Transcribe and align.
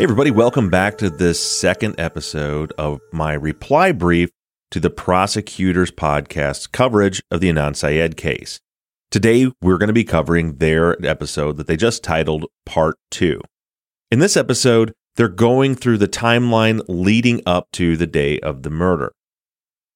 Hey, 0.00 0.04
everybody, 0.04 0.30
welcome 0.30 0.70
back 0.70 0.96
to 0.96 1.10
this 1.10 1.38
second 1.44 1.96
episode 2.00 2.72
of 2.78 3.02
my 3.12 3.34
reply 3.34 3.92
brief 3.92 4.30
to 4.70 4.80
the 4.80 4.88
prosecutor's 4.88 5.92
podcast 5.92 6.72
coverage 6.72 7.22
of 7.30 7.42
the 7.42 7.50
Adnan 7.52 7.76
Syed 7.76 8.16
case. 8.16 8.60
Today, 9.10 9.52
we're 9.60 9.76
going 9.76 9.88
to 9.88 9.92
be 9.92 10.04
covering 10.04 10.56
their 10.56 10.96
episode 11.06 11.58
that 11.58 11.66
they 11.66 11.76
just 11.76 12.02
titled 12.02 12.46
Part 12.64 12.96
2. 13.10 13.42
In 14.10 14.20
this 14.20 14.38
episode, 14.38 14.94
they're 15.16 15.28
going 15.28 15.74
through 15.74 15.98
the 15.98 16.08
timeline 16.08 16.80
leading 16.88 17.42
up 17.44 17.66
to 17.74 17.98
the 17.98 18.06
day 18.06 18.40
of 18.40 18.62
the 18.62 18.70
murder. 18.70 19.12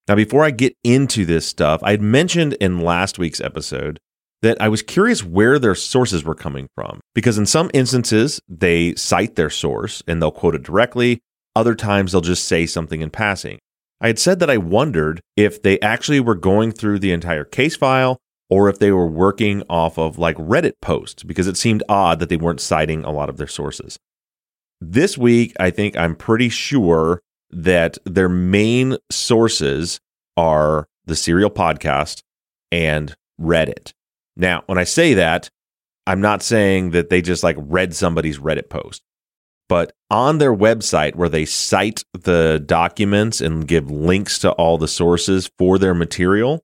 Now, 0.06 0.16
before 0.16 0.44
I 0.44 0.50
get 0.50 0.77
into 0.84 1.24
this 1.24 1.46
stuff, 1.46 1.83
I 1.83 1.92
had 1.92 2.02
mentioned 2.02 2.52
in 2.61 2.80
last 2.80 3.18
week's 3.18 3.41
episode 3.41 4.00
that 4.42 4.61
I 4.61 4.68
was 4.68 4.83
curious 4.83 5.24
where 5.24 5.58
their 5.58 5.74
sources 5.74 6.24
were 6.24 6.34
coming 6.34 6.68
from. 6.74 7.00
Because 7.15 7.39
in 7.39 7.47
some 7.47 7.70
instances, 7.73 8.41
they 8.48 8.95
cite 8.97 9.37
their 9.37 9.51
source 9.51 10.03
and 10.07 10.20
they'll 10.20 10.33
quote 10.33 10.55
it 10.55 10.62
directly. 10.62 11.20
Other 11.57 11.75
times, 11.75 12.12
they'll 12.12 12.20
just 12.20 12.47
say 12.47 12.67
something 12.67 13.01
in 13.01 13.11
passing. 13.11 13.59
I 14.01 14.09
had 14.09 14.19
said 14.19 14.41
that 14.41 14.51
I 14.51 14.57
wondered 14.57 15.20
if 15.37 15.62
they 15.62 15.81
actually 15.81 16.20
were 16.20 16.35
going 16.35 16.73
through 16.73 16.98
the 16.98 17.12
entire 17.12 17.45
case 17.45 17.77
file 17.77 18.19
or 18.51 18.69
if 18.69 18.79
they 18.79 18.92
were 18.92 19.07
working 19.07 19.62
off 19.70 19.98
of 19.98 20.19
like 20.19 20.37
Reddit 20.37 20.75
posts 20.83 21.23
because 21.23 21.47
it 21.47 21.57
seemed 21.57 21.83
odd 21.89 22.19
that 22.19 22.29
they 22.29 22.37
weren't 22.37 22.61
citing 22.61 23.05
a 23.05 23.12
lot 23.12 23.29
of 23.29 23.37
their 23.37 23.47
sources. 23.47 23.98
This 24.81 25.17
week, 25.17 25.55
I 25.59 25.70
think 25.70 25.97
I'm 25.97 26.17
pretty 26.17 26.48
sure 26.48 27.23
that 27.51 27.97
their 28.05 28.29
main 28.29 28.97
sources 29.11 30.01
are 30.37 30.87
the 31.07 31.17
Serial 31.17 31.51
Podcast 31.51 32.23
and 32.70 33.15
Reddit. 33.41 33.92
Now, 34.37 34.65
when 34.67 34.79
I 34.79 34.85
say 34.85 35.15
that, 35.15 35.48
I'm 36.07 36.20
not 36.20 36.42
saying 36.42 36.91
that 36.91 37.09
they 37.09 37.23
just 37.23 37.42
like 37.42 37.57
read 37.59 37.95
somebody's 37.95 38.39
Reddit 38.39 38.69
post, 38.69 39.03
but 39.69 39.92
on 40.11 40.39
their 40.39 40.55
website 40.55 41.15
where 41.15 41.29
they 41.29 41.45
cite 41.45 42.05
the 42.13 42.63
documents 42.65 43.41
and 43.41 43.67
give 43.67 43.91
links 43.91 44.39
to 44.41 44.53
all 44.53 44.77
the 44.79 44.89
sources 44.89 45.51
for 45.59 45.79
their 45.79 45.95
material, 45.95 46.63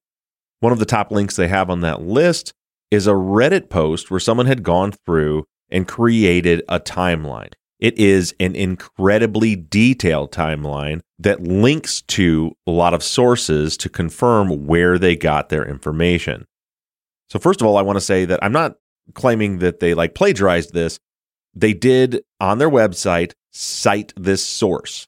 one 0.60 0.72
of 0.72 0.78
the 0.78 0.84
top 0.84 1.10
links 1.10 1.36
they 1.36 1.48
have 1.48 1.70
on 1.70 1.80
that 1.80 2.02
list 2.02 2.52
is 2.90 3.06
a 3.06 3.12
Reddit 3.12 3.70
post 3.70 4.10
where 4.10 4.20
someone 4.20 4.46
had 4.46 4.62
gone 4.62 4.92
through 5.06 5.44
and 5.70 5.88
created 5.88 6.62
a 6.68 6.80
timeline. 6.80 7.52
It 7.78 7.98
is 7.98 8.34
an 8.38 8.54
incredibly 8.54 9.56
detailed 9.56 10.32
timeline 10.32 11.00
that 11.18 11.42
links 11.42 12.02
to 12.02 12.52
a 12.66 12.70
lot 12.70 12.92
of 12.92 13.02
sources 13.02 13.78
to 13.78 13.88
confirm 13.88 14.66
where 14.66 14.98
they 14.98 15.16
got 15.16 15.48
their 15.48 15.64
information. 15.64 16.46
So 17.30 17.38
first 17.38 17.62
of 17.62 17.66
all, 17.66 17.78
I 17.78 17.82
want 17.82 17.96
to 17.96 18.04
say 18.04 18.26
that 18.26 18.40
I'm 18.42 18.52
not 18.52 18.76
claiming 19.14 19.58
that 19.58 19.80
they 19.80 19.94
like 19.94 20.14
plagiarized 20.14 20.72
this. 20.72 20.98
They 21.54 21.72
did 21.72 22.22
on 22.38 22.58
their 22.58 22.70
website 22.70 23.32
cite 23.52 24.12
this 24.16 24.44
source. 24.44 25.06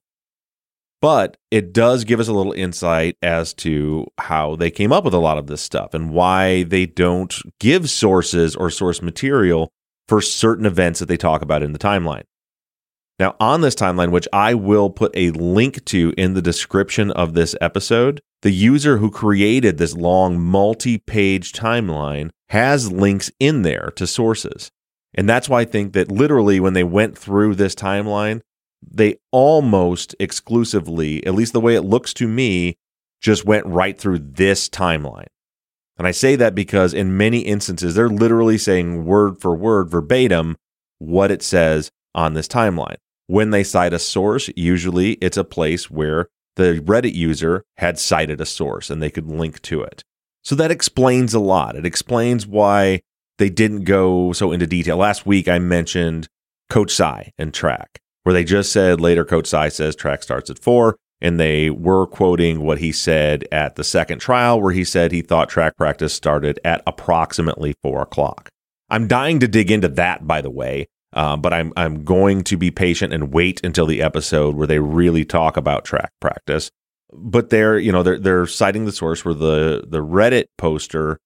But 1.00 1.36
it 1.50 1.72
does 1.72 2.04
give 2.04 2.20
us 2.20 2.28
a 2.28 2.32
little 2.32 2.52
insight 2.52 3.16
as 3.22 3.52
to 3.54 4.06
how 4.18 4.54
they 4.54 4.70
came 4.70 4.92
up 4.92 5.04
with 5.04 5.14
a 5.14 5.18
lot 5.18 5.36
of 5.36 5.48
this 5.48 5.60
stuff 5.60 5.94
and 5.94 6.10
why 6.10 6.62
they 6.62 6.86
don't 6.86 7.34
give 7.58 7.90
sources 7.90 8.54
or 8.54 8.70
source 8.70 9.02
material 9.02 9.68
for 10.06 10.20
certain 10.20 10.64
events 10.64 11.00
that 11.00 11.06
they 11.06 11.16
talk 11.16 11.42
about 11.42 11.62
in 11.62 11.72
the 11.72 11.78
timeline. 11.78 12.22
Now, 13.19 13.34
on 13.40 13.62
this 13.62 13.74
timeline, 13.74 14.10
which 14.10 14.28
I 14.32 14.54
will 14.54 14.90
put 14.90 15.10
a 15.14 15.30
link 15.32 15.84
to 15.86 16.14
in 16.16 16.34
the 16.34 16.42
description 16.42 17.10
of 17.10 17.34
this 17.34 17.56
episode, 17.60 18.20
the 18.42 18.53
user 18.53 18.98
who 18.98 19.10
created 19.10 19.78
this 19.78 19.94
long 19.94 20.38
multi 20.38 20.98
page 20.98 21.53
timeline 21.53 22.30
has 22.50 22.92
links 22.92 23.30
in 23.41 23.62
there 23.62 23.92
to 23.97 24.06
sources. 24.06 24.70
And 25.14 25.28
that's 25.28 25.48
why 25.48 25.60
I 25.60 25.64
think 25.64 25.92
that 25.92 26.10
literally 26.10 26.58
when 26.60 26.72
they 26.72 26.84
went 26.84 27.16
through 27.16 27.54
this 27.54 27.75
timeline, 27.75 28.41
they 28.82 29.16
almost 29.31 30.14
exclusively, 30.19 31.25
at 31.25 31.34
least 31.34 31.52
the 31.52 31.60
way 31.60 31.75
it 31.75 31.82
looks 31.82 32.12
to 32.14 32.26
me, 32.26 32.76
just 33.20 33.44
went 33.44 33.64
right 33.66 33.97
through 33.97 34.19
this 34.19 34.69
timeline. 34.69 35.28
And 35.97 36.06
I 36.06 36.10
say 36.10 36.34
that 36.36 36.54
because 36.54 36.92
in 36.92 37.16
many 37.16 37.41
instances, 37.41 37.94
they're 37.94 38.08
literally 38.08 38.58
saying 38.58 39.04
word 39.04 39.41
for 39.41 39.54
word, 39.54 39.88
verbatim, 39.88 40.56
what 40.98 41.31
it 41.31 41.42
says 41.42 41.91
on 42.14 42.34
this 42.34 42.48
timeline. 42.48 42.97
When 43.28 43.50
they 43.50 43.62
cite 43.62 43.92
a 43.92 43.98
source, 43.98 44.50
usually 44.56 45.12
it's 45.14 45.36
a 45.36 45.44
place 45.44 45.91
where 45.91 46.26
the 46.56 46.80
Reddit 46.84 47.14
user 47.14 47.64
had 47.78 47.98
cited 47.98 48.40
a 48.40 48.46
source 48.46 48.90
and 48.90 49.02
they 49.02 49.10
could 49.10 49.26
link 49.26 49.60
to 49.62 49.82
it. 49.82 50.02
So 50.42 50.54
that 50.56 50.70
explains 50.70 51.34
a 51.34 51.40
lot. 51.40 51.76
It 51.76 51.86
explains 51.86 52.46
why 52.46 53.00
they 53.38 53.48
didn't 53.48 53.84
go 53.84 54.32
so 54.32 54.52
into 54.52 54.66
detail. 54.66 54.96
Last 54.96 55.26
week 55.26 55.48
I 55.48 55.58
mentioned 55.58 56.28
Coach 56.68 56.92
Cy 56.92 57.32
and 57.38 57.54
track, 57.54 58.00
where 58.22 58.32
they 58.32 58.44
just 58.44 58.72
said 58.72 59.00
later 59.00 59.24
Coach 59.24 59.46
Cy 59.46 59.68
says 59.68 59.96
track 59.96 60.22
starts 60.22 60.50
at 60.50 60.58
four. 60.58 60.96
And 61.24 61.38
they 61.38 61.70
were 61.70 62.08
quoting 62.08 62.62
what 62.62 62.78
he 62.78 62.90
said 62.90 63.46
at 63.52 63.76
the 63.76 63.84
second 63.84 64.19
trial, 64.19 64.60
where 64.60 64.72
he 64.72 64.82
said 64.82 65.12
he 65.12 65.22
thought 65.22 65.48
track 65.48 65.76
practice 65.76 66.12
started 66.12 66.58
at 66.64 66.82
approximately 66.84 67.74
four 67.80 68.02
o'clock. 68.02 68.48
I'm 68.90 69.06
dying 69.06 69.38
to 69.38 69.46
dig 69.46 69.70
into 69.70 69.86
that, 69.86 70.26
by 70.26 70.40
the 70.40 70.50
way. 70.50 70.88
Uh, 71.12 71.36
but 71.36 71.52
I'm 71.52 71.72
I'm 71.76 72.04
going 72.04 72.42
to 72.44 72.56
be 72.56 72.70
patient 72.70 73.12
and 73.12 73.32
wait 73.32 73.60
until 73.64 73.86
the 73.86 74.02
episode 74.02 74.56
where 74.56 74.66
they 74.66 74.78
really 74.78 75.24
talk 75.24 75.56
about 75.56 75.84
track 75.84 76.12
practice. 76.20 76.70
But 77.12 77.50
they're 77.50 77.78
you 77.78 77.92
know 77.92 78.02
they're 78.02 78.18
they're 78.18 78.46
citing 78.46 78.86
the 78.86 78.92
source 78.92 79.24
where 79.24 79.34
the 79.34 79.84
the 79.86 80.02
Reddit 80.02 80.46
poster 80.56 81.18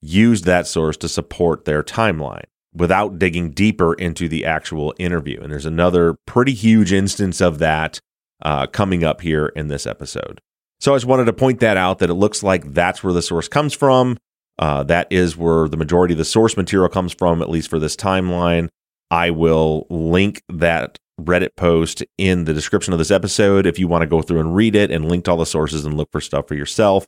used 0.00 0.44
that 0.44 0.66
source 0.66 0.96
to 0.98 1.08
support 1.08 1.64
their 1.64 1.82
timeline 1.82 2.44
without 2.74 3.18
digging 3.18 3.50
deeper 3.50 3.94
into 3.94 4.28
the 4.28 4.44
actual 4.44 4.94
interview. 4.98 5.40
And 5.40 5.52
there's 5.52 5.66
another 5.66 6.16
pretty 6.26 6.52
huge 6.52 6.92
instance 6.92 7.40
of 7.40 7.58
that 7.58 8.00
uh, 8.42 8.66
coming 8.66 9.04
up 9.04 9.20
here 9.20 9.46
in 9.46 9.68
this 9.68 9.86
episode. 9.86 10.40
So 10.80 10.92
I 10.92 10.96
just 10.96 11.06
wanted 11.06 11.26
to 11.26 11.32
point 11.32 11.60
that 11.60 11.76
out 11.76 12.00
that 12.00 12.10
it 12.10 12.14
looks 12.14 12.42
like 12.42 12.74
that's 12.74 13.02
where 13.02 13.12
the 13.12 13.22
source 13.22 13.48
comes 13.48 13.72
from. 13.72 14.18
Uh, 14.58 14.82
that 14.84 15.06
is 15.10 15.36
where 15.36 15.68
the 15.68 15.76
majority 15.76 16.14
of 16.14 16.18
the 16.18 16.24
source 16.24 16.56
material 16.56 16.88
comes 16.88 17.12
from, 17.12 17.40
at 17.40 17.48
least 17.48 17.70
for 17.70 17.78
this 17.78 17.96
timeline. 17.96 18.68
I 19.10 19.30
will 19.30 19.86
link 19.90 20.42
that 20.48 20.98
Reddit 21.20 21.56
post 21.56 22.02
in 22.18 22.44
the 22.44 22.54
description 22.54 22.92
of 22.92 22.98
this 22.98 23.10
episode 23.10 23.66
if 23.66 23.78
you 23.78 23.86
want 23.86 24.02
to 24.02 24.06
go 24.06 24.22
through 24.22 24.40
and 24.40 24.54
read 24.54 24.74
it 24.74 24.90
and 24.90 25.08
link 25.08 25.24
to 25.24 25.30
all 25.30 25.36
the 25.36 25.46
sources 25.46 25.84
and 25.84 25.96
look 25.96 26.10
for 26.10 26.20
stuff 26.20 26.48
for 26.48 26.54
yourself. 26.54 27.06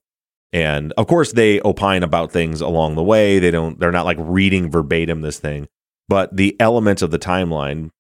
And 0.53 0.93
of 0.97 1.09
course, 1.09 1.33
they 1.33 1.61
opine 1.65 2.03
about 2.03 2.31
things 2.31 2.61
along 2.61 2.95
the 2.95 3.03
way. 3.03 3.39
They 3.39 3.51
don't, 3.51 3.79
they're 3.81 3.91
not 3.91 4.05
like 4.05 4.19
reading 4.21 4.71
verbatim 4.71 5.23
this 5.23 5.41
thing, 5.41 5.69
but 6.09 6.37
the 6.37 6.57
elements 6.61 7.03
of 7.03 7.11
the 7.11 7.19
timeline 7.19 7.91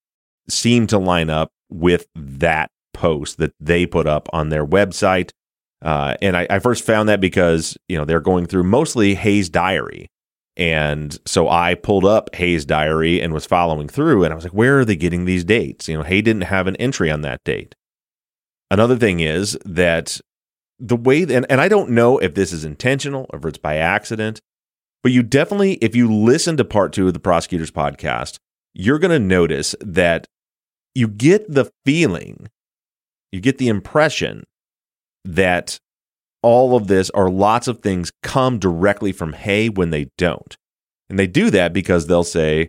seem 0.48 0.86
to 0.86 0.98
line 0.98 1.28
up 1.28 1.50
with 1.68 2.06
that 2.14 2.70
post 2.94 3.38
that 3.38 3.52
they 3.60 3.84
put 3.84 4.06
up 4.06 4.28
on 4.32 4.48
their 4.48 4.64
website. 4.64 5.32
Uh, 5.82 6.14
and 6.22 6.36
I, 6.36 6.46
I 6.48 6.58
first 6.60 6.84
found 6.84 7.08
that 7.08 7.20
because, 7.20 7.76
you 7.88 7.98
know, 7.98 8.04
they're 8.04 8.20
going 8.20 8.46
through 8.46 8.62
mostly 8.62 9.16
Hae's 9.16 9.48
diary 9.48 10.08
and 10.56 11.18
so 11.26 11.48
I 11.48 11.74
pulled 11.74 12.04
up 12.04 12.34
Hae's 12.34 12.64
diary 12.64 13.20
and 13.20 13.34
was 13.34 13.46
following 13.46 13.88
through, 13.88 14.24
and 14.24 14.32
I 14.32 14.34
was 14.34 14.44
like, 14.44 14.54
where 14.54 14.78
are 14.78 14.84
they 14.84 14.96
getting 14.96 15.24
these 15.24 15.44
dates? 15.44 15.88
You 15.88 15.98
know, 15.98 16.02
Hae 16.02 16.22
didn't 16.22 16.44
have 16.44 16.66
an 16.66 16.76
entry 16.76 17.10
on 17.10 17.20
that 17.22 17.44
date. 17.44 17.74
Another 18.70 18.96
thing 18.96 19.20
is 19.20 19.58
that 19.64 20.20
the 20.78 20.96
way, 20.96 21.22
and, 21.22 21.46
and 21.50 21.60
I 21.60 21.68
don't 21.68 21.90
know 21.90 22.18
if 22.18 22.34
this 22.34 22.52
is 22.52 22.64
intentional 22.64 23.26
or 23.30 23.38
if 23.38 23.44
it's 23.44 23.58
by 23.58 23.76
accident, 23.76 24.40
but 25.02 25.12
you 25.12 25.22
definitely, 25.22 25.74
if 25.74 25.94
you 25.94 26.12
listen 26.12 26.56
to 26.56 26.64
part 26.64 26.92
two 26.92 27.06
of 27.06 27.12
the 27.12 27.20
prosecutor's 27.20 27.70
podcast, 27.70 28.38
you're 28.74 28.98
going 28.98 29.10
to 29.12 29.24
notice 29.24 29.74
that 29.80 30.26
you 30.94 31.06
get 31.06 31.50
the 31.52 31.70
feeling, 31.84 32.48
you 33.30 33.40
get 33.40 33.58
the 33.58 33.68
impression 33.68 34.44
that 35.24 35.78
all 36.46 36.76
of 36.76 36.86
this 36.86 37.10
or 37.10 37.28
lots 37.28 37.66
of 37.66 37.80
things 37.80 38.12
come 38.22 38.60
directly 38.60 39.10
from 39.10 39.32
Hae 39.32 39.68
when 39.68 39.90
they 39.90 40.06
don't. 40.16 40.56
And 41.10 41.18
they 41.18 41.26
do 41.26 41.50
that 41.50 41.72
because 41.72 42.06
they'll 42.06 42.22
say, 42.22 42.68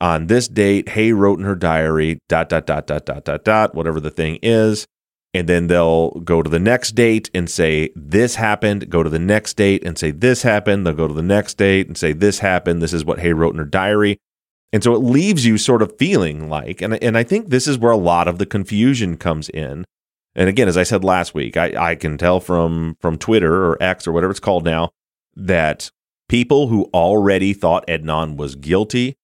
on 0.00 0.28
this 0.28 0.46
date, 0.46 0.90
Hae 0.90 1.10
wrote 1.10 1.40
in 1.40 1.44
her 1.44 1.56
diary, 1.56 2.20
dot, 2.28 2.48
dot, 2.48 2.64
dot, 2.64 2.86
dot, 2.86 3.06
dot, 3.06 3.24
dot, 3.24 3.42
dot, 3.42 3.74
whatever 3.74 3.98
the 3.98 4.12
thing 4.12 4.38
is. 4.40 4.86
And 5.34 5.48
then 5.48 5.66
they'll 5.66 6.10
go 6.20 6.42
to 6.42 6.48
the 6.48 6.60
next 6.60 6.92
date 6.94 7.28
and 7.34 7.50
say, 7.50 7.90
this 7.96 8.36
happened. 8.36 8.88
Go 8.88 9.02
to 9.02 9.10
the 9.10 9.18
next 9.18 9.54
date 9.54 9.84
and 9.84 9.98
say, 9.98 10.12
this 10.12 10.42
happened. 10.42 10.86
They'll 10.86 10.94
go 10.94 11.08
to 11.08 11.14
the 11.14 11.20
next 11.20 11.54
date 11.54 11.88
and 11.88 11.98
say, 11.98 12.12
this 12.12 12.38
happened. 12.38 12.80
This 12.80 12.92
is 12.92 13.04
what 13.04 13.18
Hae 13.18 13.32
wrote 13.32 13.52
in 13.52 13.58
her 13.58 13.64
diary. 13.64 14.18
And 14.72 14.84
so 14.84 14.94
it 14.94 14.98
leaves 15.02 15.44
you 15.44 15.58
sort 15.58 15.82
of 15.82 15.98
feeling 15.98 16.48
like, 16.48 16.80
and, 16.80 16.94
and 17.02 17.18
I 17.18 17.24
think 17.24 17.48
this 17.48 17.66
is 17.66 17.78
where 17.78 17.90
a 17.90 17.96
lot 17.96 18.28
of 18.28 18.38
the 18.38 18.46
confusion 18.46 19.16
comes 19.16 19.48
in. 19.48 19.84
And 20.38 20.48
again, 20.48 20.68
as 20.68 20.76
I 20.76 20.84
said 20.84 21.02
last 21.02 21.34
week, 21.34 21.56
I, 21.56 21.90
I 21.90 21.94
can 21.96 22.16
tell 22.16 22.38
from 22.38 22.96
from 23.00 23.18
Twitter 23.18 23.66
or 23.66 23.82
X 23.82 24.06
or 24.06 24.12
whatever 24.12 24.30
it's 24.30 24.38
called 24.38 24.64
now 24.64 24.90
that 25.34 25.90
people 26.28 26.68
who 26.68 26.84
already 26.94 27.52
thought 27.52 27.84
Adnan 27.88 28.36
was 28.36 28.54
guilty 28.54 29.16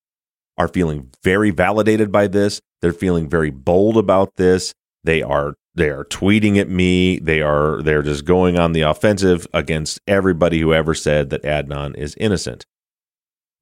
are 0.59 0.67
feeling 0.67 1.13
very 1.23 1.51
validated 1.51 2.11
by 2.11 2.27
this. 2.27 2.61
They're 2.83 2.93
feeling 2.93 3.29
very 3.29 3.51
bold 3.51 3.97
about 3.97 4.35
this. 4.35 4.75
They 5.05 5.23
are 5.23 5.55
they 5.77 5.89
are 5.89 6.05
tweeting 6.05 6.59
at 6.59 6.69
me. 6.69 7.21
They 7.21 7.41
are 7.41 7.81
they're 7.81 8.03
just 8.03 8.25
going 8.25 8.59
on 8.59 8.73
the 8.73 8.81
offensive 8.81 9.47
against 9.55 10.01
everybody 10.09 10.59
who 10.59 10.75
ever 10.75 10.95
said 10.95 11.31
that 11.31 11.45
Adnan 11.45 11.97
is 11.97 12.17
innocent. 12.19 12.67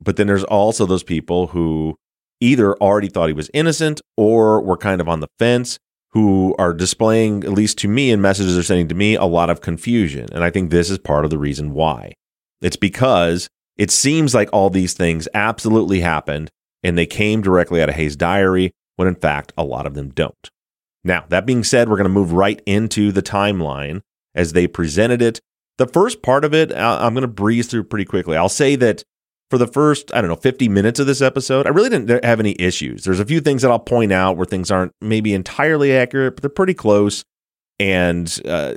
But 0.01 0.17
then 0.17 0.27
there's 0.27 0.45
also 0.45 0.87
those 0.87 1.05
people 1.05 1.49
who 1.49 1.97
either 2.41 2.75
already 2.77 3.09
thought 3.09 3.29
he 3.29 3.35
was 3.35 3.51
innocent 3.53 4.01
or 4.17 4.63
were 4.63 4.79
kind 4.79 5.03
of 5.03 5.09
on 5.11 5.21
the 5.21 5.29
fence 5.39 5.79
who 6.13 6.55
are 6.59 6.75
displaying, 6.75 7.45
at 7.45 7.53
least 7.53 7.79
to 7.79 7.89
me, 7.89 8.11
and 8.11 8.21
messages 8.21 8.57
are 8.57 8.63
sending 8.63 8.89
to 8.89 8.95
me, 8.95 9.15
a 9.15 9.25
lot 9.25 9.51
of 9.51 9.61
confusion. 9.61 10.29
And 10.33 10.45
I 10.45 10.51
think 10.51 10.71
this 10.71 10.91
is 10.91 10.99
part 10.99 11.25
of 11.25 11.31
the 11.31 11.39
reason 11.39 11.73
why. 11.73 12.13
It's 12.61 12.77
because 12.77 13.49
it 13.77 13.91
seems 13.91 14.35
like 14.35 14.51
all 14.53 14.71
these 14.71 14.93
things 14.93 15.27
absolutely 15.35 16.01
happened 16.01 16.51
and 16.83 16.99
they 16.99 17.07
came 17.07 17.41
directly 17.41 17.81
out 17.81 17.89
of 17.89 17.95
Hae's 17.95 18.17
diary, 18.17 18.73
when 18.97 19.09
in 19.09 19.15
fact, 19.15 19.53
a 19.57 19.65
lot 19.65 19.87
of 19.87 19.95
them 19.95 20.11
don't. 20.11 20.51
Now, 21.05 21.25
that 21.31 21.47
being 21.47 21.65
said, 21.65 21.89
we're 21.89 21.97
going 21.97 22.05
to 22.05 22.11
move 22.11 22.33
right 22.33 22.61
into 22.67 23.11
the 23.11 23.23
timeline 23.23 24.03
as 24.35 24.53
they 24.53 24.67
presented 24.67 25.23
it. 25.23 25.41
The 25.79 25.87
first 25.87 26.23
part 26.23 26.45
of 26.45 26.53
it, 26.55 26.73
I'm 26.73 27.15
going 27.15 27.23
to 27.23 27.29
breeze 27.29 27.67
through 27.67 27.85
pretty 27.85 28.05
quickly. 28.05 28.37
I'll 28.37 28.49
say 28.49 28.77
that 28.77 29.03
for 29.53 29.59
the 29.59 29.67
first, 29.67 30.11
I 30.15 30.23
don't 30.23 30.31
know, 30.31 30.37
50 30.37 30.71
minutes 30.71 30.99
of 30.99 31.07
this 31.07 31.21
episode, 31.21 31.67
I 31.67 31.69
really 31.69 31.91
didn't 31.91 32.25
have 32.25 32.41
any 32.41 32.57
issues. 32.59 33.05
There's 33.05 33.21
a 33.21 33.25
few 33.27 33.39
things 33.39 33.61
that 33.61 33.71
I'll 33.71 33.79
point 33.79 34.11
out 34.11 34.39
where 34.39 34.47
things 34.47 34.71
aren't 34.71 34.95
maybe 35.03 35.35
entirely 35.35 35.95
accurate, 35.95 36.37
but 36.37 36.41
they're 36.41 36.49
pretty 36.49 36.73
close. 36.73 37.23
And 37.79 38.35
uh, 38.47 38.77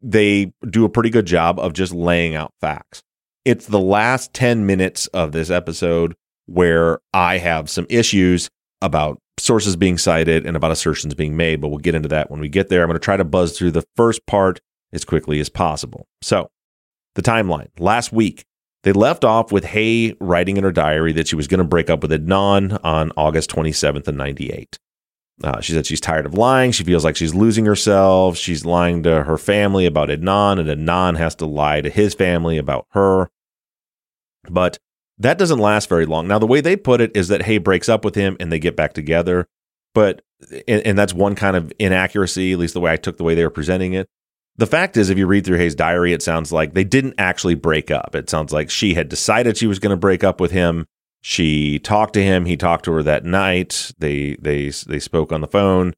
they 0.00 0.54
do 0.70 0.86
a 0.86 0.88
pretty 0.88 1.10
good 1.10 1.26
job 1.26 1.58
of 1.58 1.74
just 1.74 1.92
laying 1.92 2.34
out 2.34 2.54
facts. 2.58 3.02
It's 3.44 3.66
the 3.66 3.78
last 3.78 4.32
10 4.32 4.64
minutes 4.64 5.08
of 5.08 5.32
this 5.32 5.50
episode 5.50 6.14
where 6.46 7.00
I 7.12 7.36
have 7.36 7.68
some 7.68 7.84
issues 7.90 8.48
about 8.80 9.18
sources 9.38 9.76
being 9.76 9.98
cited 9.98 10.46
and 10.46 10.56
about 10.56 10.72
assertions 10.72 11.12
being 11.12 11.36
made, 11.36 11.60
but 11.60 11.68
we'll 11.68 11.76
get 11.76 11.94
into 11.94 12.08
that 12.08 12.30
when 12.30 12.40
we 12.40 12.48
get 12.48 12.70
there. 12.70 12.80
I'm 12.80 12.88
going 12.88 12.98
to 12.98 13.04
try 13.04 13.18
to 13.18 13.24
buzz 13.24 13.58
through 13.58 13.72
the 13.72 13.84
first 13.94 14.24
part 14.26 14.62
as 14.90 15.04
quickly 15.04 15.38
as 15.38 15.50
possible. 15.50 16.06
So, 16.22 16.48
the 17.14 17.20
timeline. 17.20 17.68
Last 17.78 18.10
week, 18.10 18.46
they 18.84 18.92
left 18.92 19.24
off 19.24 19.50
with 19.50 19.64
Hae 19.64 20.14
writing 20.20 20.56
in 20.58 20.64
her 20.64 20.72
diary 20.72 21.12
that 21.12 21.26
she 21.26 21.36
was 21.36 21.48
going 21.48 21.58
to 21.58 21.64
break 21.64 21.88
up 21.88 22.02
with 22.02 22.12
Adnan 22.12 22.78
on 22.84 23.12
August 23.16 23.50
27th 23.50 24.06
of 24.06 24.14
98. 24.14 24.78
Uh, 25.42 25.60
she 25.60 25.72
said 25.72 25.86
she's 25.86 26.00
tired 26.00 26.26
of 26.26 26.34
lying. 26.34 26.70
She 26.70 26.84
feels 26.84 27.02
like 27.02 27.16
she's 27.16 27.34
losing 27.34 27.64
herself. 27.64 28.36
She's 28.36 28.64
lying 28.64 29.02
to 29.02 29.24
her 29.24 29.38
family 29.38 29.86
about 29.86 30.10
Adnan, 30.10 30.60
and 30.60 30.68
Adnan 30.68 31.16
has 31.16 31.34
to 31.36 31.46
lie 31.46 31.80
to 31.80 31.90
his 31.90 32.14
family 32.14 32.58
about 32.58 32.86
her. 32.90 33.30
But 34.48 34.78
that 35.18 35.38
doesn't 35.38 35.58
last 35.58 35.88
very 35.88 36.06
long. 36.06 36.28
Now, 36.28 36.38
the 36.38 36.46
way 36.46 36.60
they 36.60 36.76
put 36.76 37.00
it 37.00 37.16
is 37.16 37.28
that 37.28 37.42
Hae 37.42 37.58
breaks 37.58 37.88
up 37.88 38.04
with 38.04 38.14
him 38.14 38.36
and 38.38 38.52
they 38.52 38.58
get 38.58 38.76
back 38.76 38.92
together. 38.92 39.48
But, 39.94 40.22
and, 40.68 40.82
and 40.86 40.98
that's 40.98 41.14
one 41.14 41.34
kind 41.34 41.56
of 41.56 41.72
inaccuracy, 41.78 42.52
at 42.52 42.58
least 42.58 42.74
the 42.74 42.80
way 42.80 42.92
I 42.92 42.96
took 42.96 43.16
the 43.16 43.24
way 43.24 43.34
they 43.34 43.44
were 43.44 43.50
presenting 43.50 43.94
it. 43.94 44.08
The 44.56 44.66
fact 44.66 44.96
is, 44.96 45.10
if 45.10 45.18
you 45.18 45.26
read 45.26 45.44
through 45.44 45.58
Hae's 45.58 45.74
diary, 45.74 46.12
it 46.12 46.22
sounds 46.22 46.52
like 46.52 46.74
they 46.74 46.84
didn't 46.84 47.14
actually 47.18 47.56
break 47.56 47.90
up. 47.90 48.14
It 48.14 48.30
sounds 48.30 48.52
like 48.52 48.70
she 48.70 48.94
had 48.94 49.08
decided 49.08 49.56
she 49.56 49.66
was 49.66 49.80
going 49.80 49.90
to 49.90 49.96
break 49.96 50.22
up 50.22 50.40
with 50.40 50.52
him. 50.52 50.86
She 51.22 51.78
talked 51.80 52.14
to 52.14 52.22
him. 52.22 52.44
He 52.44 52.56
talked 52.56 52.84
to 52.84 52.92
her 52.92 53.02
that 53.02 53.24
night. 53.24 53.92
They 53.98 54.36
they 54.40 54.68
they 54.68 54.98
spoke 55.00 55.32
on 55.32 55.40
the 55.40 55.48
phone, 55.48 55.94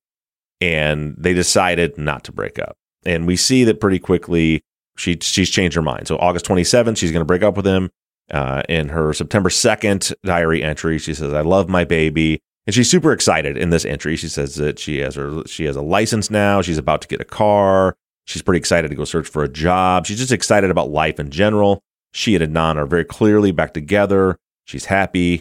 and 0.61 1.15
they 1.19 1.35
decided 1.35 1.99
not 1.99 2.25
to 2.25 2.33
break 2.33 2.59
up. 2.59 2.77
And 3.05 3.27
we 3.27 3.37
see 3.37 3.65
that 3.65 3.81
pretty 3.81 3.99
quickly. 3.99 4.63
She 4.97 5.19
she's 5.21 5.51
changed 5.51 5.77
her 5.77 5.83
mind. 5.83 6.09
So 6.09 6.17
August 6.17 6.47
27th, 6.47 6.97
she's 6.97 7.13
going 7.13 7.21
to 7.21 7.27
break 7.27 7.43
up 7.43 7.57
with 7.57 7.67
him. 7.67 7.91
Uh, 8.31 8.63
in 8.69 8.89
her 8.89 9.13
September 9.13 9.49
2nd 9.49 10.13
diary 10.25 10.63
entry, 10.63 10.99
she 10.99 11.13
says, 11.13 11.35
"I 11.35 11.43
love 11.43 11.69
my 11.69 11.85
baby." 11.85 12.41
And 12.67 12.75
she's 12.75 12.91
super 12.91 13.13
excited 13.13 13.57
in 13.57 13.71
this 13.71 13.85
entry. 13.85 14.17
She 14.17 14.29
says 14.29 14.55
that 14.57 14.79
she 14.79 14.99
has 14.99 15.15
her 15.17 15.43
she 15.47 15.65
has 15.65 15.77
a 15.77 15.83
license 15.83 16.31
now. 16.31 16.63
She's 16.63 16.79
about 16.79 17.03
to 17.03 17.09
get 17.09 17.21
a 17.21 17.25
car. 17.25 17.97
She's 18.27 18.43
pretty 18.43 18.59
excited 18.59 18.89
to 18.89 18.97
go 18.97 19.05
search 19.05 19.29
for 19.29 19.43
a 19.45 19.49
job. 19.49 20.07
She's 20.07 20.19
just 20.19 20.33
excited 20.33 20.71
about 20.71 20.91
life 20.91 21.19
in 21.19 21.31
general. 21.31 21.81
She 22.13 22.35
and 22.35 22.45
Adnan 22.45 22.77
are 22.77 22.87
very 22.87 23.05
clearly 23.05 23.53
back 23.53 23.73
together. 23.73 24.37
She's 24.65 24.87
happy. 24.87 25.41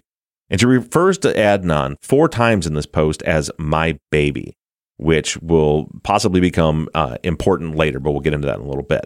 And 0.50 0.60
she 0.60 0.68
refers 0.68 1.18
to 1.20 1.34
Adnan 1.34 1.96
four 2.02 2.30
times 2.30 2.68
in 2.68 2.76
this 2.76 2.86
post 2.86 3.24
as 3.24 3.50
my 3.58 3.98
baby, 4.12 4.56
which 4.98 5.38
will 5.42 5.90
possibly 6.04 6.40
become 6.40 6.88
uh, 6.94 7.18
important 7.24 7.76
later, 7.76 8.00
but 8.00 8.12
we'll 8.12 8.20
get 8.22 8.34
into 8.34 8.48
that 8.48 8.60
in 8.60 8.66
a 8.66 8.68
little 8.68 8.84
bit. 8.84 9.06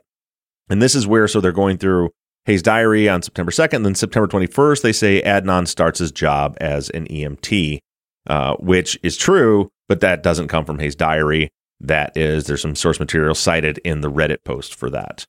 And 0.70 0.82
this 0.82 0.94
is 0.94 1.08
where, 1.08 1.28
so 1.28 1.40
they're 1.40 1.52
going 1.54 1.78
through 1.78 2.10
Hae's 2.46 2.62
diary 2.62 3.08
on 3.08 3.22
September 3.22 3.52
2nd. 3.52 3.84
Then 3.84 3.96
September 3.96 4.28
21st, 4.28 4.82
they 4.82 4.92
say 4.92 5.22
Adnan 5.22 5.68
starts 5.68 6.00
his 6.00 6.12
job 6.12 6.58
as 6.60 6.90
an 6.90 7.08
EMT, 7.08 7.80
uh, 8.28 8.56
which 8.58 9.00
is 9.04 9.16
true, 9.16 9.70
but 9.88 10.02
that 10.02 10.22
doesn't 10.22 10.50
come 10.50 10.66
from 10.66 10.80
Hae's 10.80 10.96
diary. 10.96 11.50
That 11.82 12.16
is, 12.18 12.46
there's 12.46 12.62
some 12.62 12.76
source 12.76 13.00
material 13.00 13.36
cited 13.36 13.80
in 13.80 14.02
the 14.02 14.12
Reddit 14.12 14.44
post 14.44 14.76
for 14.76 14.90
that. 14.90 15.26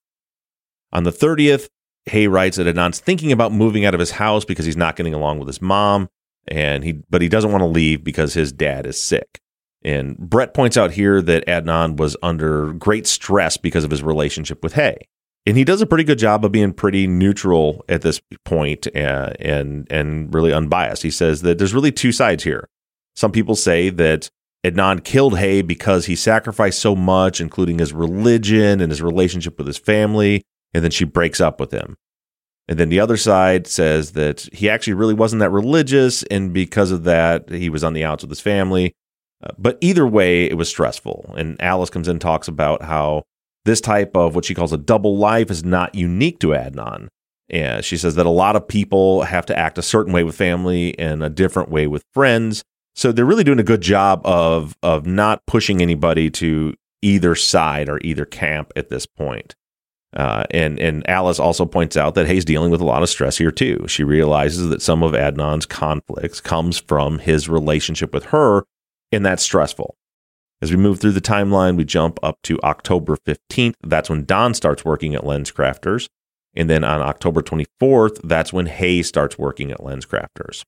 On 0.92 1.04
the 1.04 1.12
30th, 1.12 1.69
Hae 2.07 2.26
writes 2.26 2.57
that 2.57 2.66
Adnan's 2.66 2.99
thinking 2.99 3.30
about 3.30 3.52
moving 3.52 3.85
out 3.85 3.95
of 3.95 4.00
his 4.00 4.12
house 4.12 4.45
because 4.45 4.64
he's 4.64 4.76
not 4.76 4.97
getting 4.97 5.14
along 5.14 5.38
with 5.38 5.47
his 5.47 5.62
mom, 5.62 6.09
and 6.49 6.83
he 6.83 6.92
but 7.09 7.23
he 7.23 7.28
doesn't 7.28 7.52
want 7.52 7.62
to 7.62 7.66
leave 7.66 8.02
because 8.02 8.35
his 8.35 8.52
dad 8.52 8.87
is 8.87 9.00
sick. 9.00 9.40
And 9.83 10.19
Brett 10.19 10.52
points 10.52 10.76
out 10.76 10.92
here 10.92 11.23
that 11.23 11.47
Adnan 11.47 11.97
was 11.97 12.16
under 12.23 12.73
great 12.73 13.07
stress 13.07 13.57
because 13.57 13.85
of 13.85 13.90
his 13.90 14.02
relationship 14.02 14.62
with 14.62 14.75
Hae. 14.75 14.99
And 15.47 15.57
he 15.57 15.64
does 15.64 15.80
a 15.80 15.87
pretty 15.87 16.04
good 16.04 16.19
job 16.19 16.45
of 16.45 16.52
being 16.52 16.75
pretty 16.75 17.07
neutral 17.07 17.83
at 17.88 18.02
this 18.02 18.21
point 18.45 18.87
and, 18.95 19.07
uh, 19.07 19.33
and 19.40 19.87
and 19.90 20.35
really 20.35 20.52
unbiased. 20.52 21.02
He 21.02 21.11
says 21.11 21.42
that 21.42 21.59
there's 21.59 21.75
really 21.75 21.92
two 21.92 22.12
sides 22.12 22.45
here. 22.45 22.69
Some 23.16 23.33
people 23.33 23.57
say 23.57 23.90
that 23.90 24.30
Adnan 24.64 25.05
killed 25.05 25.38
Hae 25.38 25.62
because 25.62 26.07
he 26.07 26.14
sacrificed 26.14 26.81
so 26.81 26.95
much, 26.95 27.40
including 27.40 27.79
his 27.79 27.93
religion 27.93 28.81
and 28.81 28.90
his 28.90 29.00
relationship 29.00 29.57
with 29.57 29.67
his 29.67 29.79
family, 29.79 30.43
and 30.75 30.85
then 30.85 30.90
she 30.90 31.05
breaks 31.05 31.40
up 31.40 31.59
with 31.59 31.71
him. 31.71 31.97
And 32.69 32.79
then 32.79 32.88
the 32.88 33.00
other 33.00 33.17
side 33.17 33.67
says 33.67 34.12
that 34.12 34.49
he 34.52 34.69
actually 34.69 34.93
really 34.95 35.14
wasn't 35.14 35.40
that 35.40 35.50
religious, 35.50 36.23
and 36.25 36.52
because 36.52 36.90
of 36.90 37.05
that, 37.05 37.49
he 37.50 37.69
was 37.69 37.83
on 37.83 37.95
the 37.95 38.05
outs 38.05 38.23
with 38.23 38.31
his 38.31 38.40
family. 38.40 38.93
Uh, 39.43 39.49
but 39.59 39.79
either 39.81 40.07
way, 40.07 40.45
it 40.45 40.55
was 40.55 40.69
stressful. 40.69 41.35
And 41.37 41.61
Alice 41.61 41.90
comes 41.90 42.07
in 42.07 42.12
and 42.12 42.21
talks 42.21 42.47
about 42.47 42.83
how 42.83 43.25
this 43.64 43.81
type 43.81 44.17
of 44.17 44.35
what 44.35 44.45
she 44.45 44.55
calls 44.55 44.73
a 44.73 44.79
double 44.79 45.17
life 45.17 45.50
is 45.50 45.64
not 45.64 45.95
unique 45.95 46.38
to 46.40 46.49
Adnan. 46.49 47.09
And 47.49 47.85
she 47.85 47.97
says 47.97 48.14
that 48.14 48.26
a 48.26 48.31
lot 48.31 48.55
of 48.55 48.69
people 48.69 49.23
have 49.23 49.47
to 49.47 49.59
act 49.59 49.79
a 49.79 49.83
certain 49.83 50.12
way 50.12 50.23
with 50.23 50.37
family 50.37 50.97
and 50.99 51.23
a 51.23 51.31
different 51.31 51.71
way 51.71 51.87
with 51.87 52.05
friends. 52.14 52.62
So 52.94 53.12
they're 53.12 53.25
really 53.25 53.44
doing 53.44 53.61
a 53.61 53.64
good 53.64 53.80
job 53.80 54.20
of 54.25 54.76
of 54.82 55.06
not 55.06 55.47
pushing 55.47 55.80
anybody 55.80 56.30
to 56.30 56.75
either 57.02 57.35
side 57.35 57.88
or 57.88 57.99
either 58.02 58.25
camp 58.25 58.73
at 58.76 58.88
this 58.88 59.06
point. 59.06 59.54
Uh, 60.16 60.44
and 60.50 60.78
and 60.80 61.09
Alice 61.09 61.38
also 61.38 61.64
points 61.64 61.97
out 61.97 62.14
that 62.16 62.26
Hae's 62.26 62.44
dealing 62.44 62.70
with 62.70 62.80
a 62.80 62.85
lot 62.85 63.02
of 63.02 63.09
stress 63.09 63.38
here 63.38 63.52
too. 63.52 63.85
She 63.87 64.02
realizes 64.02 64.68
that 64.68 64.82
some 64.82 65.02
of 65.02 65.12
Adnan's 65.12 65.66
conflicts 65.66 66.40
comes 66.40 66.78
from 66.78 67.20
his 67.20 67.49
relationship 67.49 68.12
with 68.12 68.26
her, 68.26 68.64
and 69.12 69.25
that's 69.25 69.42
stressful. 69.42 69.97
As 70.62 70.70
we 70.70 70.76
move 70.76 71.00
through 71.00 71.12
the 71.12 71.20
timeline, 71.20 71.76
we 71.76 71.85
jump 71.85 72.18
up 72.23 72.38
to 72.42 72.61
October 72.62 73.16
15th. 73.16 73.75
That's 73.82 74.11
when 74.11 74.26
Don 74.26 74.52
starts 74.52 74.85
working 74.85 75.14
at 75.14 75.23
LensCrafters. 75.23 76.09
And 76.54 76.68
then 76.68 76.85
on 76.85 77.00
October 77.00 77.40
24th, 77.40 78.20
that's 78.25 78.52
when 78.52 78.66
Hae 78.66 79.02
starts 79.02 79.38
working 79.38 79.70
at 79.70 79.78
LensCrafters. 79.78 80.64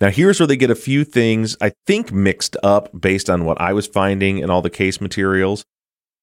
Now, 0.00 0.10
here's 0.10 0.38
where 0.38 0.46
they 0.46 0.56
get 0.56 0.70
a 0.70 0.76
few 0.76 1.04
things, 1.04 1.56
I 1.60 1.72
think, 1.86 2.12
mixed 2.12 2.56
up 2.62 2.88
based 2.98 3.28
on 3.28 3.44
what 3.44 3.60
I 3.60 3.72
was 3.72 3.86
finding 3.86 4.38
in 4.38 4.48
all 4.48 4.62
the 4.62 4.70
case 4.70 5.00
materials. 5.00 5.64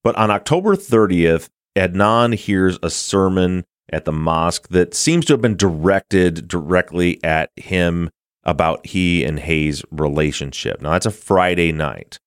But 0.04 0.16
on 0.16 0.32
October 0.32 0.76
30th, 0.76 1.50
Adnan 1.76 2.36
hears 2.36 2.80
a 2.82 2.90
sermon 2.90 3.66
at 3.92 4.06
the 4.06 4.14
mosque 4.14 4.70
that 4.70 4.94
seems 4.94 5.26
to 5.26 5.34
have 5.34 5.42
been 5.42 5.58
directed 5.58 6.48
directly 6.48 7.22
at 7.24 7.52
him 7.58 8.10
about 8.44 8.86
he 8.86 9.26
and 9.26 9.40
Hae's 9.40 9.84
relationship. 9.92 10.82
Now, 10.82 10.92
that's 10.92 11.06
a 11.06 11.12
Friday 11.12 11.72
night. 11.72 12.20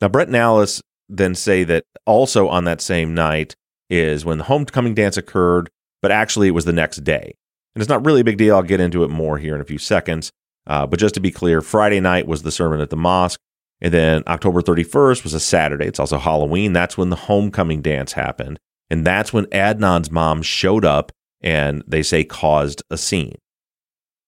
Now, 0.00 0.08
Brett 0.08 0.28
and 0.28 0.36
Alice 0.36 0.82
then 1.08 1.34
say 1.34 1.64
that 1.64 1.84
also 2.06 2.48
on 2.48 2.64
that 2.64 2.80
same 2.80 3.14
night 3.14 3.56
is 3.90 4.24
when 4.24 4.38
the 4.38 4.44
homecoming 4.44 4.94
dance 4.94 5.16
occurred, 5.16 5.68
but 6.00 6.12
actually 6.12 6.48
it 6.48 6.52
was 6.52 6.64
the 6.64 6.72
next 6.72 7.04
day. 7.04 7.34
And 7.74 7.82
it's 7.82 7.88
not 7.88 8.04
really 8.04 8.20
a 8.20 8.24
big 8.24 8.38
deal. 8.38 8.54
I'll 8.54 8.62
get 8.62 8.80
into 8.80 9.02
it 9.02 9.10
more 9.10 9.38
here 9.38 9.54
in 9.54 9.60
a 9.60 9.64
few 9.64 9.78
seconds. 9.78 10.30
Uh, 10.66 10.86
but 10.86 10.98
just 10.98 11.14
to 11.14 11.20
be 11.20 11.30
clear, 11.30 11.60
Friday 11.60 12.00
night 12.00 12.26
was 12.26 12.42
the 12.42 12.50
sermon 12.50 12.80
at 12.80 12.90
the 12.90 12.96
mosque. 12.96 13.40
And 13.80 13.92
then 13.92 14.22
October 14.28 14.62
31st 14.62 15.24
was 15.24 15.34
a 15.34 15.40
Saturday. 15.40 15.86
It's 15.86 15.98
also 15.98 16.18
Halloween. 16.18 16.72
That's 16.72 16.96
when 16.96 17.10
the 17.10 17.16
homecoming 17.16 17.82
dance 17.82 18.12
happened. 18.12 18.58
And 18.90 19.04
that's 19.04 19.32
when 19.32 19.46
Adnan's 19.46 20.10
mom 20.10 20.42
showed 20.42 20.84
up 20.84 21.10
and 21.40 21.82
they 21.86 22.02
say 22.02 22.22
caused 22.22 22.82
a 22.90 22.96
scene. 22.96 23.36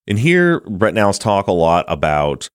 And 0.06 0.18
here, 0.18 0.60
Brett 0.60 0.94
Now's 0.94 1.18
talk 1.18 1.46
a 1.46 1.52
lot 1.52 1.84
about 1.88 2.48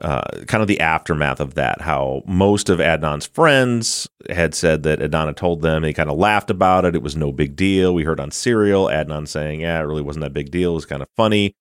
uh, 0.00 0.22
kind 0.46 0.62
of 0.62 0.68
the 0.68 0.80
aftermath 0.80 1.40
of 1.40 1.54
that, 1.54 1.80
how 1.80 2.22
most 2.26 2.68
of 2.68 2.80
Adnan's 2.80 3.26
friends 3.26 4.08
had 4.28 4.54
said 4.54 4.82
that 4.82 5.00
Adnan 5.00 5.26
had 5.26 5.36
told 5.36 5.62
them, 5.62 5.82
they 5.82 5.92
kind 5.92 6.10
of 6.10 6.18
laughed 6.18 6.50
about 6.50 6.84
it. 6.84 6.94
It 6.94 7.02
was 7.02 7.16
no 7.16 7.32
big 7.32 7.56
deal. 7.56 7.94
We 7.94 8.04
heard 8.04 8.20
on 8.20 8.30
Serial 8.30 8.86
Adnan 8.86 9.26
saying, 9.28 9.60
yeah, 9.60 9.78
it 9.78 9.84
really 9.84 10.02
wasn't 10.02 10.24
that 10.24 10.34
big 10.34 10.50
deal. 10.50 10.72
It 10.72 10.76
was 10.76 10.86
kind 10.86 11.02
of 11.02 11.08
funny. 11.16 11.54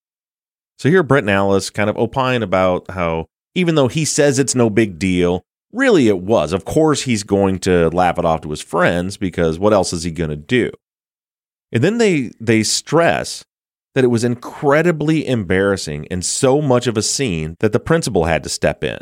So 0.77 0.89
here, 0.89 1.03
Brett 1.03 1.23
and 1.23 1.29
Alice 1.29 1.69
kind 1.69 1.89
of 1.89 1.97
opine 1.97 2.43
about 2.43 2.89
how 2.91 3.27
even 3.53 3.75
though 3.75 3.87
he 3.87 4.05
says 4.05 4.37
it's 4.37 4.55
no 4.55 4.69
big 4.69 4.99
deal, 4.99 5.43
really 5.71 6.07
it 6.07 6.19
was. 6.19 6.53
Of 6.53 6.65
course, 6.65 7.03
he's 7.03 7.23
going 7.23 7.59
to 7.59 7.89
laugh 7.89 8.19
it 8.19 8.25
off 8.25 8.41
to 8.41 8.49
his 8.49 8.61
friends 8.61 9.17
because 9.17 9.57
what 9.57 9.73
else 9.73 9.93
is 9.93 10.03
he 10.03 10.11
going 10.11 10.29
to 10.29 10.35
do? 10.35 10.71
And 11.71 11.83
then 11.83 11.97
they 11.97 12.31
they 12.39 12.63
stress 12.63 13.45
that 13.95 14.03
it 14.03 14.07
was 14.07 14.23
incredibly 14.23 15.25
embarrassing 15.25 16.07
and 16.11 16.23
so 16.23 16.61
much 16.61 16.85
of 16.85 16.97
a 16.97 17.01
scene 17.01 17.55
that 17.61 17.71
the 17.71 17.79
principal 17.79 18.25
had 18.25 18.43
to 18.43 18.49
step 18.49 18.83
in. 18.83 18.99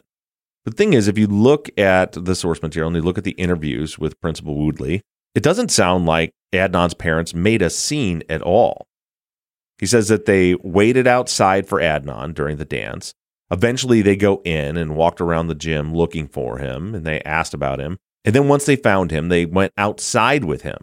The 0.66 0.72
thing 0.72 0.94
is, 0.94 1.08
if 1.08 1.18
you 1.18 1.28
look 1.28 1.70
at 1.78 2.14
the 2.14 2.36
source 2.36 2.62
material 2.62 2.88
and 2.88 2.96
you 2.96 3.02
look 3.02 3.18
at 3.18 3.26
the 3.26 3.32
interviews 3.32 4.00
with 4.00 4.22
Principal 4.22 4.56
Woodley, 4.56 5.02
it 5.36 5.44
doesn't 5.44 5.72
sound 5.72 6.06
like 6.06 6.32
Adnan's 6.54 6.94
parents 6.94 7.34
made 7.34 7.62
a 7.62 7.70
scene 7.70 8.24
at 8.30 8.42
all. 8.42 8.88
He 9.80 9.86
says 9.86 10.08
that 10.08 10.26
they 10.26 10.56
waited 10.56 11.08
outside 11.08 11.68
for 11.68 11.80
Adnan 11.80 12.34
during 12.34 12.58
the 12.58 12.66
dance. 12.66 13.14
Eventually, 13.52 14.02
they 14.02 14.16
go 14.16 14.42
in 14.44 14.78
and 14.78 14.96
walked 14.96 15.22
around 15.22 15.48
the 15.48 15.56
gym 15.56 15.94
looking 15.94 16.28
for 16.28 16.58
him, 16.58 16.96
and 16.96 17.06
they 17.06 17.22
asked 17.22 17.54
about 17.54 17.80
him. 17.80 17.98
And 18.26 18.34
then 18.34 18.48
once 18.48 18.66
they 18.66 18.76
found 18.76 19.12
him, 19.12 19.30
they 19.30 19.46
went 19.46 19.74
outside 19.78 20.46
with 20.46 20.62
him. 20.62 20.78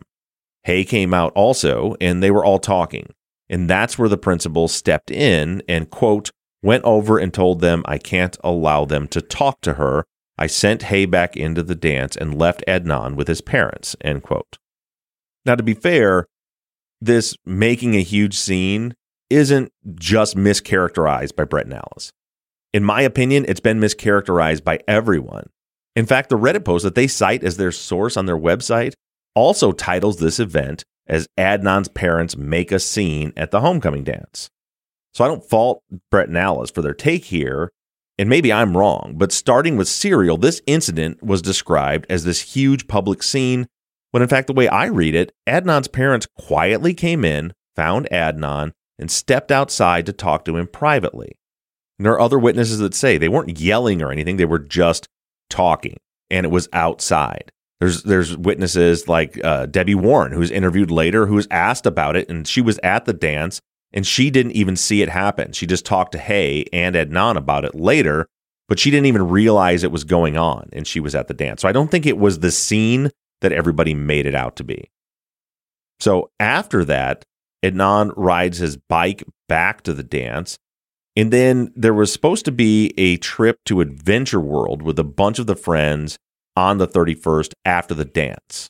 Hae 0.65 0.85
came 0.85 1.15
out 1.15 1.33
also, 1.35 1.97
and 2.01 2.23
they 2.23 2.31
were 2.31 2.45
all 2.45 2.59
talking. 2.59 3.15
And 3.49 3.69
that's 3.69 3.99
where 3.99 4.09
the 4.09 4.19
principal 4.19 4.69
stepped 4.69 5.11
in 5.11 5.63
and, 5.69 5.91
quote, 5.91 6.31
went 6.63 6.85
over 6.85 7.19
and 7.19 7.33
told 7.33 7.61
them 7.61 7.83
I 7.87 7.99
can't 7.99 8.37
allow 8.45 8.85
them 8.85 9.09
to 9.09 9.23
talk 9.23 9.61
to 9.63 9.75
her. 9.75 10.05
I 10.39 10.47
sent 10.47 10.85
Hae 10.85 11.07
back 11.07 11.37
into 11.37 11.63
the 11.63 11.75
dance 11.75 12.17
and 12.17 12.39
left 12.39 12.63
Adnan 12.69 13.15
with 13.15 13.29
his 13.29 13.41
parents, 13.41 13.97
end 14.03 14.23
quote. 14.23 14.59
Now, 15.45 15.55
to 15.55 15.63
be 15.63 15.75
fair, 15.75 16.27
this 17.01 17.35
making 17.45 17.95
a 17.95 18.03
huge 18.03 18.37
scene 18.37 18.95
isn't 19.29 19.73
just 19.95 20.37
mischaracterized 20.37 21.37
by 21.37 21.45
Brett 21.45 21.67
and 21.67 21.75
Alice. 21.75 22.13
In 22.73 22.85
my 22.85 23.03
opinion, 23.03 23.45
it's 23.49 23.61
been 23.61 23.81
mischaracterized 23.81 24.65
by 24.65 24.81
everyone. 24.87 25.49
In 25.97 26.07
fact, 26.07 26.29
the 26.29 26.39
Reddit 26.39 26.65
post 26.65 26.85
that 26.85 26.95
they 26.95 27.07
cite 27.07 27.43
as 27.43 27.57
their 27.57 27.73
source 27.73 28.17
on 28.17 28.27
their 28.27 28.39
website 28.39 28.93
also 29.35 29.73
titles 29.73 30.19
this 30.19 30.39
event 30.39 30.85
as 31.07 31.27
Adnan's 31.39 31.89
parents 31.89 32.37
make 32.37 32.71
a 32.71 32.79
scene 32.79 33.33
at 33.37 33.51
the 33.51 33.61
homecoming 33.61 34.05
dance. 34.05 34.49
So 35.15 35.25
I 35.25 35.29
don't 35.29 35.45
fault 35.45 35.83
Brett 36.11 36.29
and 36.29 36.39
Alice 36.39 36.71
for 36.71 36.83
their 36.83 36.95
take 36.95 37.25
here, 37.25 37.71
and 38.19 38.29
maybe 38.29 38.53
I'm 38.53 38.77
wrong, 38.77 39.15
but 39.17 39.33
starting 39.33 39.77
with 39.77 39.89
Serial, 39.89 40.37
this 40.37 40.63
incident 40.67 41.23
was 41.23 41.43
described 41.43 42.07
as 42.09 42.25
this 42.25 42.55
huge 42.55 42.87
public 42.87 43.23
scene, 43.23 43.67
when 44.11 44.23
in 44.23 44.29
fact, 44.29 44.47
the 44.47 44.53
way 44.53 44.69
I 44.69 44.87
read 44.87 45.15
it, 45.15 45.33
Adnan's 45.49 45.89
parents 45.89 46.27
quietly 46.39 46.95
came 46.95 47.25
in, 47.25 47.53
found 47.77 48.09
Adnan, 48.11 48.73
and 48.99 49.11
stepped 49.11 49.51
outside 49.51 50.07
to 50.07 50.13
talk 50.13 50.45
to 50.45 50.57
him 50.57 50.67
privately. 50.67 51.33
And 51.99 52.07
there 52.07 52.13
are 52.13 52.21
other 52.21 52.39
witnesses 52.39 52.79
that 52.79 52.95
say 52.95 53.19
they 53.19 53.29
weren't 53.29 53.61
yelling 53.61 54.03
or 54.03 54.11
anything, 54.11 54.37
they 54.37 54.45
were 54.45 54.59
just 54.59 55.09
talking, 55.49 55.97
and 56.31 56.47
it 56.47 56.51
was 56.51 56.69
outside. 56.73 57.53
There's 57.79 58.03
there's 58.03 58.37
witnesses 58.37 59.09
like 59.09 59.43
uh, 59.43 59.67
Debbie 59.67 59.95
Warren, 59.95 60.33
who's 60.33 60.51
interviewed 60.51 60.91
later, 60.91 61.27
who 61.27 61.35
was 61.35 61.49
asked 61.51 61.87
about 61.87 62.17
it, 62.17 62.29
and 62.29 62.47
she 62.47 62.61
was 62.61 62.79
at 62.83 63.07
the 63.07 63.15
dance, 63.15 63.61
and 63.93 64.07
she 64.07 64.31
didn't 64.31 64.53
even 64.53 64.77
see 64.77 65.03
it 65.03 65.09
happen. 65.09 65.53
She 65.53 65.67
just 65.67 65.87
talked 65.87 66.13
to 66.13 66.19
Hae 66.19 66.67
and 66.73 66.95
Adnan 66.95 67.37
about 67.37 67.65
it 67.65 67.75
later, 67.75 68.27
but 68.69 68.79
she 68.79 68.91
didn't 68.91 69.07
even 69.07 69.29
realize 69.29 69.83
it 69.83 69.93
was 69.93 70.05
going 70.05 70.37
on, 70.37 70.69
and 70.73 70.87
she 70.87 71.01
was 71.01 71.15
at 71.15 71.29
the 71.29 71.35
dance. 71.35 71.63
So 71.63 71.69
I 71.69 71.73
don't 71.73 71.91
think 71.91 72.05
it 72.05 72.19
was 72.19 72.41
the 72.41 72.51
scene 72.51 73.11
that 73.41 73.53
everybody 73.53 73.95
made 73.95 74.27
it 74.27 74.35
out 74.35 74.57
to 74.57 74.65
be. 74.65 74.91
So 75.99 76.31
after 76.41 76.85
that, 76.87 77.25
Adnan 77.65 78.13
rides 78.17 78.59
his 78.59 78.77
bike 78.77 79.23
back 79.49 79.83
to 79.83 79.93
the 79.93 80.03
dance. 80.03 80.59
And 81.17 81.33
then 81.33 81.73
there 81.77 81.95
was 81.95 82.13
supposed 82.13 82.45
to 82.47 82.53
be 82.53 82.95
a 82.97 83.17
trip 83.19 83.59
to 83.67 83.81
Adventure 83.81 84.41
World 84.41 84.83
with 84.83 84.99
a 84.99 85.05
bunch 85.05 85.39
of 85.39 85.47
the 85.47 85.57
friends 85.57 86.19
on 86.57 86.79
the 86.79 86.89
31st 86.89 87.53
after 87.65 87.95
the 87.95 88.05
dance. 88.05 88.69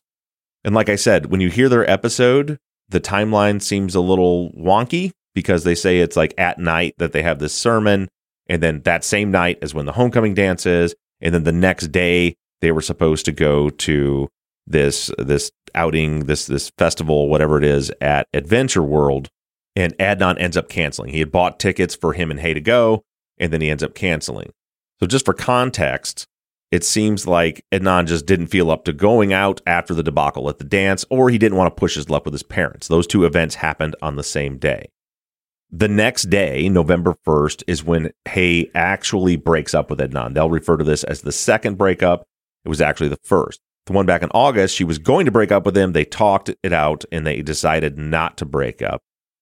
And 0.65 0.75
like 0.75 0.89
I 0.89 0.97
said, 0.97 1.27
when 1.27 1.41
you 1.41 1.49
hear 1.49 1.69
their 1.69 1.89
episode, 1.89 2.59
the 2.89 3.01
timeline 3.01 3.63
seems 3.63 3.95
a 3.95 4.01
little 4.01 4.51
wonky 4.53 5.13
because 5.35 5.65
they 5.65 5.75
say 5.75 5.99
it's 5.99 6.17
like 6.17 6.35
at 6.37 6.59
night 6.59 6.95
that 6.99 7.13
they 7.13 7.23
have 7.23 7.39
this 7.39 7.55
sermon. 7.55 8.09
And 8.49 8.63
then 8.63 8.83
that 8.83 9.05
same 9.05 9.31
night 9.31 9.59
is 9.63 9.75
when 9.75 9.87
the 9.87 9.93
homecoming 9.93 10.35
dance 10.35 10.67
is. 10.67 10.95
And 11.21 11.35
then 11.35 11.45
the 11.45 11.53
next 11.53 11.89
day, 11.93 12.35
they 12.61 12.73
were 12.73 12.83
supposed 12.83 13.25
to 13.27 13.33
go 13.33 13.71
to 13.71 14.29
this 14.67 15.11
this 15.19 15.51
outing, 15.75 16.27
this 16.27 16.47
this 16.47 16.71
festival, 16.79 17.29
whatever 17.29 17.59
it 17.59 17.65
is, 17.65 17.91
at 18.01 18.27
Adventure 18.33 18.83
World. 18.83 19.29
And 19.77 19.97
Adnan 19.99 20.41
ends 20.41 20.57
up 20.57 20.69
canceling. 20.69 21.13
He 21.13 21.21
had 21.21 21.31
bought 21.31 21.61
tickets 21.61 21.95
for 21.95 22.13
him 22.13 22.31
and 22.31 22.41
Hae 22.41 22.55
to 22.55 22.61
go, 22.61 23.05
and 23.39 23.53
then 23.53 23.61
he 23.61 23.71
ends 23.71 23.83
up 23.83 23.95
canceling. 23.95 24.51
So 24.99 25.07
just 25.07 25.25
for 25.25 25.33
context, 25.33 26.27
it 26.71 26.85
seems 26.85 27.27
like 27.27 27.65
Adnan 27.73 28.07
just 28.07 28.27
didn't 28.27 28.49
feel 28.49 28.71
up 28.71 28.85
to 28.85 28.93
going 28.93 29.33
out 29.33 29.61
after 29.67 29.95
the 29.95 30.03
debacle 30.03 30.49
at 30.49 30.59
the 30.59 30.65
dance, 30.65 31.05
or 31.11 31.31
he 31.31 31.39
didn't 31.39 31.57
want 31.57 31.75
to 31.75 31.79
push 31.79 31.95
his 31.95 32.11
luck 32.11 32.25
with 32.25 32.35
his 32.35 32.43
parents. 32.43 32.89
Those 32.89 33.07
two 33.07 33.25
events 33.25 33.57
happened 33.57 33.97
on 34.03 34.17
the 34.17 34.23
same 34.23 34.59
day. 34.59 34.91
The 35.73 35.89
next 35.89 36.25
day, 36.25 36.69
November 36.69 37.15
1st, 37.27 37.65
is 37.67 37.85
when 37.85 38.13
Hae 38.29 38.71
actually 38.75 39.37
breaks 39.37 39.73
up 39.73 39.89
with 39.89 40.01
Adnan. 40.01 40.35
They'll 40.35 40.51
refer 40.51 40.77
to 40.77 40.85
this 40.85 41.05
as 41.05 41.23
the 41.23 41.33
second 41.33 41.79
breakup. 41.79 42.25
It 42.65 42.69
was 42.69 42.81
actually 42.81 43.09
the 43.09 43.21
first. 43.23 43.61
The 43.91 43.97
one 43.97 44.07
back 44.07 44.23
in 44.23 44.31
August, 44.31 44.77
she 44.77 44.85
was 44.85 44.99
going 44.99 45.25
to 45.25 45.33
break 45.33 45.51
up 45.51 45.67
with 45.67 45.77
him. 45.77 45.95
They 45.95 46.05
talked 46.05 46.49
it 46.63 46.73
out 46.73 47.05
and 47.11 47.27
they 47.27 47.43
decided 47.43 47.99
not 47.99 48.37
to 48.37 48.45
break 48.45 48.83
up. 48.83 49.01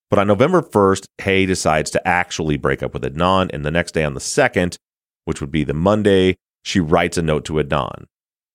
But 0.09 0.17
on 0.17 0.25
November 0.25 0.63
1st, 0.63 1.05
Hae 1.19 1.45
decides 1.45 1.91
to 1.91 2.07
actually 2.07 2.57
break 2.57 2.81
up 2.81 2.95
with 2.95 3.03
Adnan. 3.03 3.51
And 3.53 3.63
the 3.63 3.69
next 3.69 3.91
day, 3.91 4.03
on 4.03 4.15
the 4.15 4.19
2nd, 4.19 4.77
which 5.25 5.39
would 5.39 5.51
be 5.51 5.63
the 5.63 5.75
Monday, 5.75 6.35
she 6.63 6.79
writes 6.79 7.15
a 7.15 7.21
note 7.21 7.45
to 7.45 7.63
Adnan. 7.63 8.05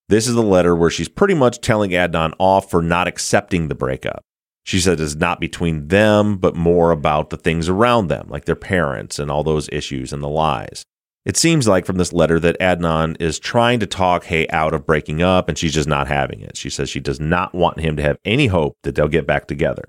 This 0.09 0.27
is 0.27 0.35
the 0.35 0.43
letter 0.43 0.75
where 0.75 0.91
she's 0.91 1.09
pretty 1.09 1.35
much 1.35 1.61
telling 1.61 1.93
Adnan 1.93 2.33
off 2.41 2.69
for 2.69 2.83
not 2.83 3.07
accepting 3.07 3.69
the 3.69 3.77
breakup. 3.77 4.25
She 4.65 4.81
said 4.81 4.99
it's 4.99 5.15
not 5.15 5.39
between 5.39 5.87
them, 5.87 6.39
but 6.39 6.57
more 6.57 6.91
about 6.91 7.31
the 7.31 7.37
things 7.37 7.69
around 7.69 8.09
them, 8.09 8.27
like 8.29 8.47
their 8.47 8.57
parents 8.57 9.21
and 9.21 9.31
all 9.31 9.45
those 9.45 9.69
issues 9.71 10.13
and 10.13 10.25
the 10.25 10.29
lies. 10.29 10.85
It 11.25 11.39
seems 11.39 11.67
like 11.67 11.87
from 11.87 11.97
this 11.97 12.13
letter 12.13 12.39
that 12.41 12.61
Adnan 12.61 13.17
is 13.19 13.39
trying 13.39 13.81
to 13.81 13.87
talk 13.87 14.25
Hae 14.25 14.47
out 14.49 14.75
of 14.75 14.87
breaking 14.87 15.23
up, 15.23 15.49
and 15.49 15.57
she's 15.57 15.73
just 15.73 15.89
not 15.89 16.07
having 16.07 16.41
it. 16.41 16.57
She 16.57 16.69
says 16.69 16.91
she 16.91 17.01
does 17.01 17.19
not 17.19 17.55
want 17.55 17.81
him 17.81 17.97
to 17.97 18.03
have 18.03 18.19
any 18.25 18.49
hope 18.49 18.77
that 18.83 18.95
they'll 18.95 19.09
get 19.09 19.27
back 19.27 19.47
together. 19.47 19.85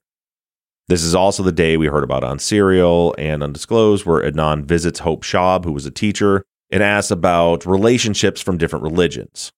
This 0.88 1.04
is 1.04 1.16
also 1.16 1.44
the 1.44 1.52
day 1.52 1.78
we 1.78 1.88
heard 1.88 2.04
about 2.04 2.24
on 2.24 2.40
Serial 2.40 3.16
and 3.18 3.44
Undisclosed, 3.44 4.06
where 4.06 4.22
Adnan 4.24 4.64
visits 4.64 5.00
Hope 5.00 5.24
Schaub, 5.24 5.66
who 5.66 5.74
was 5.74 5.86
a 5.86 5.92
teacher, 5.92 6.46
and 6.72 6.82
asks 6.82 7.12
about 7.12 7.66
relationships 7.66 8.40
from 8.40 8.58
different 8.58 8.84
religions. 8.84 9.52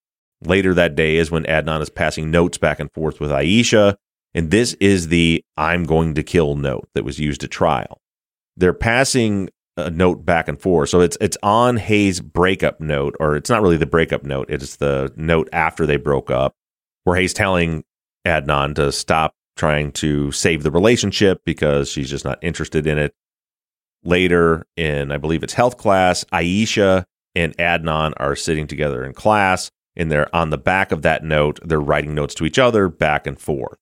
Later 0.44 0.74
that 0.74 0.96
day 0.96 1.18
is 1.18 1.30
when 1.30 1.44
Adnan 1.44 1.82
is 1.82 1.90
passing 1.90 2.32
notes 2.32 2.58
back 2.58 2.80
and 2.80 2.92
forth 2.92 3.20
with 3.20 3.30
Aisha, 3.30 3.96
and 4.34 4.52
this 4.52 4.74
is 4.76 5.10
the 5.10 5.44
I'm 5.58 5.84
going 5.84 6.16
to 6.16 6.24
kill 6.24 6.56
note 6.56 6.90
that 6.96 7.06
was 7.06 7.20
used 7.20 7.44
at 7.44 7.52
trial. 7.52 8.02
They're 8.56 8.74
passing 8.74 9.50
a 9.78 9.90
note 9.90 10.26
back 10.26 10.48
and 10.48 10.60
forth. 10.60 10.90
So 10.90 11.02
it's 11.02 11.18
it's 11.22 11.38
on 11.44 11.78
Hae's 11.78 12.20
breakup 12.20 12.80
note, 12.82 13.16
or 13.20 13.36
it's 13.36 13.50
not 13.50 13.62
really 13.62 13.78
the 13.78 13.86
breakup 13.86 14.24
note, 14.24 14.50
it's 14.50 14.78
the 14.78 15.14
note 15.16 15.48
after 15.54 15.86
they 15.86 15.98
broke 15.98 16.30
up, 16.30 16.56
where 17.04 17.16
Hae's 17.16 17.34
telling 17.34 17.84
Adnan 18.26 18.76
to 18.76 18.92
stop 18.92 19.34
trying 19.56 19.92
to 19.92 20.32
save 20.32 20.64
the 20.64 20.72
relationship 20.72 21.42
because 21.46 21.90
she's 21.90 22.10
just 22.10 22.26
not 22.26 22.40
interested 22.42 22.86
in 22.86 22.98
it 22.98 23.14
later 24.04 24.66
in, 24.76 25.12
I 25.12 25.18
believe 25.18 25.44
it's 25.44 25.54
health 25.54 25.78
class, 25.78 26.24
Aisha 26.26 27.06
and 27.36 27.56
Adnan 27.58 28.14
are 28.18 28.36
sitting 28.36 28.68
together 28.68 29.04
in 29.04 29.14
class. 29.14 29.72
And 29.96 30.12
they're 30.12 30.34
on 30.36 30.52
the 30.52 30.60
back 30.60 30.92
of 30.92 31.02
that 31.02 31.24
note, 31.24 31.60
they're 31.64 31.82
writing 31.82 32.14
notes 32.14 32.36
to 32.36 32.46
each 32.46 32.60
other 32.60 32.88
back 32.88 33.26
and 33.26 33.40
forth. 33.40 33.80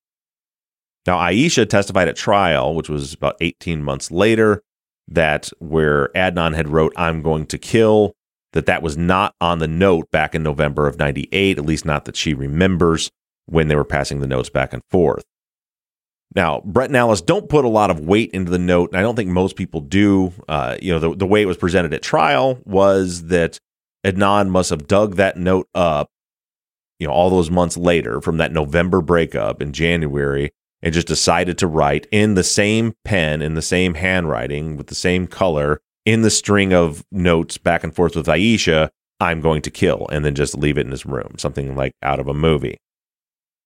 Now, 1.05 1.17
Aisha 1.17 1.67
testified 1.67 2.07
at 2.07 2.15
trial, 2.15 2.73
which 2.73 2.89
was 2.89 3.13
about 3.13 3.35
18 3.41 3.83
months 3.83 4.09
later, 4.11 4.63
that 5.07 5.49
where 5.59 6.09
Adnan 6.09 6.55
had 6.55 6.69
wrote, 6.69 6.93
I'm 6.95 7.21
going 7.21 7.45
to 7.47 7.57
kill, 7.57 8.13
that 8.53 8.65
that 8.65 8.81
was 8.81 8.97
not 8.97 9.35
on 9.41 9.59
the 9.59 9.67
note 9.67 10.09
back 10.11 10.33
in 10.33 10.41
November 10.41 10.87
of 10.87 10.97
98, 10.97 11.57
at 11.57 11.65
least 11.65 11.85
not 11.85 12.05
that 12.05 12.15
she 12.15 12.33
remembers 12.33 13.11
when 13.45 13.67
they 13.67 13.75
were 13.75 13.83
passing 13.83 14.21
the 14.21 14.27
notes 14.27 14.49
back 14.49 14.73
and 14.73 14.81
forth. 14.89 15.25
Now, 16.33 16.61
Brett 16.65 16.89
and 16.89 16.97
Alice 16.97 17.21
don't 17.21 17.49
put 17.49 17.65
a 17.65 17.69
lot 17.69 17.91
of 17.91 17.99
weight 17.99 18.31
into 18.31 18.51
the 18.51 18.59
note, 18.59 18.91
and 18.91 18.99
I 18.99 19.01
don't 19.01 19.15
think 19.15 19.29
most 19.29 19.55
people 19.55 19.79
do. 19.79 20.33
Uh, 20.47 20.77
you 20.81 20.91
know, 20.91 20.99
the, 20.99 21.15
the 21.15 21.27
way 21.27 21.41
it 21.41 21.45
was 21.45 21.57
presented 21.57 21.93
at 21.93 22.01
trial 22.01 22.59
was 22.65 23.25
that 23.25 23.59
Adnan 24.05 24.49
must 24.49 24.69
have 24.69 24.87
dug 24.87 25.15
that 25.15 25.37
note 25.37 25.67
up, 25.73 26.09
you 26.99 27.07
know, 27.07 27.13
all 27.13 27.29
those 27.29 27.49
months 27.49 27.77
later 27.77 28.21
from 28.21 28.37
that 28.37 28.51
November 28.51 29.01
breakup 29.01 29.61
in 29.61 29.71
January 29.71 30.51
and 30.85 30.93
just 30.93 31.07
decided 31.07 31.57
to 31.57 31.67
write 31.67 32.07
in 32.11 32.35
the 32.35 32.43
same 32.43 32.93
pen, 33.03 33.41
in 33.41 33.55
the 33.55 33.61
same 33.61 33.95
handwriting, 33.95 34.77
with 34.77 34.85
the 34.85 34.95
same 34.95 35.25
color, 35.25 35.81
in 36.05 36.21
the 36.21 36.29
string 36.29 36.73
of 36.73 37.03
notes 37.11 37.57
back 37.57 37.83
and 37.83 37.95
forth 37.95 38.15
with 38.15 38.27
Aisha, 38.27 38.89
I'm 39.19 39.41
going 39.41 39.63
to 39.63 39.71
kill, 39.71 40.07
and 40.11 40.23
then 40.23 40.35
just 40.35 40.55
leave 40.55 40.77
it 40.77 40.85
in 40.85 40.91
his 40.91 41.03
room, 41.03 41.35
something 41.39 41.75
like 41.75 41.93
out 42.03 42.19
of 42.19 42.27
a 42.27 42.35
movie. 42.35 42.77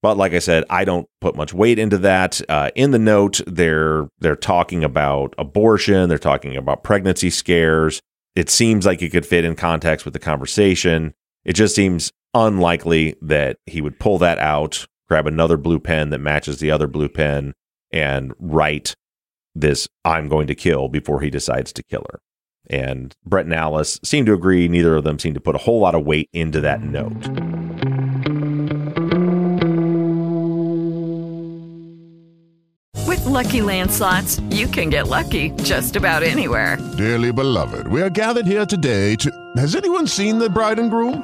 But 0.02 0.16
like 0.16 0.34
I 0.34 0.40
said, 0.40 0.64
I 0.70 0.86
don't 0.86 1.08
put 1.20 1.36
much 1.36 1.54
weight 1.54 1.78
into 1.78 1.98
that. 1.98 2.40
Uh, 2.48 2.72
in 2.74 2.92
the 2.92 3.00
note, 3.00 3.42
they're 3.46 4.08
they're 4.20 4.38
talking 4.38 4.86
about 4.86 5.36
abortion. 5.38 6.08
They're 6.08 6.18
talking 6.18 6.56
about 6.56 6.84
pregnancy 6.84 7.30
scares. 7.30 8.00
It 8.34 8.50
seems 8.50 8.86
like 8.86 9.02
it 9.02 9.10
could 9.10 9.26
fit 9.26 9.44
in 9.44 9.56
context 9.56 10.06
with 10.06 10.14
the 10.14 10.20
conversation. 10.20 11.14
It 11.44 11.54
just 11.54 11.76
seems 11.76 12.14
unlikely 12.34 13.18
that 13.22 13.58
he 13.66 13.82
would 13.82 14.00
pull 14.00 14.20
that 14.20 14.38
out 14.38 14.88
grab 15.10 15.28
another 15.28 15.58
blue 15.58 15.80
pen 15.80 16.12
that 16.12 16.20
matches 16.20 16.60
the 16.60 16.72
other 16.72 16.88
blue 16.88 17.10
pen 17.10 17.54
and 17.92 18.34
write 18.40 18.96
this 19.56 19.88
I'm 20.06 20.30
going 20.30 20.48
to 20.48 20.56
kill 20.56 20.88
before 20.88 21.22
he 21.22 21.30
decides 21.30 21.74
to 21.74 21.84
kill 21.84 22.06
her. 22.12 22.20
And 22.70 23.16
Brett 23.26 23.46
and 23.46 23.54
Alice 23.54 24.00
seem 24.04 24.26
to 24.28 24.34
agree. 24.34 24.68
Neither 24.68 24.96
of 24.96 25.04
them 25.04 25.18
seem 25.18 25.34
to 25.34 25.40
put 25.40 25.56
a 25.56 25.60
whole 25.60 25.80
lot 25.80 25.96
of 25.96 26.06
weight 26.06 26.30
into 26.34 26.62
that 26.62 26.84
note. 26.84 27.28
With 33.08 33.26
lucky 33.26 33.62
landslots, 33.62 34.40
you 34.56 34.68
can 34.68 34.92
get 34.92 35.08
lucky 35.08 35.50
just 35.64 35.96
about 35.96 36.22
anywhere. 36.22 36.78
Dearly 36.98 37.32
beloved, 37.32 37.88
we 37.88 38.04
are 38.04 38.12
gathered 38.12 38.46
here 38.46 38.68
today 38.68 39.16
to. 39.16 39.32
Has 39.58 39.76
anyone 39.76 40.06
seen 40.06 40.38
the 40.38 40.50
bride 40.50 40.78
and 40.78 40.92
groom? 40.92 41.24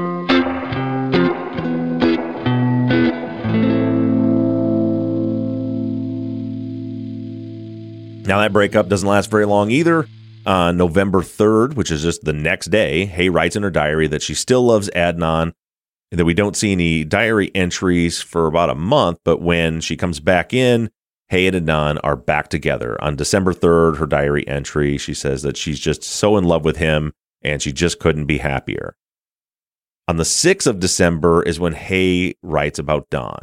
Now, 8.31 8.39
that 8.39 8.53
breakup 8.53 8.87
doesn't 8.87 9.09
last 9.09 9.29
very 9.29 9.45
long 9.45 9.71
either. 9.71 10.07
On 10.45 10.77
November 10.77 11.21
3rd, 11.21 11.73
which 11.73 11.91
is 11.91 12.01
just 12.01 12.23
the 12.23 12.31
next 12.31 12.67
day, 12.67 13.03
Hae 13.05 13.27
writes 13.27 13.57
in 13.57 13.63
her 13.63 13.69
diary 13.69 14.07
that 14.07 14.21
she 14.21 14.35
still 14.35 14.63
loves 14.63 14.89
Adnan 14.91 15.51
and 16.11 16.17
that 16.17 16.23
we 16.23 16.33
don't 16.33 16.55
see 16.55 16.71
any 16.71 17.03
diary 17.03 17.51
entries 17.53 18.21
for 18.21 18.47
about 18.47 18.69
a 18.69 18.75
month. 18.75 19.17
But 19.25 19.41
when 19.41 19.81
she 19.81 19.97
comes 19.97 20.21
back 20.21 20.53
in, 20.53 20.91
Hae 21.27 21.47
and 21.47 21.57
Adnan 21.57 21.99
are 22.05 22.15
back 22.15 22.47
together. 22.47 22.95
On 23.03 23.17
December 23.17 23.53
3rd, 23.53 23.97
her 23.97 24.05
diary 24.05 24.47
entry, 24.47 24.97
she 24.97 25.13
says 25.13 25.41
that 25.41 25.57
she's 25.57 25.77
just 25.81 26.01
so 26.01 26.37
in 26.37 26.45
love 26.45 26.63
with 26.63 26.77
him 26.77 27.11
and 27.41 27.61
she 27.61 27.73
just 27.73 27.99
couldn't 27.99 28.27
be 28.27 28.37
happier. 28.37 28.95
On 30.07 30.15
the 30.15 30.23
6th 30.23 30.67
of 30.67 30.79
December 30.79 31.43
is 31.43 31.59
when 31.59 31.73
Hae 31.73 32.35
writes 32.41 32.79
about 32.79 33.09
Don. 33.09 33.41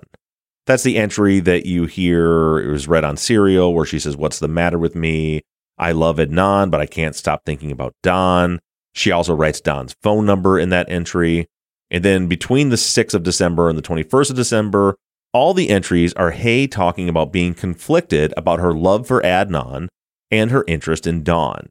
That's 0.69 0.83
the 0.83 0.99
entry 0.99 1.41
that 1.41 1.65
you 1.65 1.87
hear. 1.87 2.59
It 2.59 2.71
was 2.71 2.87
read 2.87 3.03
on 3.03 3.17
Serial, 3.17 3.73
where 3.73 3.87
she 3.87 3.99
says, 3.99 4.19
What's 4.19 4.39
the 4.39 4.49
matter 4.49 4.79
with 4.79 4.95
me? 4.95 5.41
I 5.79 5.93
love 5.93 6.19
Adnan, 6.19 6.71
but 6.71 6.79
I 6.79 6.85
can't 6.85 7.17
stop 7.17 7.47
thinking 7.47 7.73
about 7.73 7.95
Don. 8.03 8.61
She 8.93 9.11
also 9.11 9.35
writes 9.35 9.63
Don's 9.63 9.97
phone 10.03 10.27
number 10.27 10.59
in 10.59 10.69
that 10.69 10.91
entry. 10.91 11.47
And 11.91 12.05
then 12.05 12.27
between 12.27 12.69
the 12.69 12.77
6th 12.77 13.15
of 13.15 13.23
December 13.23 13.71
and 13.71 13.79
the 13.79 13.83
21st 13.83 14.29
of 14.29 14.37
December, 14.37 14.97
all 15.33 15.55
the 15.55 15.71
entries 15.71 16.13
are 16.15 16.33
Hae 16.33 16.67
talking 16.67 17.09
about 17.09 17.33
being 17.33 17.55
conflicted 17.55 18.35
about 18.37 18.61
her 18.61 18.75
love 18.75 19.07
for 19.07 19.23
Adnan 19.23 19.89
and 20.31 20.51
her 20.51 20.67
interest 20.69 21.07
in 21.07 21.23
Don. 21.23 21.71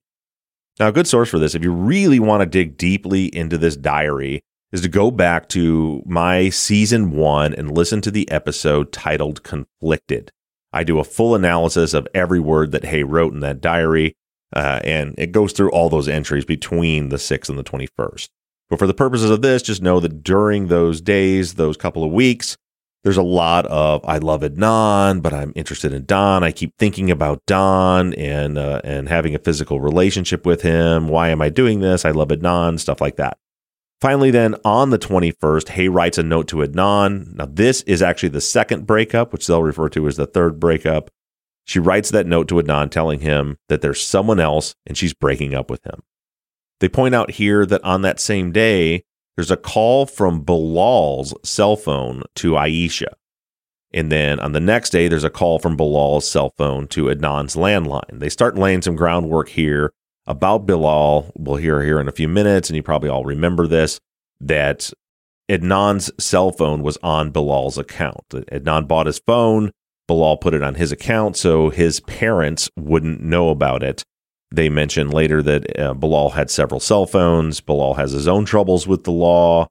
Now, 0.80 0.88
a 0.88 0.92
good 0.92 1.06
source 1.06 1.30
for 1.30 1.38
this, 1.38 1.54
if 1.54 1.64
you 1.64 1.72
really 1.72 2.20
want 2.20 2.42
to 2.42 2.48
dig 2.48 2.78
deeply 2.78 3.26
into 3.28 3.60
this 3.60 3.78
diary, 3.78 4.42
is 4.72 4.82
to 4.82 4.90
go 4.90 5.12
back 5.12 5.48
to 5.50 6.04
my 6.06 6.50
season 6.50 7.12
one 7.12 7.54
and 7.54 7.76
listen 7.76 8.02
to 8.02 8.12
the 8.12 8.30
episode 8.30 8.92
titled 8.92 9.44
Conflicted. 9.44 10.32
I 10.74 10.84
do 10.84 11.00
a 11.00 11.04
full 11.04 11.36
analysis 11.36 11.94
of 11.94 12.08
every 12.14 12.40
word 12.40 12.72
that 12.74 12.86
Hae 12.86 13.04
wrote 13.04 13.34
in 13.34 13.40
that 13.40 13.62
diary, 13.62 14.16
uh, 14.56 14.82
and 14.84 15.16
it 15.18 15.32
goes 15.32 15.54
through 15.54 15.72
all 15.72 15.90
those 15.90 16.08
entries 16.08 16.46
between 16.46 17.10
the 17.10 17.16
6th 17.16 17.50
and 17.50 17.58
the 17.58 17.64
21st. 17.64 18.30
But 18.70 18.80
for 18.80 18.88
the 18.88 18.94
purposes 18.94 19.30
of 19.30 19.42
this, 19.42 19.62
just 19.62 19.82
know 19.82 20.02
that 20.02 20.24
during 20.24 20.68
those 20.68 21.00
days, 21.00 21.54
those 21.54 21.78
couple 21.78 22.04
of 22.04 22.12
weeks, 22.12 22.58
there's 23.04 23.16
a 23.16 23.24
lot 23.24 23.66
of 23.68 24.04
I 24.04 24.18
love 24.18 24.42
Adnan, 24.42 25.22
but 25.22 25.34
I'm 25.34 25.54
interested 25.56 25.94
in 25.94 26.04
Don. 26.04 26.44
I 26.44 26.52
keep 26.52 26.74
thinking 26.78 27.10
about 27.10 27.46
Don 27.46 28.14
and 28.16 28.58
uh, 28.58 28.82
and 28.84 29.08
having 29.08 29.34
a 29.34 29.40
physical 29.40 29.80
relationship 29.80 30.46
with 30.46 30.62
him. 30.62 31.08
Why 31.08 31.30
am 31.30 31.42
I 31.42 31.48
doing 31.48 31.80
this? 31.80 32.04
I 32.04 32.12
love 32.12 32.28
Adnan, 32.28 32.80
stuff 32.80 33.00
like 33.00 33.16
that. 33.16 33.38
Finally, 34.00 34.30
then 34.30 34.56
on 34.64 34.92
the 34.92 35.00
21st, 35.00 35.70
Hae 35.70 35.88
writes 35.88 36.20
a 36.20 36.24
note 36.24 36.48
to 36.50 36.58
Adnan. 36.58 37.34
Now, 37.36 37.48
this 37.52 37.82
is 37.84 38.02
actually 38.02 38.30
the 38.30 38.42
second 38.42 38.86
breakup, 38.86 39.34
which 39.34 39.48
they'll 39.48 39.64
refer 39.64 39.90
to 39.90 40.08
as 40.08 40.18
the 40.18 40.28
third 40.28 40.60
breakup. 40.60 41.10
She 41.66 41.80
writes 41.80 42.12
that 42.12 42.28
note 42.28 42.48
to 42.50 42.56
Adnan 42.56 42.92
telling 42.92 43.22
him 43.22 43.58
that 43.70 43.82
there's 43.82 44.02
someone 44.02 44.40
else 44.40 44.76
and 44.86 44.98
she's 44.98 45.14
breaking 45.14 45.56
up 45.56 45.72
with 45.72 45.84
him. 45.86 46.04
They 46.80 46.90
point 46.90 47.16
out 47.16 47.32
here 47.32 47.66
that 47.66 47.84
on 47.84 48.04
that 48.04 48.20
same 48.20 48.52
day, 48.52 49.04
there's 49.36 49.52
a 49.52 49.58
call 49.58 50.06
from 50.06 50.44
Bilal's 50.44 51.34
cell 51.44 51.76
phone 51.76 52.24
to 52.36 52.52
Aisha. 52.54 53.14
And 53.94 54.12
then 54.12 54.40
on 54.40 54.52
the 54.52 54.60
next 54.60 54.92
day, 54.92 55.08
there's 55.08 55.24
a 55.24 55.30
call 55.30 55.58
from 55.58 55.76
Bilal's 55.76 56.30
cell 56.30 56.52
phone 56.56 56.88
to 56.90 57.06
Adnan's 57.06 57.56
landline. 57.56 58.20
They 58.20 58.30
start 58.30 58.58
laying 58.58 58.82
some 58.82 58.96
groundwork 58.96 59.50
here 59.50 59.92
about 60.28 60.66
Bilal. 60.66 61.32
We'll 61.36 61.56
hear 61.56 61.84
here 61.84 62.00
in 62.00 62.08
a 62.08 62.12
few 62.12 62.28
minutes, 62.28 62.70
and 62.70 62.76
you 62.76 62.84
probably 62.84 63.10
all 63.10 63.26
remember 63.26 63.66
this 63.68 64.00
that 64.40 64.92
Adnan's 65.50 66.12
cell 66.24 66.52
phone 66.52 66.84
was 66.84 66.98
on 67.02 67.32
Bilal's 67.32 67.78
account. 67.78 68.28
Adnan 68.30 68.88
bought 68.88 69.08
his 69.08 69.20
phone. 69.20 69.72
Bilal 70.08 70.38
put 70.38 70.54
it 70.54 70.64
on 70.64 70.76
his 70.76 70.92
account 70.92 71.36
so 71.36 71.70
his 71.70 72.00
parents 72.02 72.70
wouldn't 72.78 73.22
know 73.22 73.50
about 73.50 73.84
it. 73.84 74.04
They 74.52 74.70
mention 74.70 75.10
later 75.10 75.42
that 75.44 75.78
uh, 75.80 75.94
Bilal 75.94 76.30
had 76.30 76.50
several 76.50 76.80
cell 76.80 77.06
phones. 77.06 77.60
Bilal 77.60 77.96
has 77.96 78.12
his 78.12 78.28
own 78.28 78.46
troubles 78.46 78.88
with 78.88 79.04
the 79.04 79.12
law, 79.12 79.68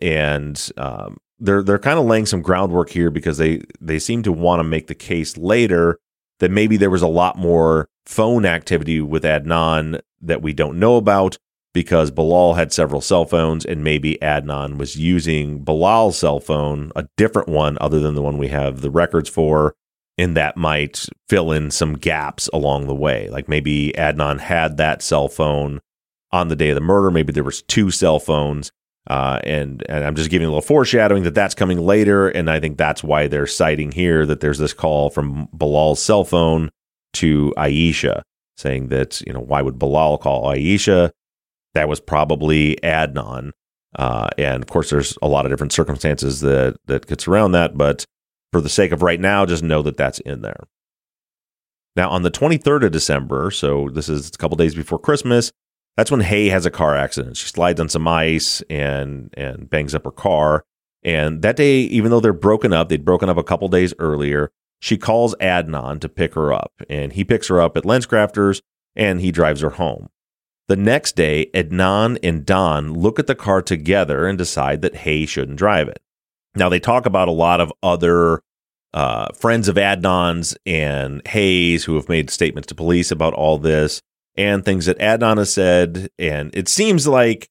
and 0.00 0.70
um, 0.76 1.16
they're 1.40 1.62
they're 1.62 1.78
kind 1.78 1.98
of 1.98 2.04
laying 2.04 2.26
some 2.26 2.42
groundwork 2.42 2.90
here 2.90 3.10
because 3.10 3.38
they 3.38 3.62
they 3.80 3.98
seem 3.98 4.22
to 4.22 4.32
want 4.32 4.60
to 4.60 4.64
make 4.64 4.86
the 4.86 4.94
case 4.94 5.36
later 5.36 5.98
that 6.38 6.50
maybe 6.50 6.76
there 6.76 6.90
was 6.90 7.02
a 7.02 7.08
lot 7.08 7.36
more 7.36 7.88
phone 8.06 8.44
activity 8.44 9.00
with 9.00 9.24
Adnan 9.24 10.00
that 10.20 10.42
we 10.42 10.52
don't 10.52 10.78
know 10.78 10.96
about 10.96 11.38
because 11.72 12.10
Bilal 12.10 12.54
had 12.54 12.72
several 12.72 13.00
cell 13.00 13.24
phones 13.24 13.64
and 13.64 13.82
maybe 13.82 14.18
Adnan 14.20 14.76
was 14.76 14.96
using 14.96 15.64
Bilal's 15.64 16.18
cell 16.18 16.40
phone, 16.40 16.92
a 16.94 17.08
different 17.16 17.48
one 17.48 17.78
other 17.80 18.00
than 18.00 18.14
the 18.14 18.22
one 18.22 18.38
we 18.38 18.48
have 18.48 18.80
the 18.80 18.90
records 18.90 19.28
for, 19.28 19.74
and 20.18 20.36
that 20.36 20.56
might 20.56 21.06
fill 21.28 21.50
in 21.50 21.70
some 21.70 21.94
gaps 21.94 22.48
along 22.52 22.86
the 22.86 22.94
way. 22.94 23.28
Like 23.30 23.48
maybe 23.48 23.92
Adnan 23.96 24.40
had 24.40 24.76
that 24.76 25.02
cell 25.02 25.28
phone 25.28 25.80
on 26.30 26.48
the 26.48 26.56
day 26.56 26.70
of 26.70 26.74
the 26.74 26.80
murder. 26.80 27.10
Maybe 27.10 27.32
there 27.32 27.44
was 27.44 27.62
two 27.62 27.90
cell 27.90 28.18
phones. 28.18 28.70
Uh, 29.08 29.40
and 29.42 29.82
and 29.88 30.04
I'm 30.04 30.14
just 30.14 30.30
giving 30.30 30.46
a 30.46 30.48
little 30.48 30.60
foreshadowing 30.62 31.24
that 31.24 31.34
that's 31.34 31.56
coming 31.56 31.80
later, 31.80 32.28
and 32.28 32.48
I 32.48 32.60
think 32.60 32.78
that's 32.78 33.02
why 33.02 33.26
they're 33.26 33.48
citing 33.48 33.90
here 33.90 34.24
that 34.26 34.38
there's 34.38 34.58
this 34.58 34.72
call 34.72 35.10
from 35.10 35.48
Bilal's 35.52 36.00
cell 36.00 36.22
phone 36.22 36.70
to 37.14 37.52
Aisha 37.56 38.22
saying 38.56 38.88
that 38.88 39.20
you 39.26 39.32
know 39.32 39.40
why 39.40 39.62
would 39.62 39.78
Bilal 39.78 40.18
call 40.18 40.44
Aisha? 40.44 41.10
That 41.74 41.88
was 41.88 42.00
probably 42.00 42.76
Adnan, 42.82 43.52
uh, 43.96 44.28
and 44.36 44.62
of 44.62 44.68
course 44.68 44.90
there's 44.90 45.16
a 45.22 45.28
lot 45.28 45.46
of 45.46 45.52
different 45.52 45.72
circumstances 45.72 46.40
that 46.40 46.76
that 46.86 47.06
could 47.06 47.20
surround 47.20 47.54
that, 47.54 47.76
but 47.76 48.04
for 48.52 48.60
the 48.60 48.68
sake 48.68 48.92
of 48.92 49.02
right 49.02 49.20
now, 49.20 49.46
just 49.46 49.62
know 49.62 49.82
that 49.82 49.96
that's 49.96 50.20
in 50.20 50.42
there. 50.42 50.64
Now, 51.96 52.10
on 52.10 52.22
the 52.22 52.30
23rd 52.30 52.84
of 52.84 52.92
December, 52.92 53.50
so 53.50 53.88
this 53.92 54.08
is 54.08 54.28
a 54.28 54.38
couple 54.38 54.56
days 54.56 54.74
before 54.74 54.98
Christmas, 54.98 55.52
that's 55.96 56.10
when 56.10 56.20
Hae 56.20 56.48
has 56.48 56.64
a 56.64 56.70
car 56.70 56.96
accident. 56.96 57.36
She 57.36 57.48
slides 57.48 57.80
on 57.80 57.88
some 57.88 58.08
ice 58.08 58.62
and 58.70 59.32
and 59.36 59.68
bangs 59.68 59.94
up 59.94 60.04
her 60.04 60.10
car. 60.10 60.64
And 61.04 61.42
that 61.42 61.56
day, 61.56 61.80
even 61.80 62.10
though 62.10 62.20
they're 62.20 62.32
broken 62.32 62.72
up, 62.72 62.88
they'd 62.88 63.04
broken 63.04 63.28
up 63.28 63.36
a 63.36 63.42
couple 63.42 63.68
days 63.68 63.92
earlier. 63.98 64.50
She 64.82 64.98
calls 64.98 65.36
Adnan 65.36 66.00
to 66.00 66.08
pick 66.08 66.34
her 66.34 66.52
up, 66.52 66.72
and 66.90 67.12
he 67.12 67.22
picks 67.22 67.46
her 67.46 67.60
up 67.60 67.76
at 67.76 67.84
LensCrafters 67.84 68.62
and 68.96 69.20
he 69.20 69.30
drives 69.30 69.60
her 69.60 69.70
home. 69.70 70.08
The 70.66 70.74
next 70.74 71.14
day, 71.14 71.46
Adnan 71.54 72.18
and 72.20 72.44
Don 72.44 72.92
look 72.92 73.20
at 73.20 73.28
the 73.28 73.36
car 73.36 73.62
together 73.62 74.26
and 74.26 74.36
decide 74.36 74.82
that 74.82 74.96
Hae 74.96 75.24
shouldn't 75.24 75.58
drive 75.58 75.86
it. 75.86 76.02
Now, 76.56 76.68
they 76.68 76.80
talk 76.80 77.06
about 77.06 77.28
a 77.28 77.32
lot 77.32 77.60
of 77.60 77.72
other 77.80 78.42
uh, 78.92 79.28
friends 79.34 79.68
of 79.68 79.76
Adnan's 79.76 80.56
and 80.66 81.26
Hae's 81.28 81.84
who 81.84 81.94
have 81.94 82.08
made 82.08 82.28
statements 82.28 82.66
to 82.66 82.74
police 82.74 83.12
about 83.12 83.34
all 83.34 83.58
this 83.58 84.02
and 84.36 84.64
things 84.64 84.86
that 84.86 84.98
Adnan 84.98 85.38
has 85.38 85.52
said. 85.52 86.08
And 86.18 86.54
it 86.56 86.68
seems 86.68 87.06
like 87.06 87.48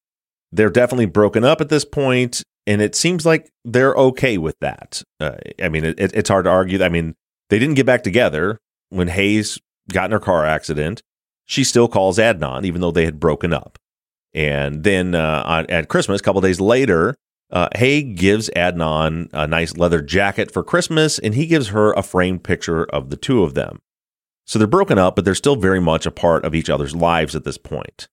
they're 0.52 0.70
definitely 0.70 1.06
broken 1.06 1.46
up 1.46 1.62
at 1.62 1.70
this 1.70 1.86
point, 1.86 2.44
and 2.68 2.82
it 2.82 2.94
seems 2.94 3.26
like 3.26 3.50
they're 3.64 3.96
okay 3.96 4.38
with 4.38 4.60
that. 4.60 5.02
Uh, 5.20 5.38
I 5.64 5.70
mean, 5.70 5.86
it, 5.86 5.98
it's 5.98 6.30
hard 6.30 6.44
to 6.44 6.52
argue. 6.52 6.84
I 6.84 6.90
mean, 6.90 7.16
they 7.52 7.60
didn't 7.60 7.76
get 7.76 7.86
back 7.86 8.02
together 8.02 8.58
when 8.90 9.10
Hae's 9.10 9.60
got 9.92 10.06
in 10.06 10.12
her 10.12 10.20
car 10.20 10.46
accident. 10.46 11.04
She 11.46 11.66
still 11.66 11.90
calls 11.90 12.18
Adnan, 12.18 12.64
even 12.64 12.80
though 12.80 12.92
they 12.92 13.04
had 13.04 13.20
broken 13.20 13.54
up. 13.54 13.78
And 14.34 14.86
then 14.86 15.14
uh, 15.14 15.44
on, 15.46 15.70
at 15.70 15.90
Christmas, 15.90 16.22
a 16.22 16.24
couple 16.24 16.40
days 16.40 16.62
later, 16.62 17.14
uh, 17.52 17.68
Hae 17.76 18.04
gives 18.04 18.50
Adnan 18.56 19.30
a 19.34 19.48
nice 19.48 19.76
leather 19.76 20.02
jacket 20.02 20.50
for 20.50 20.64
Christmas, 20.64 21.20
and 21.20 21.36
he 21.36 21.46
gives 21.46 21.68
her 21.68 21.92
a 21.92 22.04
framed 22.04 22.46
picture 22.46 22.86
of 22.86 23.10
the 23.10 23.18
two 23.18 23.44
of 23.44 23.54
them. 23.54 23.80
So 24.48 24.58
they're 24.58 24.66
broken 24.66 24.98
up, 24.98 25.18
but 25.18 25.26
they're 25.26 25.36
still 25.36 25.58
very 25.58 25.82
much 25.82 26.06
a 26.06 26.12
part 26.12 26.46
of 26.46 26.56
each 26.56 26.70
other's 26.70 26.96
lives 26.96 27.36
at 27.36 27.44
this 27.44 27.58
point. 27.58 28.08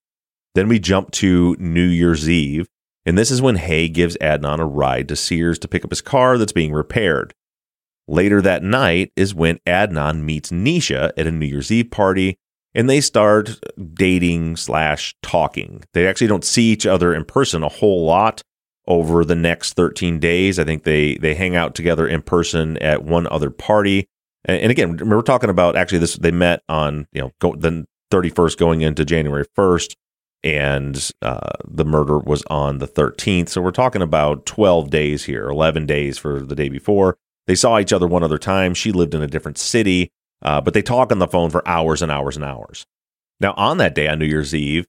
Then 0.53 0.67
we 0.67 0.79
jump 0.79 1.11
to 1.11 1.55
New 1.59 1.87
Year's 1.87 2.29
Eve, 2.29 2.67
and 3.05 3.17
this 3.17 3.31
is 3.31 3.41
when 3.41 3.55
Hae 3.55 3.87
gives 3.87 4.17
Adnan 4.17 4.59
a 4.59 4.65
ride 4.65 5.07
to 5.07 5.15
Sears 5.15 5.57
to 5.59 5.69
pick 5.69 5.85
up 5.85 5.91
his 5.91 6.01
car 6.01 6.37
that's 6.37 6.51
being 6.51 6.73
repaired. 6.73 7.33
Later 8.09 8.41
that 8.41 8.63
night 8.63 9.11
is 9.15 9.35
when 9.35 9.59
Adnan 9.67 10.23
meets 10.23 10.49
Nisha 10.49 11.11
at 11.15 11.27
a 11.27 11.31
New 11.31 11.45
Year's 11.45 11.71
Eve 11.71 11.91
party, 11.91 12.39
and 12.73 12.89
they 12.89 13.01
start 13.01 13.59
dating 13.93 14.55
slash 14.55 15.15
talking. 15.21 15.83
They 15.93 16.07
actually 16.07 16.25
don't 16.25 16.43
see 16.43 16.71
each 16.71 16.87
other 16.87 17.13
in 17.13 17.23
person 17.23 17.61
a 17.61 17.69
whole 17.69 18.05
lot 18.05 18.41
over 18.87 19.23
the 19.23 19.35
next 19.35 19.73
13 19.73 20.17
days. 20.17 20.57
I 20.57 20.63
think 20.63 20.85
they 20.85 21.17
they 21.17 21.35
hang 21.35 21.55
out 21.55 21.75
together 21.75 22.07
in 22.07 22.23
person 22.23 22.77
at 22.77 23.03
one 23.03 23.27
other 23.27 23.51
party. 23.51 24.07
And, 24.43 24.59
and 24.59 24.71
again, 24.71 24.97
we're 25.07 25.21
talking 25.21 25.51
about 25.51 25.75
actually 25.75 25.99
this. 25.99 26.15
They 26.15 26.31
met 26.31 26.63
on 26.67 27.05
you 27.13 27.21
know 27.21 27.31
go, 27.37 27.55
the 27.55 27.85
31st 28.11 28.57
going 28.57 28.81
into 28.81 29.05
January 29.05 29.45
1st, 29.55 29.95
and 30.43 31.11
uh, 31.21 31.51
the 31.63 31.85
murder 31.85 32.17
was 32.17 32.41
on 32.49 32.79
the 32.79 32.87
13th. 32.87 33.49
So 33.49 33.61
we're 33.61 33.69
talking 33.69 34.01
about 34.01 34.47
12 34.47 34.89
days 34.89 35.25
here, 35.25 35.47
11 35.47 35.85
days 35.85 36.17
for 36.17 36.41
the 36.41 36.55
day 36.55 36.69
before. 36.69 37.15
They 37.49 37.55
saw 37.55 37.79
each 37.79 37.91
other 37.91 38.05
one 38.05 38.21
other 38.21 38.37
time. 38.37 38.75
She 38.75 38.91
lived 38.91 39.15
in 39.15 39.23
a 39.23 39.27
different 39.27 39.57
city, 39.57 40.11
uh, 40.43 40.61
but 40.61 40.75
they 40.75 40.83
talk 40.83 41.11
on 41.11 41.17
the 41.17 41.27
phone 41.27 41.49
for 41.49 41.67
hours 41.67 42.03
and 42.03 42.11
hours 42.11 42.35
and 42.35 42.45
hours. 42.45 42.85
Now, 43.39 43.55
on 43.57 43.79
that 43.79 43.95
day, 43.95 44.07
on 44.07 44.19
New 44.19 44.27
Year's 44.27 44.53
Eve, 44.53 44.85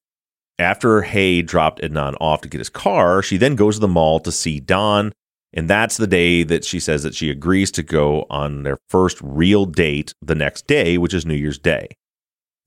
after 0.59 1.01
Hae 1.01 1.41
dropped 1.41 1.81
Adnan 1.81 2.17
off 2.21 2.43
to 2.43 2.51
get 2.51 2.59
his 2.59 2.69
car, 2.69 3.23
she 3.23 3.39
then 3.39 3.57
goes 3.57 3.77
to 3.77 3.81
the 3.81 3.89
mall 3.89 4.21
to 4.21 4.31
see 4.31 4.61
Don. 4.61 5.13
And 5.55 5.71
that's 5.71 5.97
the 5.97 6.07
day 6.07 6.43
that 6.43 6.67
she 6.67 6.81
says 6.81 7.03
that 7.03 7.15
she 7.15 7.31
agrees 7.31 7.71
to 7.71 7.83
go 7.83 8.27
on 8.29 8.63
their 8.63 8.77
first 8.91 9.17
real 9.23 9.65
date 9.65 10.13
the 10.21 10.35
next 10.35 10.67
day, 10.67 10.99
which 10.99 11.15
is 11.15 11.25
New 11.25 11.33
Year's 11.33 11.59
Day. 11.59 11.89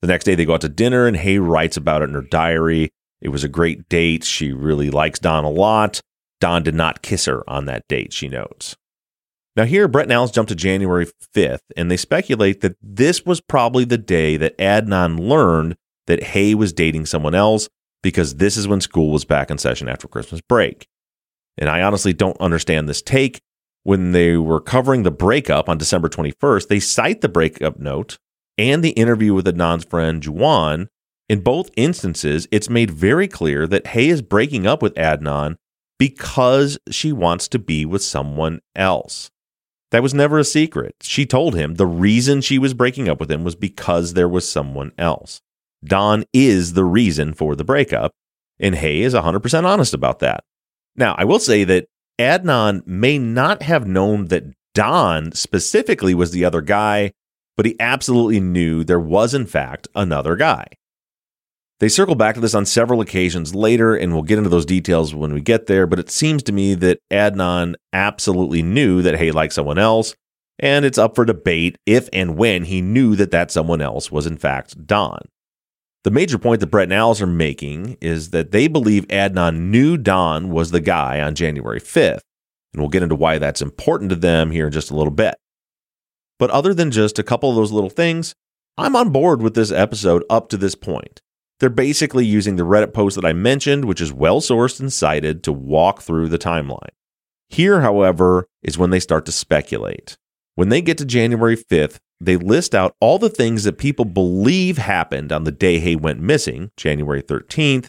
The 0.02 0.08
next 0.08 0.24
day, 0.24 0.34
they 0.34 0.44
go 0.44 0.54
out 0.54 0.62
to 0.62 0.68
dinner, 0.68 1.06
and 1.06 1.16
Hae 1.16 1.38
writes 1.38 1.76
about 1.76 2.02
it 2.02 2.08
in 2.08 2.16
her 2.16 2.20
diary. 2.20 2.90
It 3.20 3.28
was 3.28 3.44
a 3.44 3.48
great 3.48 3.88
date. 3.88 4.24
She 4.24 4.52
really 4.52 4.90
likes 4.90 5.20
Don 5.20 5.44
a 5.44 5.50
lot. 5.50 6.00
Don 6.40 6.64
did 6.64 6.74
not 6.74 7.00
kiss 7.00 7.26
her 7.26 7.48
on 7.48 7.66
that 7.66 7.86
date, 7.86 8.12
she 8.12 8.26
notes. 8.26 8.74
Now, 9.56 9.64
here, 9.64 9.86
Brett 9.86 10.06
and 10.06 10.12
Alice 10.12 10.32
jump 10.32 10.48
to 10.48 10.56
January 10.56 11.06
5th, 11.34 11.60
and 11.76 11.88
they 11.88 11.96
speculate 11.96 12.60
that 12.62 12.76
this 12.82 13.24
was 13.24 13.40
probably 13.40 13.84
the 13.84 13.98
day 13.98 14.36
that 14.36 14.58
Adnan 14.58 15.20
learned 15.20 15.76
that 16.06 16.22
Hae 16.22 16.54
was 16.54 16.72
dating 16.72 17.06
someone 17.06 17.34
else 17.34 17.68
because 18.02 18.36
this 18.36 18.56
is 18.56 18.66
when 18.66 18.80
school 18.80 19.12
was 19.12 19.24
back 19.24 19.50
in 19.50 19.58
session 19.58 19.88
after 19.88 20.08
Christmas 20.08 20.40
break. 20.40 20.88
And 21.56 21.70
I 21.70 21.82
honestly 21.82 22.12
don't 22.12 22.40
understand 22.40 22.88
this 22.88 23.00
take. 23.00 23.40
When 23.84 24.12
they 24.12 24.36
were 24.36 24.60
covering 24.60 25.02
the 25.02 25.10
breakup 25.10 25.68
on 25.68 25.78
December 25.78 26.08
21st, 26.08 26.68
they 26.68 26.80
cite 26.80 27.20
the 27.20 27.28
breakup 27.28 27.78
note 27.78 28.18
and 28.56 28.82
the 28.82 28.90
interview 28.90 29.34
with 29.34 29.46
Adnan's 29.46 29.84
friend 29.84 30.22
Juwan. 30.22 30.88
In 31.28 31.40
both 31.40 31.70
instances, 31.76 32.48
it's 32.50 32.70
made 32.70 32.90
very 32.90 33.28
clear 33.28 33.66
that 33.66 33.88
Hae 33.88 34.08
is 34.08 34.22
breaking 34.22 34.66
up 34.66 34.82
with 34.82 34.94
Adnan 34.94 35.56
because 35.98 36.78
she 36.90 37.12
wants 37.12 37.46
to 37.48 37.58
be 37.58 37.84
with 37.84 38.02
someone 38.02 38.60
else. 38.74 39.30
That 39.94 40.02
was 40.02 40.12
never 40.12 40.40
a 40.40 40.44
secret. 40.44 40.96
She 41.02 41.24
told 41.24 41.54
him 41.54 41.76
the 41.76 41.86
reason 41.86 42.40
she 42.40 42.58
was 42.58 42.74
breaking 42.74 43.08
up 43.08 43.20
with 43.20 43.30
him 43.30 43.44
was 43.44 43.54
because 43.54 44.14
there 44.14 44.28
was 44.28 44.50
someone 44.50 44.90
else. 44.98 45.40
Don 45.84 46.24
is 46.32 46.72
the 46.72 46.82
reason 46.82 47.32
for 47.32 47.54
the 47.54 47.62
breakup, 47.62 48.10
and 48.58 48.74
Hae 48.74 49.02
is 49.02 49.14
100% 49.14 49.64
honest 49.64 49.94
about 49.94 50.18
that. 50.18 50.42
Now, 50.96 51.14
I 51.16 51.24
will 51.24 51.38
say 51.38 51.62
that 51.62 51.86
Adnan 52.18 52.84
may 52.84 53.18
not 53.18 53.62
have 53.62 53.86
known 53.86 54.26
that 54.26 54.52
Don 54.74 55.30
specifically 55.30 56.12
was 56.12 56.32
the 56.32 56.44
other 56.44 56.60
guy, 56.60 57.12
but 57.56 57.64
he 57.64 57.76
absolutely 57.78 58.40
knew 58.40 58.82
there 58.82 58.98
was, 58.98 59.32
in 59.32 59.46
fact, 59.46 59.86
another 59.94 60.34
guy. 60.34 60.66
They 61.80 61.88
circle 61.88 62.14
back 62.14 62.36
to 62.36 62.40
this 62.40 62.54
on 62.54 62.66
several 62.66 63.00
occasions 63.00 63.54
later, 63.54 63.96
and 63.96 64.12
we'll 64.12 64.22
get 64.22 64.38
into 64.38 64.50
those 64.50 64.66
details 64.66 65.14
when 65.14 65.34
we 65.34 65.40
get 65.40 65.66
there, 65.66 65.86
but 65.86 65.98
it 65.98 66.10
seems 66.10 66.42
to 66.44 66.52
me 66.52 66.74
that 66.74 67.00
Adnan 67.12 67.74
absolutely 67.92 68.62
knew 68.62 69.02
that 69.02 69.16
Hae 69.16 69.32
liked 69.32 69.54
someone 69.54 69.78
else, 69.78 70.14
and 70.58 70.84
it's 70.84 70.98
up 70.98 71.16
for 71.16 71.24
debate 71.24 71.76
if 71.84 72.08
and 72.12 72.36
when 72.36 72.64
he 72.64 72.80
knew 72.80 73.16
that 73.16 73.32
that 73.32 73.50
someone 73.50 73.80
else 73.80 74.12
was, 74.12 74.26
in 74.26 74.36
fact, 74.36 74.86
Don. 74.86 75.20
The 76.04 76.10
major 76.10 76.38
point 76.38 76.60
that 76.60 76.66
Brett 76.68 76.84
and 76.84 76.92
Alice 76.92 77.22
are 77.22 77.26
making 77.26 77.96
is 78.00 78.30
that 78.30 78.52
they 78.52 78.68
believe 78.68 79.08
Adnan 79.08 79.70
knew 79.70 79.96
Don 79.96 80.50
was 80.50 80.70
the 80.70 80.80
guy 80.80 81.20
on 81.20 81.34
January 81.34 81.80
5th. 81.80 82.20
And 82.72 82.82
we'll 82.82 82.90
get 82.90 83.02
into 83.02 83.14
why 83.14 83.38
that's 83.38 83.62
important 83.62 84.10
to 84.10 84.16
them 84.16 84.50
here 84.50 84.66
in 84.66 84.72
just 84.72 84.90
a 84.90 84.96
little 84.96 85.12
bit. 85.12 85.36
But 86.38 86.50
other 86.50 86.74
than 86.74 86.90
just 86.90 87.18
a 87.18 87.22
couple 87.22 87.48
of 87.48 87.56
those 87.56 87.72
little 87.72 87.88
things, 87.88 88.34
I'm 88.76 88.96
on 88.96 89.10
board 89.10 89.40
with 89.40 89.54
this 89.54 89.70
episode 89.70 90.24
up 90.28 90.48
to 90.50 90.56
this 90.56 90.74
point. 90.74 91.22
They're 91.60 91.70
basically 91.70 92.26
using 92.26 92.56
the 92.56 92.64
Reddit 92.64 92.92
post 92.92 93.16
that 93.16 93.24
I 93.24 93.32
mentioned, 93.32 93.84
which 93.84 94.00
is 94.00 94.12
well 94.12 94.40
sourced 94.40 94.80
and 94.80 94.92
cited, 94.92 95.42
to 95.44 95.52
walk 95.52 96.02
through 96.02 96.28
the 96.28 96.38
timeline. 96.38 96.90
Here, 97.48 97.80
however, 97.80 98.48
is 98.62 98.78
when 98.78 98.90
they 98.90 99.00
start 99.00 99.26
to 99.26 99.32
speculate. 99.32 100.16
When 100.56 100.68
they 100.68 100.82
get 100.82 100.98
to 100.98 101.04
January 101.04 101.56
5th, 101.56 101.98
they 102.20 102.36
list 102.36 102.74
out 102.74 102.94
all 103.00 103.18
the 103.18 103.28
things 103.28 103.64
that 103.64 103.78
people 103.78 104.04
believe 104.04 104.78
happened 104.78 105.32
on 105.32 105.44
the 105.44 105.52
day 105.52 105.78
Hae 105.78 105.96
went 105.96 106.20
missing, 106.20 106.70
January 106.76 107.22
13th, 107.22 107.88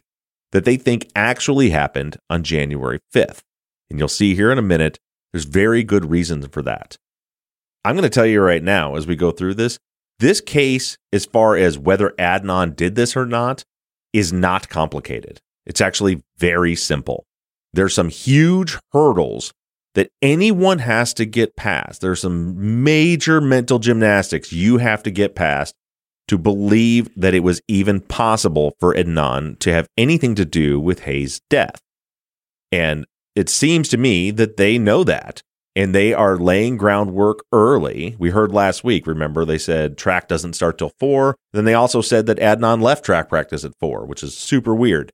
that 0.51 0.65
they 0.65 0.77
think 0.77 1.09
actually 1.15 1.69
happened 1.71 2.17
on 2.29 2.43
January 2.43 2.99
5th. 3.13 3.41
And 3.89 3.99
you'll 3.99 4.07
see 4.07 4.35
here 4.35 4.51
in 4.51 4.57
a 4.57 4.63
minute, 4.63 4.99
there's 5.31 5.45
very 5.45 5.83
good 5.83 6.09
reasons 6.09 6.47
for 6.47 6.61
that. 6.63 6.97
I'm 7.83 7.95
going 7.95 8.03
to 8.03 8.09
tell 8.09 8.25
you 8.25 8.41
right 8.41 8.63
now 8.63 8.95
as 8.95 9.05
we 9.05 9.15
go 9.15 9.31
through 9.31 9.55
this, 9.55 9.79
this 10.19 10.41
case, 10.41 10.97
as 11.11 11.25
far 11.25 11.55
as 11.55 11.77
whether 11.77 12.11
Adnan 12.17 12.75
did 12.75 12.95
this 12.95 13.15
or 13.15 13.25
not, 13.25 13.63
is 14.13 14.31
not 14.31 14.69
complicated. 14.69 15.41
It's 15.65 15.81
actually 15.81 16.23
very 16.37 16.75
simple. 16.75 17.25
There's 17.73 17.93
some 17.93 18.09
huge 18.09 18.77
hurdles 18.91 19.51
that 19.95 20.11
anyone 20.21 20.79
has 20.79 21.13
to 21.15 21.25
get 21.25 21.55
past. 21.55 22.01
There's 22.01 22.21
some 22.21 22.83
major 22.83 23.41
mental 23.41 23.79
gymnastics 23.79 24.53
you 24.53 24.77
have 24.77 25.03
to 25.03 25.11
get 25.11 25.35
past 25.35 25.73
to 26.27 26.37
believe 26.37 27.09
that 27.15 27.33
it 27.33 27.41
was 27.41 27.61
even 27.67 28.01
possible 28.01 28.73
for 28.79 28.93
Adnan 28.95 29.59
to 29.59 29.71
have 29.71 29.87
anything 29.97 30.35
to 30.35 30.45
do 30.45 30.79
with 30.79 31.01
Hae's 31.01 31.41
death. 31.49 31.81
And 32.71 33.05
it 33.35 33.49
seems 33.49 33.89
to 33.89 33.97
me 33.97 34.31
that 34.31 34.57
they 34.57 34.77
know 34.77 35.03
that. 35.03 35.43
And 35.75 35.93
they 35.93 36.13
are 36.13 36.37
laying 36.37 36.77
groundwork 36.77 37.43
early. 37.51 38.15
We 38.17 38.29
heard 38.29 38.53
last 38.53 38.83
week, 38.83 39.05
remember, 39.05 39.43
they 39.43 39.57
said 39.57 39.97
track 39.97 40.27
doesn't 40.27 40.53
start 40.53 40.77
till 40.77 40.93
four. 40.99 41.35
Then 41.51 41.65
they 41.65 41.73
also 41.73 42.01
said 42.01 42.25
that 42.27 42.39
Adnan 42.39 42.81
left 42.81 43.03
track 43.03 43.27
practice 43.29 43.65
at 43.65 43.77
four, 43.79 44.05
which 44.05 44.23
is 44.23 44.37
super 44.37 44.73
weird. 44.73 45.11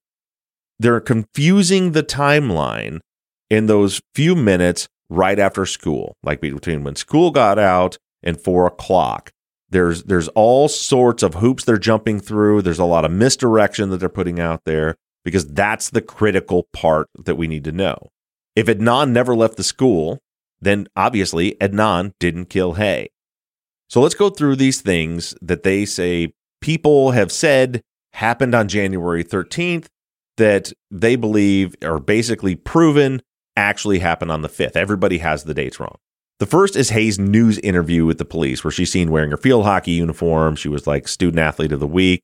They're 0.79 0.99
confusing 0.99 1.91
the 1.91 2.03
timeline 2.03 2.99
in 3.49 3.65
those 3.65 4.01
few 4.15 4.35
minutes 4.35 4.87
right 5.09 5.39
after 5.39 5.65
school, 5.65 6.15
like 6.23 6.41
between 6.41 6.83
when 6.83 6.95
school 6.95 7.31
got 7.31 7.59
out 7.59 7.97
and 8.23 8.39
four 8.39 8.65
o'clock. 8.67 9.31
There's 9.69 10.03
there's 10.03 10.27
all 10.29 10.67
sorts 10.67 11.23
of 11.23 11.35
hoops 11.35 11.63
they're 11.63 11.77
jumping 11.77 12.19
through. 12.19 12.61
There's 12.61 12.79
a 12.79 12.85
lot 12.85 13.05
of 13.05 13.11
misdirection 13.11 13.89
that 13.89 13.97
they're 13.97 14.09
putting 14.09 14.39
out 14.39 14.61
there 14.65 14.95
because 15.23 15.47
that's 15.47 15.89
the 15.89 16.01
critical 16.01 16.67
part 16.73 17.07
that 17.17 17.35
we 17.35 17.47
need 17.47 17.63
to 17.65 17.71
know. 17.71 18.09
If 18.55 18.67
Adnan 18.67 19.11
never 19.11 19.35
left 19.35 19.55
the 19.55 19.63
school, 19.63 20.19
then 20.61 20.87
obviously 20.95 21.55
Adnan 21.59 22.13
didn't 22.19 22.45
kill 22.45 22.73
Hae. 22.73 23.09
So 23.89 23.99
let's 23.99 24.15
go 24.15 24.29
through 24.29 24.55
these 24.55 24.81
things 24.81 25.35
that 25.41 25.63
they 25.63 25.85
say 25.85 26.33
people 26.61 27.11
have 27.11 27.31
said 27.31 27.81
happened 28.13 28.55
on 28.55 28.67
January 28.67 29.23
13th 29.23 29.87
that 30.37 30.71
they 30.89 31.15
believe 31.15 31.75
are 31.83 31.99
basically 31.99 32.55
proven 32.55 33.21
actually 33.57 33.99
happened 33.99 34.31
on 34.31 34.41
the 34.41 34.49
5th. 34.49 34.75
Everybody 34.75 35.17
has 35.17 35.43
the 35.43 35.53
dates 35.53 35.79
wrong. 35.79 35.97
The 36.39 36.45
first 36.45 36.75
is 36.75 36.89
Hae's 36.89 37.19
news 37.19 37.59
interview 37.59 38.05
with 38.05 38.17
the 38.17 38.25
police, 38.25 38.63
where 38.63 38.71
she's 38.71 38.91
seen 38.91 39.11
wearing 39.11 39.29
her 39.31 39.37
field 39.37 39.65
hockey 39.65 39.91
uniform. 39.91 40.55
She 40.55 40.69
was 40.69 40.87
like 40.87 41.07
student 41.07 41.39
athlete 41.39 41.71
of 41.71 41.79
the 41.79 41.87
week. 41.87 42.21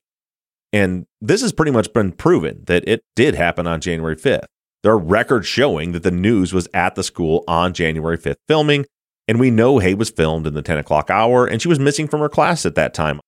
And 0.72 1.06
this 1.20 1.40
has 1.42 1.52
pretty 1.52 1.70
much 1.70 1.92
been 1.92 2.12
proven 2.12 2.64
that 2.66 2.86
it 2.88 3.02
did 3.14 3.34
happen 3.34 3.66
on 3.66 3.80
January 3.80 4.16
5th. 4.16 4.46
There 4.82 4.92
are 4.92 4.98
records 4.98 5.46
showing 5.46 5.92
that 5.92 6.02
the 6.02 6.10
news 6.10 6.52
was 6.52 6.68
at 6.72 6.94
the 6.94 7.02
school 7.02 7.42
on 7.48 7.72
January 7.72 8.16
5th 8.16 8.36
filming, 8.46 8.86
and 9.26 9.40
we 9.40 9.50
know 9.50 9.78
Hae 9.78 9.94
was 9.94 10.10
filmed 10.10 10.46
in 10.46 10.54
the 10.54 10.62
10 10.62 10.78
o'clock 10.78 11.10
hour 11.10 11.46
and 11.46 11.60
she 11.60 11.68
was 11.68 11.78
missing 11.78 12.08
from 12.08 12.20
her 12.20 12.28
class 12.28 12.64
at 12.64 12.76
that 12.76 12.94
time. 12.94 13.20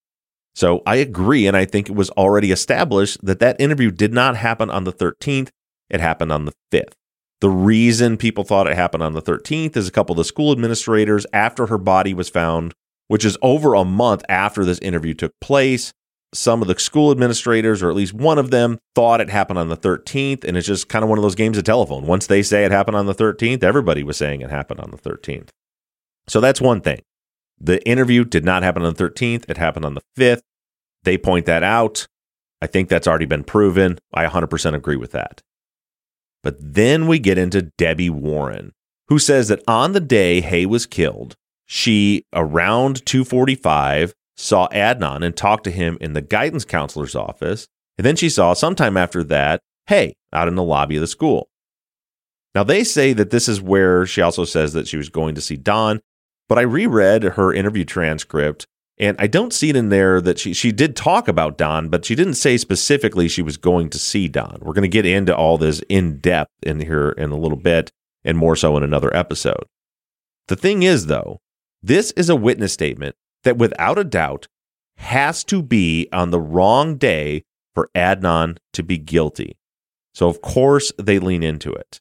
So 0.54 0.82
I 0.86 0.96
agree, 0.96 1.46
and 1.46 1.56
I 1.56 1.64
think 1.64 1.88
it 1.88 1.94
was 1.94 2.10
already 2.10 2.50
established 2.50 3.24
that 3.24 3.38
that 3.40 3.60
interview 3.60 3.90
did 3.90 4.12
not 4.12 4.36
happen 4.36 4.70
on 4.70 4.84
the 4.84 4.92
13th, 4.92 5.50
it 5.88 6.00
happened 6.00 6.32
on 6.32 6.44
the 6.44 6.52
5th. 6.72 6.92
The 7.40 7.50
reason 7.50 8.16
people 8.16 8.44
thought 8.44 8.66
it 8.66 8.76
happened 8.76 9.02
on 9.02 9.12
the 9.14 9.22
13th 9.22 9.76
is 9.76 9.88
a 9.88 9.92
couple 9.92 10.12
of 10.12 10.18
the 10.18 10.24
school 10.24 10.52
administrators, 10.52 11.24
after 11.32 11.66
her 11.66 11.78
body 11.78 12.12
was 12.12 12.28
found, 12.28 12.74
which 13.08 13.24
is 13.24 13.38
over 13.42 13.74
a 13.74 13.84
month 13.84 14.22
after 14.28 14.64
this 14.64 14.78
interview 14.80 15.14
took 15.14 15.32
place, 15.40 15.92
some 16.32 16.62
of 16.62 16.68
the 16.68 16.78
school 16.78 17.10
administrators, 17.10 17.82
or 17.82 17.90
at 17.90 17.96
least 17.96 18.14
one 18.14 18.38
of 18.38 18.50
them, 18.50 18.78
thought 18.94 19.20
it 19.20 19.30
happened 19.30 19.58
on 19.58 19.68
the 19.68 19.76
13th. 19.76 20.44
And 20.44 20.56
it's 20.56 20.66
just 20.66 20.88
kind 20.88 21.02
of 21.02 21.08
one 21.08 21.18
of 21.18 21.22
those 21.22 21.34
games 21.34 21.58
of 21.58 21.64
telephone. 21.64 22.06
Once 22.06 22.26
they 22.26 22.42
say 22.42 22.64
it 22.64 22.70
happened 22.70 22.96
on 22.96 23.06
the 23.06 23.14
13th, 23.14 23.62
everybody 23.62 24.02
was 24.02 24.16
saying 24.16 24.40
it 24.40 24.50
happened 24.50 24.80
on 24.80 24.90
the 24.90 24.98
13th. 24.98 25.48
So 26.28 26.40
that's 26.40 26.60
one 26.60 26.80
thing. 26.80 27.00
The 27.58 27.86
interview 27.86 28.24
did 28.24 28.44
not 28.44 28.62
happen 28.62 28.84
on 28.84 28.94
the 28.94 29.04
13th, 29.04 29.44
it 29.48 29.58
happened 29.58 29.84
on 29.84 29.94
the 29.94 30.02
5th. 30.16 30.42
They 31.02 31.18
point 31.18 31.46
that 31.46 31.62
out. 31.62 32.06
I 32.62 32.66
think 32.66 32.88
that's 32.88 33.06
already 33.06 33.26
been 33.26 33.44
proven. 33.44 33.98
I 34.12 34.26
100% 34.26 34.74
agree 34.74 34.96
with 34.96 35.12
that. 35.12 35.42
But 36.42 36.56
then 36.58 37.06
we 37.06 37.18
get 37.18 37.38
into 37.38 37.70
Debbie 37.76 38.10
Warren, 38.10 38.72
who 39.08 39.18
says 39.18 39.48
that 39.48 39.62
on 39.66 39.92
the 39.92 40.00
day 40.00 40.40
Hae 40.40 40.66
was 40.66 40.86
killed, 40.86 41.34
she 41.66 42.24
around 42.32 43.04
245 43.06 44.14
saw 44.40 44.68
Adnan 44.68 45.24
and 45.24 45.36
talked 45.36 45.64
to 45.64 45.70
him 45.70 45.98
in 46.00 46.12
the 46.12 46.22
guidance 46.22 46.64
counselor's 46.64 47.14
office. 47.14 47.66
And 47.98 48.06
then 48.06 48.16
she 48.16 48.28
saw 48.28 48.52
sometime 48.54 48.96
after 48.96 49.22
that, 49.24 49.60
Hae, 49.86 50.14
out 50.32 50.48
in 50.48 50.54
the 50.54 50.62
lobby 50.62 50.96
of 50.96 51.00
the 51.00 51.06
school. 51.06 51.48
Now, 52.54 52.64
they 52.64 52.82
say 52.82 53.12
that 53.12 53.30
this 53.30 53.48
is 53.48 53.60
where 53.60 54.06
she 54.06 54.22
also 54.22 54.44
says 54.44 54.72
that 54.72 54.88
she 54.88 54.96
was 54.96 55.08
going 55.08 55.34
to 55.36 55.40
see 55.40 55.56
Don, 55.56 56.00
but 56.48 56.58
I 56.58 56.62
reread 56.62 57.22
her 57.22 57.52
interview 57.52 57.84
transcript 57.84 58.66
and 59.00 59.16
I 59.18 59.28
don't 59.28 59.54
see 59.54 59.70
it 59.70 59.76
in 59.76 59.88
there 59.88 60.20
that 60.20 60.38
she, 60.38 60.52
she 60.52 60.72
did 60.72 60.94
talk 60.94 61.26
about 61.26 61.56
Don, 61.56 61.88
but 61.88 62.04
she 62.04 62.14
didn't 62.14 62.34
say 62.34 62.58
specifically 62.58 63.28
she 63.28 63.40
was 63.40 63.56
going 63.56 63.88
to 63.90 63.98
see 63.98 64.28
Don. 64.28 64.58
We're 64.60 64.74
going 64.74 64.82
to 64.82 64.88
get 64.88 65.06
into 65.06 65.34
all 65.34 65.56
this 65.56 65.80
in 65.88 66.18
depth 66.18 66.50
in 66.62 66.80
here 66.80 67.10
in 67.12 67.30
a 67.30 67.38
little 67.38 67.56
bit 67.56 67.90
and 68.26 68.36
more 68.36 68.56
so 68.56 68.76
in 68.76 68.82
another 68.82 69.14
episode. 69.16 69.64
The 70.48 70.56
thing 70.56 70.82
is, 70.82 71.06
though, 71.06 71.38
this 71.82 72.10
is 72.10 72.28
a 72.28 72.36
witness 72.36 72.74
statement 72.74 73.16
that 73.44 73.58
without 73.58 73.98
a 73.98 74.04
doubt 74.04 74.48
has 74.96 75.44
to 75.44 75.62
be 75.62 76.08
on 76.12 76.30
the 76.30 76.40
wrong 76.40 76.96
day 76.96 77.44
for 77.74 77.90
Adnan 77.94 78.58
to 78.72 78.82
be 78.82 78.98
guilty. 78.98 79.56
So, 80.14 80.28
of 80.28 80.42
course, 80.42 80.92
they 80.98 81.18
lean 81.18 81.42
into 81.42 81.72
it. 81.72 82.00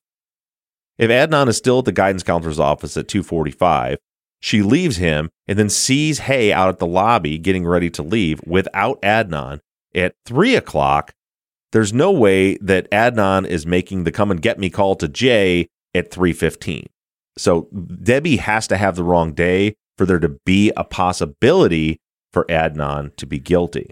If 0.98 1.10
Adnan 1.10 1.48
is 1.48 1.58
still 1.58 1.80
at 1.80 1.86
the 1.86 1.92
guidance 1.92 2.24
counselor's 2.24 2.60
office 2.60 2.98
at 2.98 3.08
245, 3.08 3.98
she 4.42 4.62
leaves 4.62 4.98
him 4.98 5.30
and 5.48 5.58
then 5.58 5.70
sees 5.70 6.20
Hae 6.20 6.52
out 6.52 6.70
at 6.70 6.80
the 6.80 6.88
lobby 6.88 7.38
getting 7.38 7.66
ready 7.66 7.90
to 7.92 8.04
leave 8.04 8.42
without 8.46 9.02
Adnan 9.02 9.60
at 9.96 10.16
3 10.26 10.56
o'clock. 10.56 11.14
There's 11.72 11.94
no 11.94 12.12
way 12.12 12.58
that 12.58 12.90
Adnan 12.92 13.46
is 13.46 13.66
making 13.66 14.04
the 14.04 14.12
come 14.12 14.32
and 14.32 14.42
get 14.42 14.60
me 14.60 14.70
call 14.70 14.96
to 14.96 15.08
Jay 15.08 15.68
at 15.94 16.12
315. 16.12 16.88
So 17.38 17.70
Debbie 18.04 18.38
has 18.38 18.68
to 18.68 18.78
have 18.78 18.96
the 18.96 19.04
wrong 19.04 19.34
day 19.34 19.76
for 20.00 20.06
there 20.06 20.18
to 20.18 20.40
be 20.46 20.72
a 20.78 20.86
possibility 20.86 22.00
for 22.32 22.46
Adnan 22.46 23.14
to 23.18 23.26
be 23.26 23.38
guilty. 23.38 23.92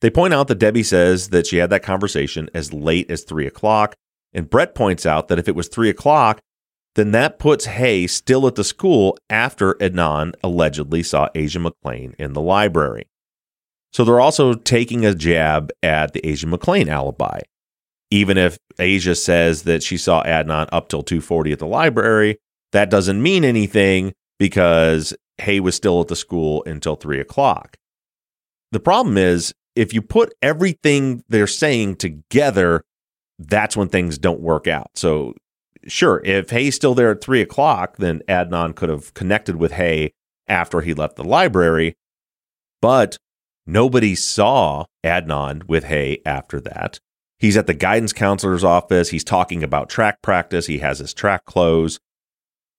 They 0.00 0.10
point 0.10 0.34
out 0.34 0.48
that 0.48 0.58
Debbie 0.58 0.82
says 0.82 1.28
that 1.28 1.46
she 1.46 1.58
had 1.58 1.70
that 1.70 1.84
conversation 1.84 2.50
as 2.52 2.72
late 2.72 3.08
as 3.08 3.22
three 3.22 3.46
o'clock. 3.46 3.94
And 4.32 4.50
Brett 4.50 4.74
points 4.74 5.06
out 5.06 5.28
that 5.28 5.38
if 5.38 5.46
it 5.46 5.54
was 5.54 5.68
three 5.68 5.88
o'clock, 5.88 6.40
then 6.96 7.12
that 7.12 7.38
puts 7.38 7.66
Hae 7.66 8.08
still 8.08 8.44
at 8.48 8.56
the 8.56 8.64
school 8.64 9.16
after 9.30 9.74
Adnan 9.74 10.32
allegedly 10.42 11.04
saw 11.04 11.28
Asia 11.32 11.60
McClain 11.60 12.16
in 12.16 12.32
the 12.32 12.40
library. 12.40 13.06
So 13.92 14.04
they're 14.04 14.18
also 14.18 14.54
taking 14.54 15.06
a 15.06 15.14
jab 15.14 15.70
at 15.80 16.12
the 16.12 16.26
Asia 16.26 16.48
McClain 16.48 16.88
alibi. 16.88 17.38
Even 18.10 18.36
if 18.36 18.58
Asia 18.80 19.14
says 19.14 19.62
that 19.62 19.84
she 19.84 19.96
saw 19.96 20.24
Adnan 20.24 20.68
up 20.72 20.88
till 20.88 21.04
2:40 21.04 21.52
at 21.52 21.60
the 21.60 21.68
library, 21.68 22.38
that 22.72 22.90
doesn't 22.90 23.22
mean 23.22 23.44
anything 23.44 24.12
because 24.38 25.14
Hae 25.38 25.60
was 25.60 25.74
still 25.74 26.00
at 26.00 26.08
the 26.08 26.16
school 26.16 26.62
until 26.66 26.96
three 26.96 27.20
o'clock. 27.20 27.76
The 28.72 28.80
problem 28.80 29.16
is, 29.16 29.54
if 29.76 29.92
you 29.92 30.02
put 30.02 30.34
everything 30.42 31.24
they're 31.28 31.46
saying 31.46 31.96
together, 31.96 32.82
that's 33.38 33.76
when 33.76 33.88
things 33.88 34.18
don't 34.18 34.40
work 34.40 34.66
out. 34.66 34.90
So, 34.94 35.34
sure, 35.86 36.22
if 36.24 36.50
Hae's 36.50 36.76
still 36.76 36.94
there 36.94 37.10
at 37.12 37.20
three 37.20 37.40
o'clock, 37.40 37.96
then 37.96 38.22
Adnan 38.28 38.74
could 38.74 38.88
have 38.88 39.14
connected 39.14 39.56
with 39.56 39.72
Hae 39.72 40.12
after 40.48 40.80
he 40.80 40.94
left 40.94 41.16
the 41.16 41.24
library. 41.24 41.94
But 42.80 43.16
nobody 43.66 44.14
saw 44.14 44.84
Adnan 45.04 45.68
with 45.68 45.84
Hae 45.84 46.20
after 46.24 46.60
that. 46.60 47.00
He's 47.38 47.56
at 47.56 47.66
the 47.66 47.74
guidance 47.74 48.12
counselor's 48.12 48.64
office. 48.64 49.10
He's 49.10 49.24
talking 49.24 49.62
about 49.62 49.88
track 49.88 50.22
practice. 50.22 50.66
He 50.66 50.78
has 50.78 50.98
his 51.00 51.12
track 51.12 51.44
clothes 51.44 51.98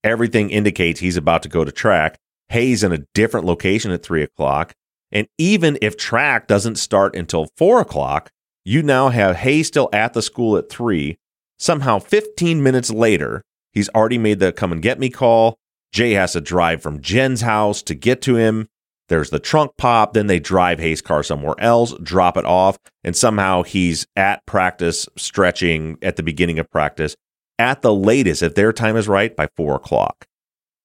everything 0.06 0.52
indicates 0.52 1.00
he's 1.00 1.18
about 1.18 1.44
to 1.44 1.50
go 1.50 1.66
to 1.66 1.72
track. 1.72 2.18
Hae's 2.50 2.84
in 2.84 2.94
a 2.94 3.04
different 3.14 3.46
location 3.46 3.92
at 3.92 4.04
three 4.04 4.24
o'clock. 4.24 4.74
And 5.12 5.28
even 5.38 5.78
if 5.82 5.98
track 5.98 6.48
doesn't 6.48 6.76
start 6.76 7.16
until 7.16 7.48
four 7.58 7.82
o'clock, 7.82 8.30
you 8.64 8.82
now 8.82 9.10
have 9.10 9.38
Hae's 9.38 9.68
still 9.68 9.90
at 9.92 10.14
the 10.14 10.22
school 10.22 10.58
at 10.58 10.70
three. 10.70 11.18
Somehow, 11.58 12.00
15 12.00 12.62
minutes 12.62 12.92
later, 12.92 13.42
he's 13.72 13.90
already 13.90 14.18
made 14.18 14.40
the 14.40 14.52
come 14.52 14.72
and 14.72 14.82
get 14.82 15.00
me 15.00 15.10
call. 15.10 15.58
Jay 15.92 16.12
has 16.12 16.34
to 16.34 16.42
drive 16.42 16.82
from 16.82 17.02
Jen's 17.02 17.42
house 17.42 17.82
to 17.84 17.96
get 17.96 18.22
to 18.24 18.36
him. 18.36 18.68
There's 19.08 19.30
the 19.30 19.40
trunk 19.40 19.72
pop. 19.78 20.14
Then 20.14 20.28
they 20.28 20.40
drive 20.40 20.80
Hae's 20.80 21.02
car 21.02 21.24
somewhere 21.24 21.56
else, 21.60 21.94
drop 22.02 22.38
it 22.38 22.46
off, 22.46 22.78
and 23.04 23.16
somehow 23.16 23.64
he's 23.64 24.06
at 24.16 24.46
practice, 24.46 25.08
stretching 25.16 25.98
at 26.02 26.16
the 26.16 26.24
beginning 26.24 26.60
of 26.60 26.70
practice 26.70 27.16
at 27.60 27.82
the 27.82 27.94
latest, 27.94 28.44
if 28.44 28.56
their 28.56 28.74
time 28.74 28.98
is 28.98 29.08
right, 29.08 29.36
by 29.36 29.48
four 29.56 29.76
o'clock, 29.76 30.28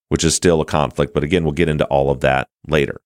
which 0.08 0.24
is 0.24 0.34
still 0.34 0.60
a 0.60 0.66
conflict. 0.66 1.14
But 1.14 1.24
again, 1.24 1.44
we'll 1.44 1.52
get 1.52 1.68
into 1.68 1.84
all 1.86 2.10
of 2.10 2.20
that 2.20 2.48
later. 2.66 3.00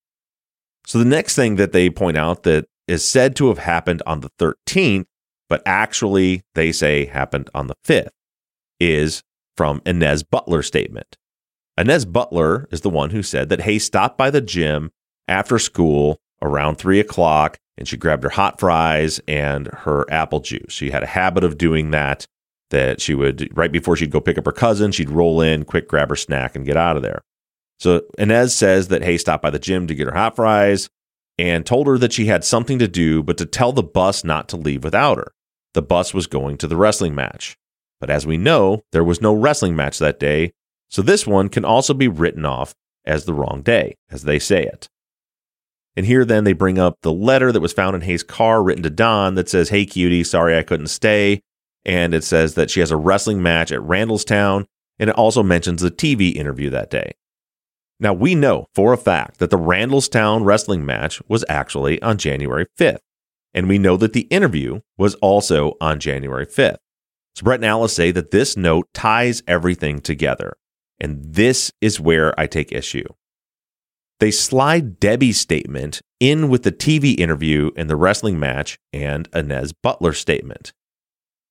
So 0.86 0.98
the 0.98 1.04
next 1.04 1.34
thing 1.34 1.56
that 1.56 1.72
they 1.72 1.88
point 1.90 2.16
out 2.16 2.42
that 2.42 2.66
is 2.86 3.06
said 3.06 3.34
to 3.36 3.48
have 3.48 3.58
happened 3.58 4.02
on 4.06 4.20
the 4.20 4.30
13th, 4.38 5.06
but 5.48 5.62
actually 5.64 6.42
they 6.54 6.72
say 6.72 7.06
happened 7.06 7.48
on 7.54 7.68
the 7.68 7.76
5th, 7.86 8.10
is 8.78 9.22
from 9.56 9.80
Inez 9.86 10.22
Butler's 10.22 10.66
statement. 10.66 11.16
Inez 11.78 12.04
Butler 12.04 12.68
is 12.70 12.82
the 12.82 12.90
one 12.90 13.10
who 13.10 13.22
said 13.22 13.48
that 13.48 13.62
Hae 13.62 13.78
stopped 13.78 14.18
by 14.18 14.30
the 14.30 14.40
gym 14.40 14.90
after 15.26 15.58
school 15.58 16.20
around 16.42 16.76
three 16.76 17.00
o'clock 17.00 17.58
and 17.76 17.88
she 17.88 17.96
grabbed 17.96 18.22
her 18.22 18.30
hot 18.30 18.60
fries 18.60 19.20
and 19.26 19.66
her 19.68 20.04
apple 20.10 20.40
juice. 20.40 20.72
She 20.72 20.90
had 20.90 21.02
a 21.02 21.08
habit 21.08 21.42
of 21.42 21.58
doing 21.58 21.90
that 21.90 22.26
that 22.70 23.00
she 23.00 23.14
would, 23.14 23.48
right 23.56 23.72
before 23.72 23.96
she'd 23.96 24.10
go 24.10 24.20
pick 24.20 24.38
up 24.38 24.46
her 24.46 24.52
cousin, 24.52 24.92
she'd 24.92 25.10
roll 25.10 25.40
in, 25.40 25.64
quick 25.64 25.88
grab 25.88 26.08
her 26.08 26.16
snack, 26.16 26.56
and 26.56 26.66
get 26.66 26.76
out 26.76 26.96
of 26.96 27.02
there. 27.02 27.22
So 27.78 28.02
Inez 28.18 28.54
says 28.54 28.88
that 28.88 29.02
Hae 29.02 29.18
stopped 29.18 29.42
by 29.42 29.50
the 29.50 29.58
gym 29.58 29.86
to 29.86 29.94
get 29.94 30.06
her 30.06 30.14
hot 30.14 30.36
fries 30.36 30.88
and 31.38 31.66
told 31.66 31.86
her 31.86 31.98
that 31.98 32.12
she 32.12 32.26
had 32.26 32.44
something 32.44 32.78
to 32.78 32.88
do, 32.88 33.22
but 33.22 33.36
to 33.38 33.46
tell 33.46 33.72
the 33.72 33.82
bus 33.82 34.24
not 34.24 34.48
to 34.48 34.56
leave 34.56 34.84
without 34.84 35.18
her. 35.18 35.32
The 35.74 35.82
bus 35.82 36.14
was 36.14 36.26
going 36.26 36.56
to 36.58 36.66
the 36.66 36.76
wrestling 36.76 37.14
match. 37.14 37.56
But 38.00 38.10
as 38.10 38.26
we 38.26 38.36
know, 38.36 38.82
there 38.92 39.04
was 39.04 39.20
no 39.20 39.34
wrestling 39.34 39.74
match 39.74 39.98
that 39.98 40.20
day, 40.20 40.52
So 40.88 41.02
this 41.02 41.26
one 41.26 41.48
can 41.48 41.64
also 41.64 41.92
be 41.92 42.06
written 42.06 42.44
off 42.44 42.74
as 43.04 43.24
the 43.24 43.34
wrong 43.34 43.62
day, 43.62 43.96
as 44.10 44.22
they 44.22 44.38
say 44.38 44.62
it. 44.62 44.88
And 45.96 46.06
here 46.06 46.24
then 46.24 46.44
they 46.44 46.52
bring 46.52 46.78
up 46.78 46.98
the 47.02 47.12
letter 47.12 47.50
that 47.52 47.60
was 47.60 47.72
found 47.72 47.96
in 47.96 48.02
Hae's 48.02 48.22
car 48.22 48.62
written 48.62 48.82
to 48.82 48.90
Don 48.90 49.34
that 49.34 49.48
says, 49.48 49.68
Hey 49.68 49.86
cutie, 49.86 50.24
sorry 50.24 50.56
I 50.56 50.62
couldn't 50.62 50.88
stay. 50.88 51.40
And 51.84 52.14
it 52.14 52.24
says 52.24 52.54
that 52.54 52.70
she 52.70 52.80
has 52.80 52.90
a 52.90 52.96
wrestling 52.96 53.42
match 53.42 53.72
at 53.72 53.80
Randallstown. 53.80 54.66
And 54.98 55.10
it 55.10 55.16
also 55.16 55.42
mentions 55.42 55.82
the 55.82 55.90
TV 55.90 56.34
interview 56.34 56.70
that 56.70 56.90
day. 56.90 57.12
Now 58.00 58.12
we 58.12 58.34
know 58.34 58.66
for 58.74 58.92
a 58.92 58.98
fact 58.98 59.38
that 59.38 59.50
the 59.50 59.58
Randallstown 59.58 60.44
wrestling 60.44 60.84
match 60.84 61.22
was 61.28 61.44
actually 61.48 62.00
on 62.02 62.18
January 62.18 62.66
5th. 62.78 62.98
And 63.52 63.68
we 63.68 63.78
know 63.78 63.96
that 63.96 64.12
the 64.12 64.22
interview 64.30 64.80
was 64.98 65.14
also 65.16 65.76
on 65.80 66.00
January 66.00 66.46
5th. 66.46 66.78
So 67.36 67.44
Brett 67.44 67.60
and 67.60 67.64
Alice 67.64 67.94
say 67.94 68.10
that 68.10 68.30
this 68.30 68.56
note 68.56 68.88
ties 68.94 69.42
everything 69.46 70.00
together. 70.00 70.56
And 71.00 71.34
this 71.34 71.72
is 71.80 72.00
where 72.00 72.38
I 72.38 72.46
take 72.46 72.72
issue. 72.72 73.06
They 74.20 74.30
slide 74.30 75.00
Debbie's 75.00 75.40
statement 75.40 76.00
in 76.20 76.48
with 76.48 76.62
the 76.62 76.72
TV 76.72 77.18
interview 77.18 77.70
and 77.76 77.90
the 77.90 77.96
wrestling 77.96 78.38
match 78.38 78.78
and 78.92 79.28
Inez 79.34 79.72
Butler's 79.72 80.18
statement. 80.18 80.72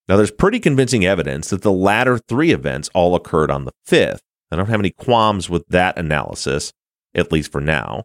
Now, 0.07 0.17
there's 0.17 0.31
pretty 0.31 0.59
convincing 0.59 1.05
evidence 1.05 1.49
that 1.49 1.61
the 1.61 1.71
latter 1.71 2.17
three 2.17 2.51
events 2.51 2.89
all 2.93 3.15
occurred 3.15 3.49
on 3.49 3.65
the 3.65 3.71
5th. 3.87 4.19
I 4.51 4.55
don't 4.55 4.69
have 4.69 4.81
any 4.81 4.91
qualms 4.91 5.49
with 5.49 5.65
that 5.69 5.97
analysis, 5.97 6.73
at 7.15 7.31
least 7.31 7.51
for 7.51 7.61
now. 7.61 8.03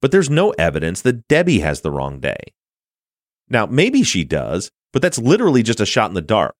But 0.00 0.12
there's 0.12 0.30
no 0.30 0.50
evidence 0.52 1.02
that 1.02 1.26
Debbie 1.26 1.60
has 1.60 1.80
the 1.80 1.90
wrong 1.90 2.20
day. 2.20 2.38
Now, 3.48 3.66
maybe 3.66 4.02
she 4.02 4.24
does, 4.24 4.70
but 4.92 5.02
that's 5.02 5.18
literally 5.18 5.62
just 5.62 5.80
a 5.80 5.86
shot 5.86 6.10
in 6.10 6.14
the 6.14 6.22
dark. 6.22 6.54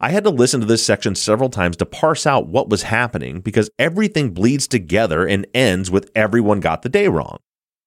I 0.00 0.10
had 0.10 0.24
to 0.24 0.30
listen 0.30 0.60
to 0.60 0.66
this 0.66 0.84
section 0.84 1.14
several 1.14 1.48
times 1.48 1.76
to 1.78 1.86
parse 1.86 2.26
out 2.26 2.48
what 2.48 2.68
was 2.68 2.82
happening 2.82 3.40
because 3.40 3.70
everything 3.78 4.30
bleeds 4.34 4.66
together 4.66 5.26
and 5.26 5.46
ends 5.54 5.90
with 5.90 6.10
everyone 6.14 6.60
got 6.60 6.82
the 6.82 6.88
day 6.88 7.08
wrong, 7.08 7.38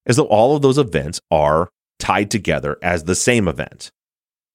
as 0.05 0.15
though 0.15 0.25
all 0.25 0.55
of 0.55 0.61
those 0.61 0.77
events 0.77 1.19
are 1.29 1.69
tied 1.99 2.31
together 2.31 2.77
as 2.81 3.03
the 3.03 3.15
same 3.15 3.47
event. 3.47 3.91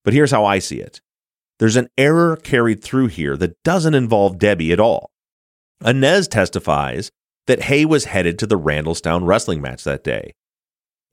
But 0.05 0.15
here's 0.15 0.31
how 0.31 0.45
I 0.45 0.59
see 0.59 0.81
it 0.81 1.01
there's 1.59 1.77
an 1.77 1.89
error 1.97 2.37
carried 2.37 2.83
through 2.83 3.09
here 3.09 3.37
that 3.37 3.63
doesn't 3.63 3.95
involve 3.95 4.39
Debbie 4.39 4.73
at 4.73 4.81
all. 4.81 5.11
Inez 5.85 6.29
testifies 6.29 7.11
that 7.47 7.65
Hae 7.65 7.85
was 7.85 8.07
headed 8.07 8.39
to 8.39 8.47
the 8.47 8.59
Randallstown 8.59 9.27
wrestling 9.27 9.61
match 9.61 9.85
that 9.85 10.05
day. 10.05 10.33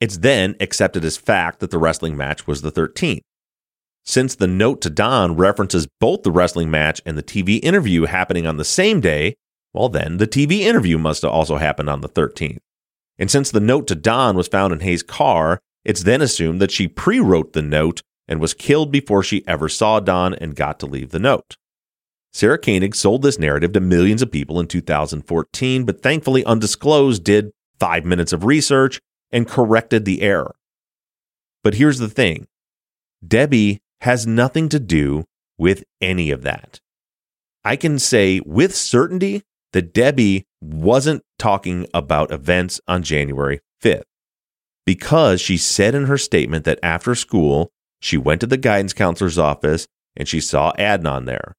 It's 0.00 0.18
then 0.18 0.56
accepted 0.60 1.04
as 1.04 1.16
fact 1.16 1.60
that 1.60 1.70
the 1.70 1.78
wrestling 1.78 2.16
match 2.16 2.46
was 2.46 2.62
the 2.62 2.72
13th. 2.72 3.20
Since 4.04 4.34
the 4.34 4.46
note 4.46 4.80
to 4.82 4.90
Don 4.90 5.36
references 5.36 5.86
both 6.00 6.22
the 6.22 6.32
wrestling 6.32 6.70
match 6.70 7.02
and 7.04 7.18
the 7.18 7.22
TV 7.22 7.60
interview 7.62 8.06
happening 8.06 8.46
on 8.46 8.56
the 8.56 8.64
same 8.64 9.00
day, 9.00 9.34
well, 9.74 9.88
then 9.88 10.16
the 10.16 10.26
TV 10.26 10.60
interview 10.60 10.98
must 10.98 11.22
have 11.22 11.30
also 11.30 11.58
happened 11.58 11.90
on 11.90 12.00
the 12.00 12.08
13th. 12.08 12.58
And 13.18 13.30
since 13.30 13.50
the 13.50 13.60
note 13.60 13.86
to 13.88 13.94
Don 13.94 14.36
was 14.36 14.48
found 14.48 14.72
in 14.72 14.80
Hae's 14.80 15.02
car, 15.02 15.60
it's 15.84 16.02
then 16.02 16.22
assumed 16.22 16.60
that 16.60 16.70
she 16.70 16.88
pre 16.88 17.20
wrote 17.20 17.52
the 17.52 17.62
note 17.62 18.02
and 18.30 18.40
was 18.40 18.54
killed 18.54 18.92
before 18.92 19.22
she 19.22 19.46
ever 19.46 19.68
saw 19.68 19.98
Don 20.00 20.32
and 20.34 20.56
got 20.56 20.78
to 20.78 20.86
leave 20.86 21.10
the 21.10 21.18
note. 21.18 21.56
Sarah 22.32 22.58
Koenig 22.58 22.94
sold 22.94 23.22
this 23.22 23.40
narrative 23.40 23.72
to 23.72 23.80
millions 23.80 24.22
of 24.22 24.30
people 24.30 24.60
in 24.60 24.68
2014, 24.68 25.84
but 25.84 26.00
thankfully 26.00 26.44
Undisclosed 26.44 27.24
did 27.24 27.50
five 27.80 28.04
minutes 28.04 28.32
of 28.32 28.44
research 28.44 29.00
and 29.32 29.48
corrected 29.48 30.04
the 30.04 30.22
error. 30.22 30.54
But 31.64 31.74
here's 31.74 31.98
the 31.98 32.08
thing 32.08 32.46
Debbie 33.26 33.80
has 34.02 34.26
nothing 34.28 34.68
to 34.68 34.78
do 34.78 35.24
with 35.58 35.82
any 36.00 36.30
of 36.30 36.42
that. 36.42 36.80
I 37.64 37.76
can 37.76 37.98
say 37.98 38.40
with 38.46 38.74
certainty 38.74 39.42
that 39.72 39.92
Debbie 39.92 40.46
wasn't 40.60 41.22
talking 41.38 41.86
about 41.92 42.30
events 42.30 42.80
on 42.86 43.02
January 43.02 43.60
5th 43.82 44.04
because 44.86 45.40
she 45.40 45.56
said 45.56 45.94
in 45.94 46.06
her 46.06 46.16
statement 46.16 46.64
that 46.64 46.78
after 46.82 47.14
school, 47.14 47.70
she 48.00 48.16
went 48.16 48.40
to 48.40 48.46
the 48.46 48.56
guidance 48.56 48.92
counselor's 48.92 49.38
office 49.38 49.86
and 50.16 50.26
she 50.26 50.40
saw 50.40 50.72
Adnan 50.78 51.26
there. 51.26 51.54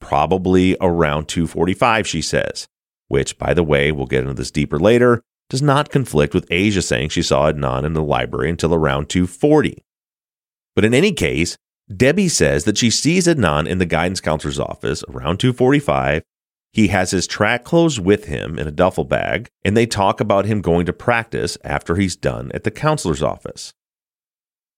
Probably 0.00 0.76
around 0.80 1.26
2:45 1.26 2.06
she 2.06 2.22
says, 2.22 2.68
which 3.08 3.38
by 3.38 3.54
the 3.54 3.64
way, 3.64 3.90
we'll 3.90 4.06
get 4.06 4.22
into 4.22 4.34
this 4.34 4.50
deeper 4.50 4.78
later, 4.78 5.22
does 5.50 5.62
not 5.62 5.90
conflict 5.90 6.34
with 6.34 6.46
Asia 6.50 6.82
saying 6.82 7.08
she 7.08 7.22
saw 7.22 7.50
Adnan 7.50 7.84
in 7.84 7.94
the 7.94 8.02
library 8.02 8.50
until 8.50 8.74
around 8.74 9.08
2:40. 9.08 9.82
But 10.76 10.84
in 10.84 10.94
any 10.94 11.12
case, 11.12 11.56
Debbie 11.94 12.28
says 12.28 12.64
that 12.64 12.76
she 12.76 12.90
sees 12.90 13.26
Adnan 13.26 13.66
in 13.66 13.78
the 13.78 13.86
guidance 13.86 14.20
counselor's 14.20 14.60
office 14.60 15.02
around 15.08 15.38
2:45. 15.38 16.22
He 16.70 16.88
has 16.88 17.10
his 17.10 17.26
track 17.26 17.64
clothes 17.64 17.98
with 17.98 18.26
him 18.26 18.58
in 18.58 18.68
a 18.68 18.70
duffel 18.70 19.04
bag, 19.04 19.48
and 19.64 19.74
they 19.74 19.86
talk 19.86 20.20
about 20.20 20.44
him 20.44 20.60
going 20.60 20.84
to 20.84 20.92
practice 20.92 21.56
after 21.64 21.96
he's 21.96 22.14
done 22.14 22.52
at 22.52 22.64
the 22.64 22.70
counselor's 22.70 23.22
office. 23.22 23.72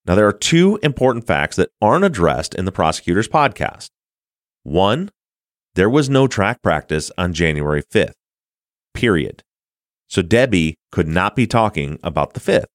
Now, 0.07 0.15
there 0.15 0.27
are 0.27 0.33
two 0.33 0.79
important 0.83 1.27
facts 1.27 1.57
that 1.57 1.71
aren't 1.81 2.05
addressed 2.05 2.55
in 2.55 2.65
the 2.65 2.73
prosecutor's 2.73 3.29
podcast. 3.29 3.91
One, 4.63 5.11
there 5.75 5.91
was 5.91 6.11
no 6.11 6.27
track 6.27 6.63
practice 6.63 7.11
on 7.17 7.33
January 7.33 7.83
5th, 7.83 8.15
period. 8.95 9.43
So 10.09 10.23
Debbie 10.23 10.77
could 10.91 11.07
not 11.07 11.37
be 11.37 11.47
talking 11.47 11.99
about 12.03 12.35
the 12.35 12.41
5th. 12.41 12.67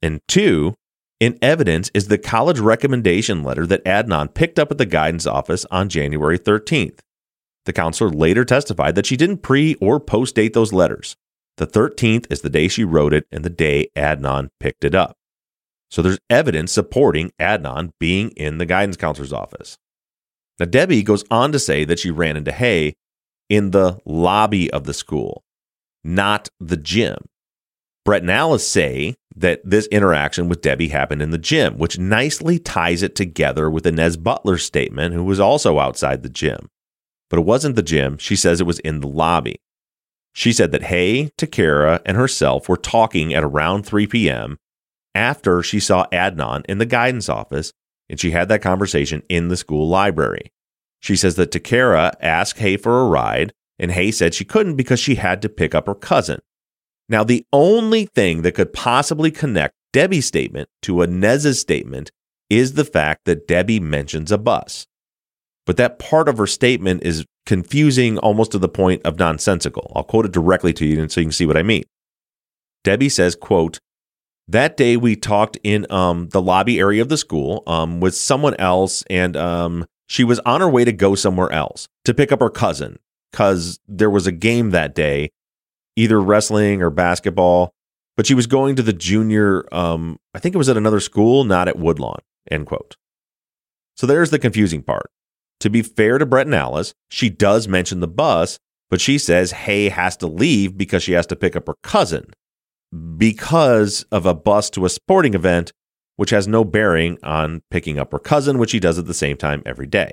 And 0.00 0.20
two, 0.28 0.74
in 1.18 1.38
evidence 1.40 1.90
is 1.94 2.08
the 2.08 2.18
college 2.18 2.58
recommendation 2.60 3.42
letter 3.42 3.66
that 3.66 3.84
Adnan 3.84 4.34
picked 4.34 4.58
up 4.58 4.70
at 4.70 4.78
the 4.78 4.86
guidance 4.86 5.26
office 5.26 5.64
on 5.70 5.88
January 5.88 6.38
13th. 6.38 6.98
The 7.64 7.72
counselor 7.72 8.10
later 8.10 8.44
testified 8.44 8.94
that 8.94 9.06
she 9.06 9.16
didn't 9.16 9.38
pre 9.38 9.74
or 9.76 9.98
post 9.98 10.34
date 10.34 10.52
those 10.52 10.72
letters. 10.72 11.16
The 11.56 11.66
13th 11.66 12.30
is 12.30 12.42
the 12.42 12.50
day 12.50 12.68
she 12.68 12.84
wrote 12.84 13.14
it 13.14 13.26
and 13.32 13.44
the 13.44 13.50
day 13.50 13.88
Adnan 13.96 14.50
picked 14.60 14.84
it 14.84 14.94
up. 14.94 15.16
So 15.94 16.02
there's 16.02 16.18
evidence 16.28 16.72
supporting 16.72 17.30
Adnan 17.40 17.90
being 18.00 18.30
in 18.30 18.58
the 18.58 18.66
guidance 18.66 18.96
counselor's 18.96 19.32
office. 19.32 19.78
Now, 20.58 20.66
Debbie 20.66 21.04
goes 21.04 21.22
on 21.30 21.52
to 21.52 21.60
say 21.60 21.84
that 21.84 22.00
she 22.00 22.10
ran 22.10 22.36
into 22.36 22.50
Hae 22.50 22.96
in 23.48 23.70
the 23.70 24.00
lobby 24.04 24.68
of 24.72 24.86
the 24.86 24.92
school, 24.92 25.44
not 26.02 26.48
the 26.58 26.76
gym. 26.76 27.18
Brett 28.04 28.22
and 28.22 28.30
Alice 28.32 28.66
say 28.66 29.14
that 29.36 29.60
this 29.62 29.86
interaction 29.86 30.48
with 30.48 30.62
Debbie 30.62 30.88
happened 30.88 31.22
in 31.22 31.30
the 31.30 31.38
gym, 31.38 31.78
which 31.78 31.96
nicely 31.96 32.58
ties 32.58 33.04
it 33.04 33.14
together 33.14 33.70
with 33.70 33.86
Inez 33.86 34.16
Butler's 34.16 34.64
statement, 34.64 35.14
who 35.14 35.22
was 35.22 35.38
also 35.38 35.78
outside 35.78 36.24
the 36.24 36.28
gym. 36.28 36.70
But 37.30 37.38
it 37.38 37.44
wasn't 37.44 37.76
the 37.76 37.84
gym. 37.84 38.18
She 38.18 38.34
says 38.34 38.60
it 38.60 38.66
was 38.66 38.80
in 38.80 38.98
the 38.98 39.06
lobby. 39.06 39.60
She 40.32 40.52
said 40.52 40.72
that 40.72 40.82
Hae, 40.82 41.30
Takera, 41.38 42.02
and 42.04 42.16
herself 42.16 42.68
were 42.68 42.76
talking 42.76 43.32
at 43.32 43.44
around 43.44 43.86
3 43.86 44.08
p.m. 44.08 44.58
after 45.14 45.62
she 45.62 45.80
saw 45.80 46.06
Adnan 46.12 46.64
in 46.68 46.78
the 46.78 46.86
guidance 46.86 47.28
office, 47.28 47.72
and 48.08 48.20
she 48.20 48.32
had 48.32 48.48
that 48.48 48.62
conversation 48.62 49.22
in 49.28 49.48
the 49.48 49.56
school 49.56 49.88
library. 49.88 50.52
She 51.00 51.16
says 51.16 51.36
that 51.36 51.50
Takera 51.50 52.14
asked 52.20 52.58
Hae 52.58 52.76
for 52.76 53.00
a 53.00 53.06
ride, 53.06 53.52
and 53.78 53.92
Hae 53.92 54.10
said 54.10 54.34
she 54.34 54.44
couldn't 54.44 54.76
because 54.76 55.00
she 55.00 55.16
had 55.16 55.42
to 55.42 55.48
pick 55.48 55.74
up 55.74 55.86
her 55.86 55.94
cousin. 55.94 56.40
Now, 57.08 57.24
the 57.24 57.44
only 57.52 58.06
thing 58.06 58.42
that 58.42 58.54
could 58.54 58.72
possibly 58.72 59.30
connect 59.30 59.74
Debbie's 59.92 60.26
statement 60.26 60.68
to 60.82 61.02
Inez's 61.02 61.60
statement 61.60 62.10
is 62.50 62.72
the 62.72 62.84
fact 62.84 63.26
that 63.26 63.46
Debbie 63.46 63.80
mentions 63.80 64.32
a 64.32 64.38
bus. 64.38 64.86
But 65.66 65.76
that 65.76 65.98
part 65.98 66.28
of 66.28 66.38
her 66.38 66.46
statement 66.46 67.02
is 67.04 67.24
confusing 67.46 68.18
almost 68.18 68.52
to 68.52 68.58
the 68.58 68.68
point 68.68 69.02
of 69.04 69.18
nonsensical. 69.18 69.92
I'll 69.94 70.04
quote 70.04 70.26
it 70.26 70.32
directly 70.32 70.72
to 70.74 70.86
you 70.86 71.08
so 71.08 71.20
you 71.20 71.26
can 71.26 71.32
see 71.32 71.46
what 71.46 71.56
I 71.56 71.62
mean. 71.62 71.84
Debbie 72.82 73.08
says, 73.08 73.34
quote, 73.34 73.78
that 74.48 74.76
day 74.76 74.96
we 74.96 75.16
talked 75.16 75.58
in 75.62 75.90
um, 75.90 76.28
the 76.28 76.42
lobby 76.42 76.78
area 76.78 77.02
of 77.02 77.08
the 77.08 77.16
school 77.16 77.62
um, 77.66 78.00
with 78.00 78.14
someone 78.14 78.54
else 78.56 79.02
and 79.08 79.36
um, 79.36 79.86
she 80.06 80.24
was 80.24 80.38
on 80.40 80.60
her 80.60 80.68
way 80.68 80.84
to 80.84 80.92
go 80.92 81.14
somewhere 81.14 81.50
else 81.50 81.88
to 82.04 82.14
pick 82.14 82.30
up 82.30 82.40
her 82.40 82.50
cousin 82.50 82.98
because 83.30 83.80
there 83.88 84.10
was 84.10 84.26
a 84.26 84.32
game 84.32 84.70
that 84.70 84.94
day 84.94 85.30
either 85.96 86.20
wrestling 86.20 86.82
or 86.82 86.90
basketball, 86.90 87.72
but 88.16 88.26
she 88.26 88.34
was 88.34 88.46
going 88.46 88.76
to 88.76 88.82
the 88.82 88.92
junior, 88.92 89.64
um, 89.72 90.18
I 90.34 90.38
think 90.38 90.54
it 90.54 90.58
was 90.58 90.68
at 90.68 90.76
another 90.76 91.00
school, 91.00 91.44
not 91.44 91.68
at 91.68 91.78
Woodlawn, 91.78 92.18
end 92.50 92.66
quote. 92.66 92.96
So 93.96 94.06
there's 94.06 94.30
the 94.30 94.38
confusing 94.38 94.82
part. 94.82 95.10
To 95.60 95.70
be 95.70 95.82
fair 95.82 96.18
to 96.18 96.26
Brett 96.26 96.46
and 96.46 96.54
Alice, 96.54 96.94
she 97.10 97.30
does 97.30 97.68
mention 97.68 98.00
the 98.00 98.08
bus, 98.08 98.58
but 98.90 99.00
she 99.00 99.18
says 99.18 99.52
Hae 99.52 99.88
has 99.88 100.16
to 100.18 100.26
leave 100.26 100.76
because 100.76 101.02
she 101.02 101.12
has 101.12 101.26
to 101.28 101.36
pick 101.36 101.56
up 101.56 101.66
her 101.66 101.76
cousin 101.82 102.26
because 103.16 104.04
of 104.10 104.26
a 104.26 104.34
bus 104.34 104.70
to 104.70 104.84
a 104.84 104.90
sporting 104.90 105.34
event, 105.34 105.72
which 106.16 106.30
has 106.30 106.46
no 106.46 106.64
bearing 106.64 107.18
on 107.22 107.62
picking 107.70 107.98
up 107.98 108.12
her 108.12 108.18
cousin, 108.18 108.58
which 108.58 108.70
she 108.70 108.80
does 108.80 108.98
at 108.98 109.06
the 109.06 109.14
same 109.14 109.36
time 109.36 109.62
every 109.66 109.86
day. 109.86 110.12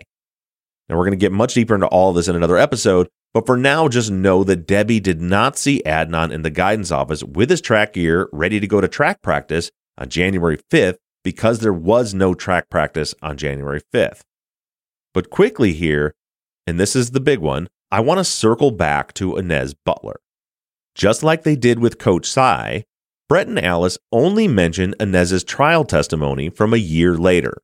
Now, 0.90 0.98
we're 0.98 1.06
going 1.06 1.12
to 1.12 1.24
get 1.24 1.32
much 1.32 1.54
deeper 1.54 1.76
into 1.76 1.88
all 1.88 2.10
of 2.10 2.16
this 2.16 2.28
in 2.28 2.36
another 2.36 2.58
episode, 2.58 3.08
but 3.34 3.46
for 3.46 3.56
now, 3.56 3.88
just 3.88 4.12
know 4.12 4.44
that 4.44 4.68
Debbie 4.68 5.00
did 5.00 5.22
not 5.22 5.58
see 5.58 5.82
Adnan 5.86 6.32
in 6.32 6.42
the 6.42 6.50
guidance 6.50 6.92
office 6.92 7.24
with 7.24 7.50
his 7.50 7.62
track 7.62 7.94
gear 7.94 8.28
ready 8.34 8.60
to 8.60 8.68
go 8.68 8.82
to 8.82 8.88
track 8.88 9.22
practice 9.22 9.72
on 9.98 10.10
January 10.10 10.58
5th 10.72 10.98
because 11.24 11.60
there 11.60 11.74
was 11.74 12.14
no 12.14 12.34
track 12.34 12.70
practice 12.70 13.14
on 13.22 13.38
January 13.38 13.82
5th. 13.94 14.22
But 15.14 15.30
quickly 15.30 15.74
here, 15.74 16.14
and 16.66 16.80
this 16.80 16.96
is 16.96 17.12
the 17.12 17.20
big 17.20 17.40
one, 17.40 17.68
I 17.92 18.00
want 18.00 18.18
to 18.18 18.24
circle 18.24 18.72
back 18.72 19.14
to 19.16 19.38
Inez 19.38 19.74
Butler. 19.74 20.20
Just 20.96 21.24
like 21.24 21.44
they 21.44 21.56
did 21.56 21.80
with 21.80 21.98
Coach 21.98 22.26
Cy, 22.26 22.84
Brett 23.30 23.48
and 23.48 23.60
Alice 23.60 23.98
only 24.12 24.48
mention 24.48 24.94
Inez's 25.00 25.44
trial 25.44 25.86
testimony 25.86 26.50
from 26.50 26.74
a 26.74 26.78
year 26.78 27.16
later. 27.18 27.62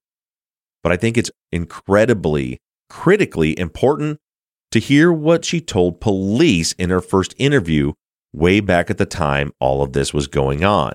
But 0.82 0.91
I 0.91 0.97
think 0.97 1.17
it's 1.17 1.32
incredibly, 1.51 2.59
critically 2.89 3.57
important 3.59 4.19
to 4.71 4.80
hear 4.80 5.11
what 5.11 5.43
she 5.43 5.59
told 5.59 5.99
police 5.99 6.71
in 6.73 6.89
her 6.89 7.01
first 7.01 7.36
interview 7.38 7.93
way 8.34 8.59
back 8.59 8.89
at 8.89 8.97
the 8.97 9.05
time 9.05 9.51
all 9.59 9.82
of 9.82 9.93
this 9.93 10.13
was 10.13 10.28
going 10.28 10.63
on. 10.63 10.93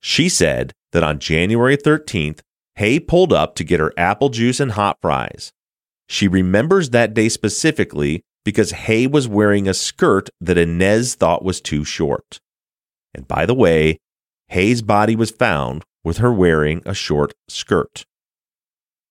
She 0.00 0.28
said 0.28 0.72
that 0.92 1.02
on 1.02 1.18
January 1.18 1.76
13th, 1.76 2.40
Hae 2.76 3.00
pulled 3.00 3.32
up 3.32 3.54
to 3.56 3.64
get 3.64 3.80
her 3.80 3.92
apple 3.96 4.30
juice 4.30 4.60
and 4.60 4.72
hot 4.72 4.98
fries. 5.00 5.52
She 6.08 6.26
remembers 6.26 6.90
that 6.90 7.14
day 7.14 7.28
specifically 7.28 8.22
because 8.44 8.70
Hae 8.70 9.06
was 9.06 9.28
wearing 9.28 9.68
a 9.68 9.74
skirt 9.74 10.30
that 10.40 10.58
Inez 10.58 11.14
thought 11.14 11.44
was 11.44 11.60
too 11.60 11.84
short. 11.84 12.40
And 13.14 13.26
by 13.28 13.46
the 13.46 13.54
way, 13.54 13.98
Hae's 14.48 14.82
body 14.82 15.16
was 15.16 15.30
found 15.30 15.84
with 16.02 16.18
her 16.18 16.32
wearing 16.32 16.82
a 16.86 16.94
short 16.94 17.32
skirt. 17.48 18.04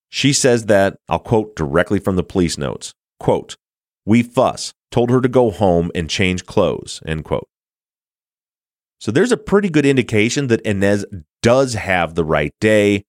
She 0.09 0.33
says 0.33 0.65
that, 0.65 0.97
I'll 1.07 1.19
quote 1.19 1.55
directly 1.55 1.99
from 1.99 2.15
the 2.15 2.23
police 2.23 2.57
notes, 2.57 2.93
quote, 3.19 3.55
we 4.05 4.23
fuss, 4.23 4.73
told 4.91 5.11
her 5.11 5.21
to 5.21 5.27
go 5.27 5.51
home 5.51 5.91
and 5.93 6.09
change 6.09 6.45
clothes, 6.45 7.01
end 7.05 7.25
quote. 7.25 7.47
So 8.99 9.11
there's 9.11 9.31
a 9.31 9.37
pretty 9.37 9.69
good 9.69 9.85
indication 9.85 10.47
that 10.47 10.61
Inez 10.61 11.05
does 11.41 11.75
have 11.75 12.15
the 12.15 12.25
right 12.25 12.51
day, 12.59 13.03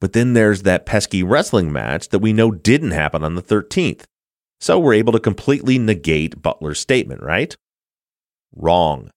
but 0.00 0.12
then 0.12 0.34
there's 0.34 0.62
that 0.62 0.86
pesky 0.86 1.22
wrestling 1.22 1.72
match 1.72 2.10
that 2.10 2.18
we 2.18 2.32
know 2.32 2.50
didn't 2.50 2.90
happen 2.90 3.24
on 3.24 3.34
the 3.34 3.42
13th. 3.42 4.04
So 4.60 4.78
we're 4.78 4.94
able 4.94 5.12
to 5.12 5.20
completely 5.20 5.78
negate 5.78 6.40
Butler's 6.40 6.80
statement, 6.80 7.22
right? 7.22 7.56
Wrong. 8.54 9.10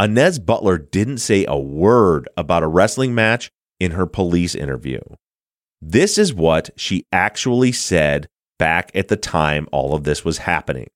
Inez 0.00 0.38
Butler 0.38 0.78
didn't 0.78 1.18
say 1.18 1.44
a 1.46 1.58
word 1.58 2.28
about 2.36 2.62
a 2.62 2.68
wrestling 2.68 3.14
match 3.14 3.50
in 3.78 3.92
her 3.92 4.06
police 4.06 4.54
interview. 4.54 5.00
This 5.82 6.18
is 6.18 6.32
what 6.34 6.70
she 6.76 7.04
actually 7.12 7.72
said 7.72 8.28
back 8.58 8.90
at 8.94 9.08
the 9.08 9.16
time 9.16 9.66
all 9.72 9.94
of 9.94 10.04
this 10.04 10.24
was 10.24 10.38
happening. 10.38 10.88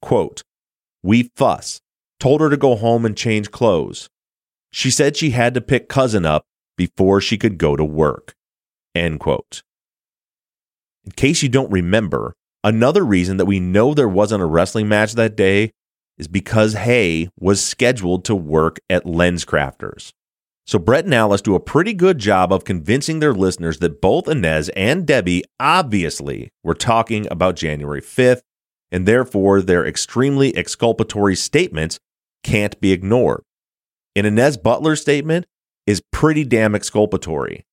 Quote, 0.00 0.42
We 1.02 1.30
fuss, 1.36 1.80
told 2.20 2.40
her 2.40 2.48
to 2.50 2.56
go 2.56 2.76
home 2.76 3.04
and 3.04 3.16
change 3.16 3.50
clothes. 3.50 4.08
She 4.72 4.90
said 4.90 5.16
she 5.16 5.30
had 5.30 5.54
to 5.54 5.60
pick 5.60 5.88
cousin 5.88 6.24
up 6.24 6.44
before 6.76 7.20
she 7.20 7.38
could 7.38 7.58
go 7.58 7.76
to 7.76 7.84
work. 7.84 8.34
End 8.94 9.20
quote. 9.20 9.62
In 11.04 11.12
case 11.12 11.42
you 11.42 11.48
don't 11.48 11.70
remember, 11.70 12.34
another 12.64 13.04
reason 13.04 13.36
that 13.36 13.44
we 13.44 13.60
know 13.60 13.94
there 13.94 14.08
wasn't 14.08 14.42
a 14.42 14.46
wrestling 14.46 14.88
match 14.88 15.12
that 15.12 15.36
day 15.36 15.70
is 16.18 16.26
because 16.26 16.74
Hae 16.74 17.28
was 17.38 17.64
scheduled 17.64 18.24
to 18.24 18.34
work 18.34 18.80
at 18.88 19.04
LensCrafters. 19.04 20.12
So 20.66 20.78
Brett 20.78 21.04
and 21.04 21.14
Alice 21.14 21.42
do 21.42 21.54
a 21.54 21.60
pretty 21.60 21.92
good 21.92 22.18
job 22.18 22.50
of 22.50 22.64
convincing 22.64 23.20
their 23.20 23.34
listeners 23.34 23.78
that 23.80 24.00
both 24.00 24.28
Inez 24.28 24.70
and 24.70 25.06
Debbie 25.06 25.44
obviously 25.60 26.50
were 26.62 26.74
talking 26.74 27.26
about 27.30 27.56
January 27.56 28.00
5th, 28.00 28.40
and 28.90 29.06
therefore 29.06 29.60
their 29.60 29.84
extremely 29.84 30.56
exculpatory 30.56 31.36
statements 31.36 31.98
can't 32.42 32.80
be 32.80 32.92
ignored. 32.92 33.42
And 34.16 34.26
Inez 34.26 34.56
Butler's 34.56 35.02
statement 35.02 35.44
is 35.86 36.02
pretty 36.12 36.44
damn 36.44 36.74
exculpatory. 36.74 37.66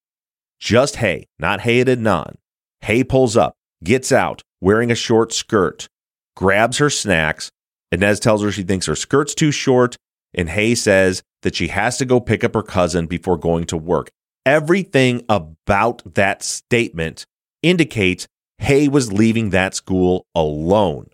Just 0.60 0.98
Hae, 0.98 1.28
not 1.40 1.62
Hae 1.62 1.80
at 1.82 1.88
Adnan. 1.88 2.36
Hae 2.82 3.04
pulls 3.04 3.38
up, 3.38 3.56
gets 3.84 4.12
out, 4.12 4.42
wearing 4.62 4.92
a 4.92 4.96
short 4.96 5.34
skirt, 5.34 5.88
grabs 6.36 6.78
her 6.78 6.90
snacks. 6.90 7.52
Inez 7.92 8.20
tells 8.20 8.44
her 8.44 8.52
she 8.52 8.64
thinks 8.64 8.86
her 8.86 8.96
skirt's 8.96 9.36
too 9.36 9.52
short, 9.52 9.98
and 10.34 10.50
Hae 10.50 10.76
says 10.76 11.24
that 11.42 11.56
she 11.56 11.68
has 11.68 11.98
to 11.98 12.06
go 12.06 12.20
pick 12.20 12.44
up 12.44 12.54
her 12.54 12.64
cousin 12.64 13.08
before 13.08 13.38
going 13.38 13.66
to 13.66 13.78
work. 13.78 14.10
Everything 14.46 15.26
about 15.28 16.02
that 16.16 16.44
statement 16.44 17.26
indicates 17.62 18.28
Hae 18.60 18.88
was 18.88 19.12
leaving 19.12 19.50
that 19.50 19.76
school 19.76 20.26
alone. 20.36 21.08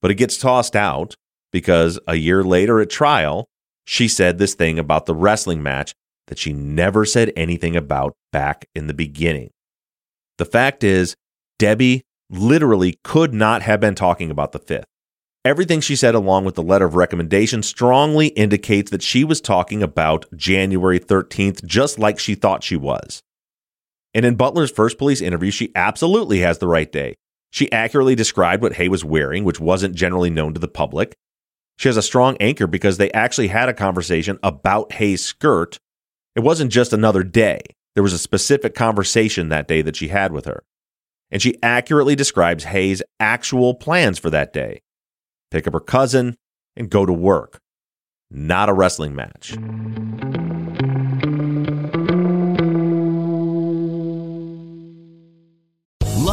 But 0.00 0.10
it 0.10 0.16
gets 0.16 0.36
tossed 0.36 0.76
out 0.76 1.14
because 1.50 1.98
a 2.06 2.14
year 2.14 2.44
later 2.44 2.80
at 2.80 2.90
trial, 2.90 3.48
she 3.86 4.06
said 4.06 4.38
this 4.38 4.54
thing 4.54 4.78
about 4.78 5.06
the 5.06 5.14
wrestling 5.14 5.62
match 5.62 5.94
that 6.28 6.38
she 6.38 6.52
never 6.52 7.04
said 7.04 7.32
anything 7.36 7.74
about 7.74 8.14
back 8.32 8.66
in 8.74 8.86
the 8.86 8.94
beginning. 8.94 9.50
The 10.36 10.44
fact 10.44 10.84
is, 10.84 11.16
Debbie 11.58 12.02
literally 12.30 12.98
could 13.04 13.32
not 13.32 13.62
have 13.62 13.80
been 13.80 13.94
talking 13.94 14.30
about 14.30 14.52
the 14.52 14.58
fifth. 14.58 14.86
Everything 15.44 15.80
she 15.80 15.96
said, 15.96 16.14
along 16.14 16.44
with 16.44 16.56
the 16.56 16.62
letter 16.62 16.84
of 16.84 16.94
recommendation, 16.94 17.62
strongly 17.62 18.28
indicates 18.28 18.90
that 18.90 19.02
she 19.02 19.24
was 19.24 19.40
talking 19.40 19.82
about 19.82 20.26
January 20.36 21.00
13th, 21.00 21.64
just 21.64 21.98
like 21.98 22.18
she 22.18 22.34
thought 22.34 22.64
she 22.64 22.76
was. 22.76 23.22
And 24.12 24.26
in 24.26 24.34
Butler's 24.34 24.70
first 24.70 24.98
police 24.98 25.20
interview, 25.20 25.50
she 25.50 25.72
absolutely 25.74 26.40
has 26.40 26.58
the 26.58 26.66
right 26.66 26.90
day. 26.90 27.14
She 27.50 27.70
accurately 27.72 28.14
described 28.14 28.62
what 28.62 28.74
Hae 28.74 28.88
was 28.88 29.04
wearing, 29.04 29.44
which 29.44 29.60
wasn't 29.60 29.94
generally 29.94 30.28
known 30.28 30.54
to 30.54 30.60
the 30.60 30.68
public. 30.68 31.14
She 31.78 31.88
has 31.88 31.96
a 31.96 32.02
strong 32.02 32.36
anchor 32.40 32.66
because 32.66 32.98
they 32.98 33.12
actually 33.12 33.48
had 33.48 33.68
a 33.68 33.74
conversation 33.74 34.38
about 34.42 34.92
Hae's 34.92 35.24
skirt. 35.24 35.78
It 36.34 36.40
wasn't 36.40 36.72
just 36.72 36.92
another 36.92 37.22
day. 37.22 37.60
There 37.94 38.02
was 38.02 38.12
a 38.12 38.18
specific 38.18 38.74
conversation 38.74 39.48
that 39.48 39.68
day 39.68 39.82
that 39.82 39.96
she 39.96 40.08
had 40.08 40.32
with 40.32 40.44
her. 40.44 40.62
And 41.30 41.42
she 41.42 41.56
accurately 41.62 42.16
describes 42.16 42.64
Hae's 42.64 43.02
actual 43.20 43.74
plans 43.74 44.18
for 44.18 44.30
that 44.30 44.52
day 44.52 44.80
pick 45.50 45.66
up 45.66 45.72
her 45.72 45.80
cousin, 45.80 46.36
and 46.76 46.90
go 46.90 47.06
to 47.06 47.12
work. 47.12 47.60
Not 48.30 48.68
a 48.68 48.72
wrestling 48.72 49.14
match. 49.14 49.56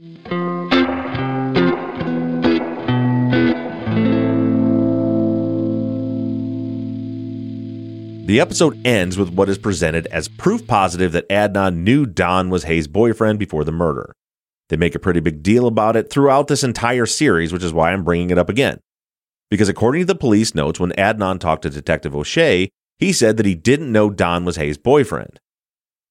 The 0.00 0.06
episode 8.40 8.86
ends 8.86 9.18
with 9.18 9.30
what 9.30 9.48
is 9.48 9.58
presented 9.58 10.06
as 10.06 10.28
proof 10.28 10.68
positive 10.68 11.10
that 11.10 11.28
Adnan 11.28 11.78
knew 11.78 12.06
Don 12.06 12.48
was 12.48 12.62
Hae's 12.62 12.86
boyfriend 12.86 13.40
before 13.40 13.64
the 13.64 13.72
murder. 13.72 14.14
They 14.68 14.76
make 14.76 14.94
a 14.94 15.00
pretty 15.00 15.18
big 15.18 15.42
deal 15.42 15.66
about 15.66 15.96
it 15.96 16.10
throughout 16.10 16.46
this 16.46 16.62
entire 16.62 17.06
series, 17.06 17.52
which 17.52 17.64
is 17.64 17.72
why 17.72 17.90
I'm 17.90 18.04
bringing 18.04 18.30
it 18.30 18.38
up 18.38 18.48
again. 18.48 18.78
Because 19.50 19.68
according 19.68 20.02
to 20.02 20.06
the 20.06 20.14
police 20.14 20.54
notes, 20.54 20.78
when 20.78 20.92
Adnan 20.92 21.40
talked 21.40 21.62
to 21.62 21.70
Detective 21.70 22.14
O'Shea, 22.14 22.70
he 23.00 23.12
said 23.12 23.36
that 23.36 23.46
he 23.46 23.56
didn't 23.56 23.90
know 23.90 24.10
Don 24.10 24.44
was 24.44 24.54
Hae's 24.54 24.78
boyfriend. 24.78 25.40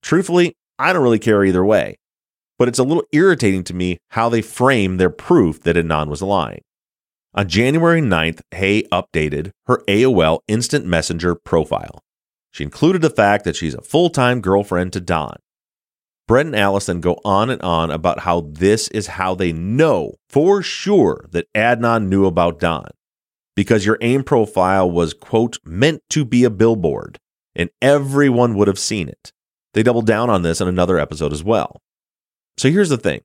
Truthfully, 0.02 0.56
I 0.78 0.92
don't 0.92 1.04
really 1.04 1.20
care 1.20 1.46
either 1.46 1.64
way, 1.64 1.96
but 2.58 2.68
it's 2.68 2.80
a 2.80 2.84
little 2.84 3.04
irritating 3.12 3.64
to 3.66 3.74
me 3.74 3.98
how 4.12 4.30
they 4.30 4.42
frame 4.42 4.98
their 4.98 5.10
proof 5.10 5.62
that 5.62 5.76
Adnan 5.76 6.08
was 6.08 6.22
lying. 6.22 6.62
On 7.34 7.48
January 7.48 8.02
9th, 8.02 8.42
Hae 8.52 8.84
updated 8.92 9.52
her 9.68 9.84
AOL 9.88 10.40
Instant 10.48 10.86
Messenger 10.86 11.36
profile. 11.36 12.04
She 12.52 12.64
included 12.64 13.02
the 13.02 13.12
fact 13.12 13.44
that 13.44 13.56
she's 13.56 13.76
a 13.76 13.82
full 13.82 14.10
time 14.10 14.42
girlfriend 14.42 14.94
to 14.94 15.00
Don. 15.00 15.38
Brett 16.28 16.48
and 16.48 16.56
Allison 16.56 17.00
go 17.00 17.20
on 17.24 17.50
and 17.50 17.62
on 17.62 17.92
about 17.92 18.22
how 18.22 18.42
this 18.42 18.90
is 18.90 19.08
how 19.08 19.36
they 19.36 19.54
know 19.54 20.16
for 20.30 20.62
sure 20.62 21.26
that 21.32 21.48
Adnan 21.54 22.08
knew 22.08 22.26
about 22.26 22.60
Don. 22.60 22.90
Because 23.56 23.86
your 23.86 23.98
AIM 24.02 24.24
profile 24.24 24.90
was, 24.90 25.14
quote, 25.14 25.58
meant 25.64 26.02
to 26.10 26.26
be 26.26 26.44
a 26.44 26.50
billboard, 26.50 27.18
and 27.56 27.70
everyone 27.82 28.56
would 28.56 28.68
have 28.68 28.78
seen 28.78 29.08
it. 29.08 29.32
They 29.74 29.84
double 29.84 30.02
down 30.02 30.30
on 30.30 30.42
this 30.42 30.60
in 30.60 30.68
another 30.68 31.00
episode 31.00 31.34
as 31.34 31.44
well. 31.44 31.82
So 32.58 32.70
here's 32.70 32.90
the 32.90 32.98
thing 32.98 33.22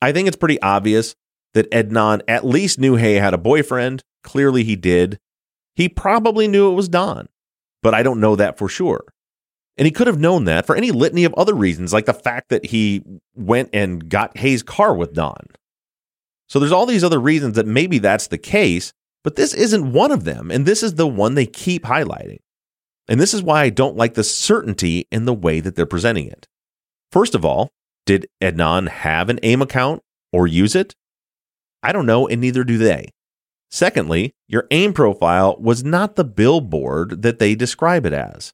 I 0.00 0.12
think 0.12 0.28
it's 0.28 0.36
pretty 0.36 0.60
obvious 0.62 1.14
that 1.54 1.70
Adnan 1.70 2.22
at 2.28 2.46
least 2.46 2.78
knew 2.78 2.96
Hae 2.96 3.14
had 3.14 3.34
a 3.34 3.38
boyfriend. 3.38 4.02
Clearly 4.22 4.64
he 4.64 4.76
did. 4.76 5.18
He 5.74 5.88
probably 5.88 6.48
knew 6.48 6.70
it 6.70 6.74
was 6.74 6.88
Don 6.88 7.28
but 7.82 7.94
I 7.94 8.02
don't 8.02 8.20
know 8.20 8.36
that 8.36 8.56
for 8.56 8.68
sure. 8.68 9.04
And 9.76 9.86
he 9.86 9.92
could 9.92 10.06
have 10.06 10.20
known 10.20 10.44
that 10.44 10.66
for 10.66 10.76
any 10.76 10.90
litany 10.90 11.24
of 11.24 11.34
other 11.34 11.54
reasons, 11.54 11.92
like 11.92 12.06
the 12.06 12.14
fact 12.14 12.50
that 12.50 12.66
he 12.66 13.02
went 13.34 13.70
and 13.72 14.08
got 14.08 14.36
Hae's 14.38 14.62
car 14.62 14.94
with 14.94 15.14
Don. 15.14 15.46
So 16.48 16.58
there's 16.58 16.72
all 16.72 16.86
these 16.86 17.04
other 17.04 17.20
reasons 17.20 17.56
that 17.56 17.66
maybe 17.66 17.98
that's 17.98 18.28
the 18.28 18.38
case, 18.38 18.92
but 19.24 19.36
this 19.36 19.54
isn't 19.54 19.92
one 19.92 20.12
of 20.12 20.24
them. 20.24 20.50
And 20.50 20.66
this 20.66 20.82
is 20.82 20.94
the 20.94 21.06
one 21.06 21.34
they 21.34 21.46
keep 21.46 21.84
highlighting. 21.84 22.38
And 23.08 23.18
this 23.18 23.34
is 23.34 23.42
why 23.42 23.62
I 23.62 23.70
don't 23.70 23.96
like 23.96 24.14
the 24.14 24.24
certainty 24.24 25.08
in 25.10 25.24
the 25.24 25.34
way 25.34 25.60
that 25.60 25.74
they're 25.74 25.86
presenting 25.86 26.28
it. 26.28 26.46
First 27.10 27.34
of 27.34 27.44
all, 27.44 27.70
did 28.06 28.26
Adnan 28.42 28.88
have 28.88 29.28
an 29.28 29.38
AIM 29.42 29.62
account 29.62 30.02
or 30.32 30.46
use 30.46 30.74
it? 30.74 30.94
I 31.82 31.92
don't 31.92 32.06
know, 32.06 32.28
and 32.28 32.40
neither 32.40 32.64
do 32.64 32.78
they. 32.78 33.10
Secondly, 33.70 34.32
your 34.48 34.66
AIM 34.70 34.92
profile 34.92 35.56
was 35.58 35.82
not 35.82 36.16
the 36.16 36.24
billboard 36.24 37.22
that 37.22 37.38
they 37.38 37.54
describe 37.54 38.04
it 38.04 38.12
as. 38.12 38.52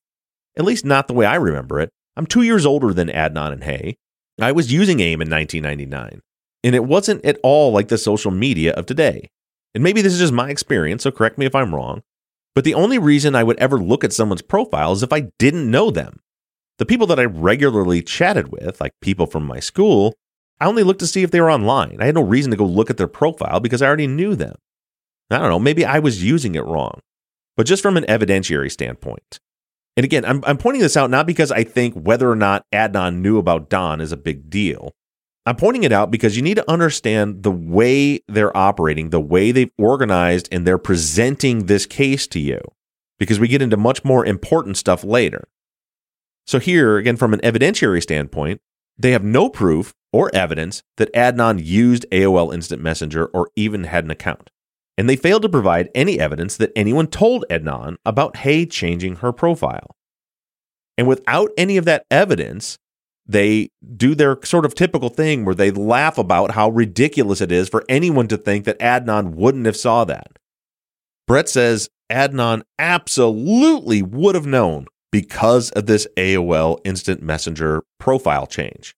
At 0.57 0.65
least 0.65 0.85
not 0.85 1.09
the 1.09 1.15
way 1.15 1.27
I 1.27 1.35
remember 1.35 1.81
it. 1.81 1.91
I'm 2.17 2.27
two 2.27 2.43
years 2.43 2.65
older 2.65 2.93
than 2.93 3.09
Adnan 3.09 3.53
and 3.53 3.65
Hae. 3.65 3.97
I 4.41 4.53
was 4.53 4.73
using 4.73 5.01
AIM 5.01 5.21
in 5.21 5.31
1999, 5.31 6.21
and 6.63 6.75
it 6.75 6.85
wasn't 6.85 7.25
at 7.25 7.39
all 7.43 7.73
like 7.73 7.89
the 7.89 7.99
social 7.99 8.31
media 8.31 8.73
of 8.73 8.87
today. 8.87 9.29
And 9.75 9.83
maybe 9.83 10.03
this 10.03 10.13
is 10.13 10.21
just 10.21 10.33
my 10.33 10.51
experience, 10.51 11.03
so 11.03 11.11
correct 11.11 11.39
me 11.39 11.47
if 11.47 11.55
I'm 11.55 11.75
wrong. 11.75 12.03
But 12.55 12.65
the 12.65 12.75
only 12.75 12.99
reason 12.99 13.35
I 13.35 13.45
would 13.45 13.59
ever 13.59 13.79
look 13.79 14.05
at 14.05 14.13
someone's 14.13 14.43
profile 14.43 14.93
is 14.93 15.03
if 15.03 15.13
I 15.13 15.31
didn't 15.39 15.71
know 15.71 15.91
them. 15.91 16.21
The 16.79 16.87
people 16.87 17.07
that 17.09 17.21
I 17.21 17.25
regularly 17.25 18.03
chatted 18.03 18.53
with, 18.53 18.81
like 18.81 18.93
people 19.01 19.27
from 19.27 19.45
my 19.45 19.61
school, 19.61 20.15
I 20.61 20.67
only 20.67 20.83
looked 20.83 21.01
to 21.01 21.07
see 21.07 21.23
if 21.23 21.31
they 21.31 21.41
were 21.41 21.51
online. 21.51 21.99
I 22.01 22.07
had 22.07 22.15
no 22.15 22.23
reason 22.23 22.51
to 22.53 22.57
go 22.57 22.65
look 22.65 22.91
at 22.91 22.97
their 22.97 23.09
profile 23.09 23.61
because 23.61 23.83
I 23.83 23.87
already 23.87 24.07
knew 24.07 24.35
them. 24.35 24.57
I 25.31 25.39
don't 25.39 25.51
know, 25.51 25.59
maybe 25.59 25.85
I 25.85 25.99
was 25.99 26.25
using 26.25 26.55
it 26.55 26.65
wrong. 26.65 27.01
But 27.57 27.67
just 27.67 27.83
from 27.83 27.97
an 27.97 28.05
evidentiary 28.05 28.71
standpoint. 28.71 29.41
And 29.97 30.05
again, 30.05 30.25
I'm, 30.25 30.45
I'm 30.47 30.59
pointing 30.59 30.81
this 30.81 30.97
out 30.97 31.11
not 31.11 31.27
because 31.27 31.51
I 31.51 31.65
think 31.65 31.95
whether 31.95 32.31
or 32.31 32.37
not 32.37 32.65
Adnan 32.73 33.17
knew 33.17 33.39
about 33.39 33.69
Don 33.69 34.01
is 34.01 34.13
a 34.13 34.17
big 34.17 34.49
deal. 34.49 34.95
I'm 35.45 35.57
pointing 35.57 35.83
it 35.83 35.93
out 35.93 36.11
because 36.11 36.37
you 36.37 36.43
need 36.43 36.57
to 36.57 36.71
understand 36.71 37.43
the 37.43 37.51
way 37.51 38.21
they're 38.29 38.57
operating, 38.57 39.11
the 39.11 39.21
way 39.21 39.51
they've 39.51 39.73
organized, 39.79 40.49
and 40.53 40.67
they're 40.67 40.79
presenting 40.79 41.67
this 41.67 41.87
case 41.87 42.27
to 42.29 42.39
you, 42.39 42.61
because 43.19 43.41
we 43.41 43.49
get 43.49 43.63
into 43.63 43.77
much 43.77 44.05
more 44.05 44.25
important 44.25 44.77
stuff 44.77 45.03
later. 45.03 45.49
So, 46.49 46.59
here, 46.59 46.97
again, 46.97 47.19
from 47.19 47.35
an 47.35 47.41
evidentiary 47.41 48.03
standpoint, 48.03 48.63
they 48.97 49.11
have 49.11 49.23
no 49.23 49.51
proof 49.51 49.93
or 50.15 50.35
evidence 50.35 50.83
that 50.97 51.13
Adnan 51.13 51.63
used 51.63 52.07
AOL 52.11 52.55
Instant 52.55 52.81
Messenger 52.81 53.27
or 53.27 53.51
even 53.55 53.85
had 53.85 54.05
an 54.05 54.11
account. 54.11 54.49
And 54.97 55.11
they 55.11 55.15
failed 55.15 55.43
to 55.43 55.51
provide 55.51 55.91
any 55.95 56.19
evidence 56.19 56.57
that 56.57 56.73
anyone 56.75 57.07
told 57.07 57.45
Adnan 57.51 57.97
about 58.07 58.39
Hae 58.39 58.65
changing 58.65 59.17
her 59.17 59.31
profile. 59.31 59.95
And 60.97 61.07
without 61.07 61.51
any 61.59 61.77
of 61.77 61.85
that 61.85 62.07
evidence, 62.11 62.79
they 63.27 63.69
do 63.97 64.15
their 64.15 64.39
sort 64.43 64.65
of 64.65 64.75
typical 64.75 65.11
thing 65.11 65.45
where 65.45 65.55
they 65.55 65.71
laugh 65.71 66.17
about 66.17 66.53
how 66.53 66.71
ridiculous 66.71 67.43
it 67.43 67.53
is 67.53 67.69
for 67.69 67.85
anyone 67.91 68.27
to 68.27 68.39
think 68.39 68.65
that 68.65 68.79
Adnan 68.79 69.35
wouldn't 69.35 69.67
have 69.67 69.77
saw 69.77 70.07
that. 70.07 70.39
Brett 71.27 71.51
says 71.51 71.91
Adnan 72.11 72.63
absolutely 72.79 74.01
would 74.01 74.35
have 74.35 74.47
known 74.47 74.87
because 75.11 75.71
of 75.71 75.87
this 75.87 76.07
AOL 76.17 76.79
Instant 76.85 77.23
Messenger 77.23 77.83
profile 77.99 78.47
change. 78.47 78.95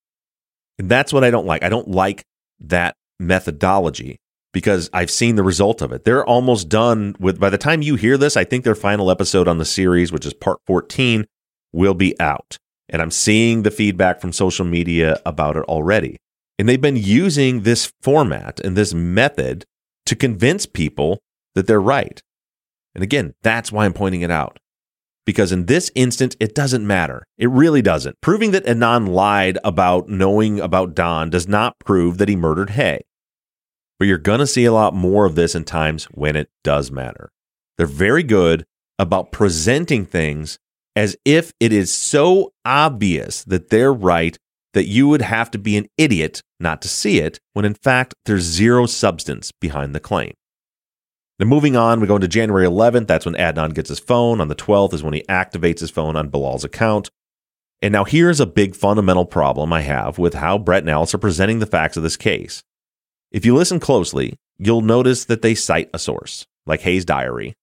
And 0.79 0.89
that's 0.89 1.13
what 1.13 1.25
I 1.25 1.31
don't 1.31 1.47
like. 1.47 1.63
I 1.63 1.69
don't 1.69 1.89
like 1.89 2.25
that 2.61 2.97
methodology 3.19 4.19
because 4.53 4.91
I've 4.93 5.11
seen 5.11 5.37
the 5.37 5.43
result 5.43 5.83
of 5.83 5.93
it. 5.93 6.05
They're 6.05 6.25
almost 6.25 6.69
done 6.69 7.15
with, 7.21 7.39
by 7.39 7.51
the 7.51 7.59
time 7.59 7.83
you 7.83 7.97
hear 7.97 8.17
this, 8.17 8.37
I 8.37 8.45
think 8.45 8.65
their 8.65 8.75
final 8.75 9.11
episode 9.11 9.47
on 9.47 9.59
the 9.59 9.65
series, 9.65 10.11
which 10.11 10.27
is 10.27 10.35
part 10.35 10.59
14, 10.67 11.27
will 11.73 11.95
be 11.95 12.19
out. 12.19 12.57
And 12.89 13.01
I'm 13.01 13.13
seeing 13.13 13.63
the 13.63 13.71
feedback 13.71 14.21
from 14.21 14.33
social 14.33 14.65
media 14.65 15.21
about 15.25 15.57
it 15.57 15.65
already. 15.65 16.17
And 16.59 16.69
they've 16.69 16.81
been 16.81 16.97
using 16.97 17.63
this 17.63 17.93
format 18.03 18.61
and 18.61 18.77
this 18.77 18.93
method 18.93 19.65
to 20.07 20.17
convince 20.17 20.67
people 20.67 21.21
that 21.55 21.67
they're 21.67 21.81
right. 21.81 22.21
And 22.95 23.05
again, 23.05 23.35
that's 23.43 23.71
why 23.71 23.85
I'm 23.85 23.93
pointing 23.93 24.23
it 24.23 24.31
out 24.31 24.59
because 25.31 25.53
in 25.53 25.66
this 25.66 25.93
instant, 25.95 26.35
it 26.41 26.57
doesn't 26.57 26.85
matter. 26.85 27.22
It 27.39 27.49
really 27.51 27.83
doesn't. 27.83 28.20
Proving 28.20 28.51
that 28.51 28.66
Adnan 28.66 29.11
lied 29.11 29.59
about 29.62 30.09
knowing 30.09 30.59
about 30.59 30.97
Don 30.97 31.31
does 31.31 31.47
not 31.47 31.78
prove 31.78 32.18
that 32.18 32.28
he 32.28 32.35
murdered 32.35 32.70
Hae. 32.70 33.03
But 34.01 34.09
you're 34.09 34.18
going 34.18 34.41
to 34.41 34.47
see 34.49 34.64
a 34.64 34.72
lot 34.72 34.93
more 34.93 35.26
of 35.26 35.37
this 35.37 35.55
in 35.55 35.62
times 35.62 36.07
when 36.07 36.35
it 36.35 36.51
does 36.64 36.91
matter. 36.91 37.31
They're 37.78 37.87
very 37.87 38.24
good 38.24 38.66
about 38.99 39.31
presenting 39.31 40.05
things 40.05 40.59
as 40.97 41.16
if 41.24 41.53
it 41.61 41.72
is 41.72 41.95
so 41.95 42.53
obvious 42.64 43.45
that 43.45 43.70
they're 43.70 43.95
right 43.95 44.37
that 44.74 44.89
you 44.89 45.07
would 45.07 45.22
have 45.22 45.49
to 45.53 45.59
be 45.59 45.76
an 45.76 45.87
idiot 45.97 46.43
not 46.59 46.83
to 46.83 46.89
see 46.89 47.20
it, 47.20 47.39
when 47.53 47.64
in 47.64 47.74
fact, 47.74 48.14
there's 48.26 48.43
zero 48.43 48.85
substance 48.85 49.53
behind 49.61 49.95
the 49.95 50.01
claim. 50.01 50.33
Then 51.41 51.49
moving 51.49 51.74
on, 51.74 52.01
we 52.01 52.07
go 52.07 52.16
into 52.16 52.28
January 52.28 52.66
11th. 52.66 53.07
That's 53.07 53.24
when 53.24 53.34
Adnan 53.34 53.72
gets 53.72 53.88
his 53.88 53.99
phone. 53.99 54.43
On 54.43 54.49
the 54.49 54.55
12th 54.55 54.93
is 54.93 55.03
when 55.03 55.14
he 55.14 55.22
activates 55.22 55.80
his 55.80 55.91
phone 55.91 56.14
on 56.14 56.28
Bilal's 56.28 56.64
account. 56.64 57.09
And 57.80 57.93
now 57.93 58.05
here's 58.05 58.41
a 58.41 58.47
big 58.47 58.76
fundamental 58.76 59.24
problem 59.24 59.72
I 59.72 59.80
have 59.80 60.18
with 60.18 60.34
how 60.34 60.59
Brett 60.59 60.82
and 60.82 60.91
Alice 60.91 61.14
are 61.14 61.18
presenting 61.18 61.59
the 61.59 61.64
facts 61.64 61.97
of 61.97 62.03
this 62.03 62.18
case. 62.18 62.62
If 63.32 63.47
you 63.47 63.57
listen 63.57 63.80
closely, 63.80 64.36
you'll 64.59 64.82
notice 64.82 65.24
that 65.24 65.41
they 65.41 65.55
cite 65.55 65.88
a 65.95 65.99
source, 65.99 66.47
like 66.66 66.82
Hae's 66.82 67.07
diary. 67.07 67.55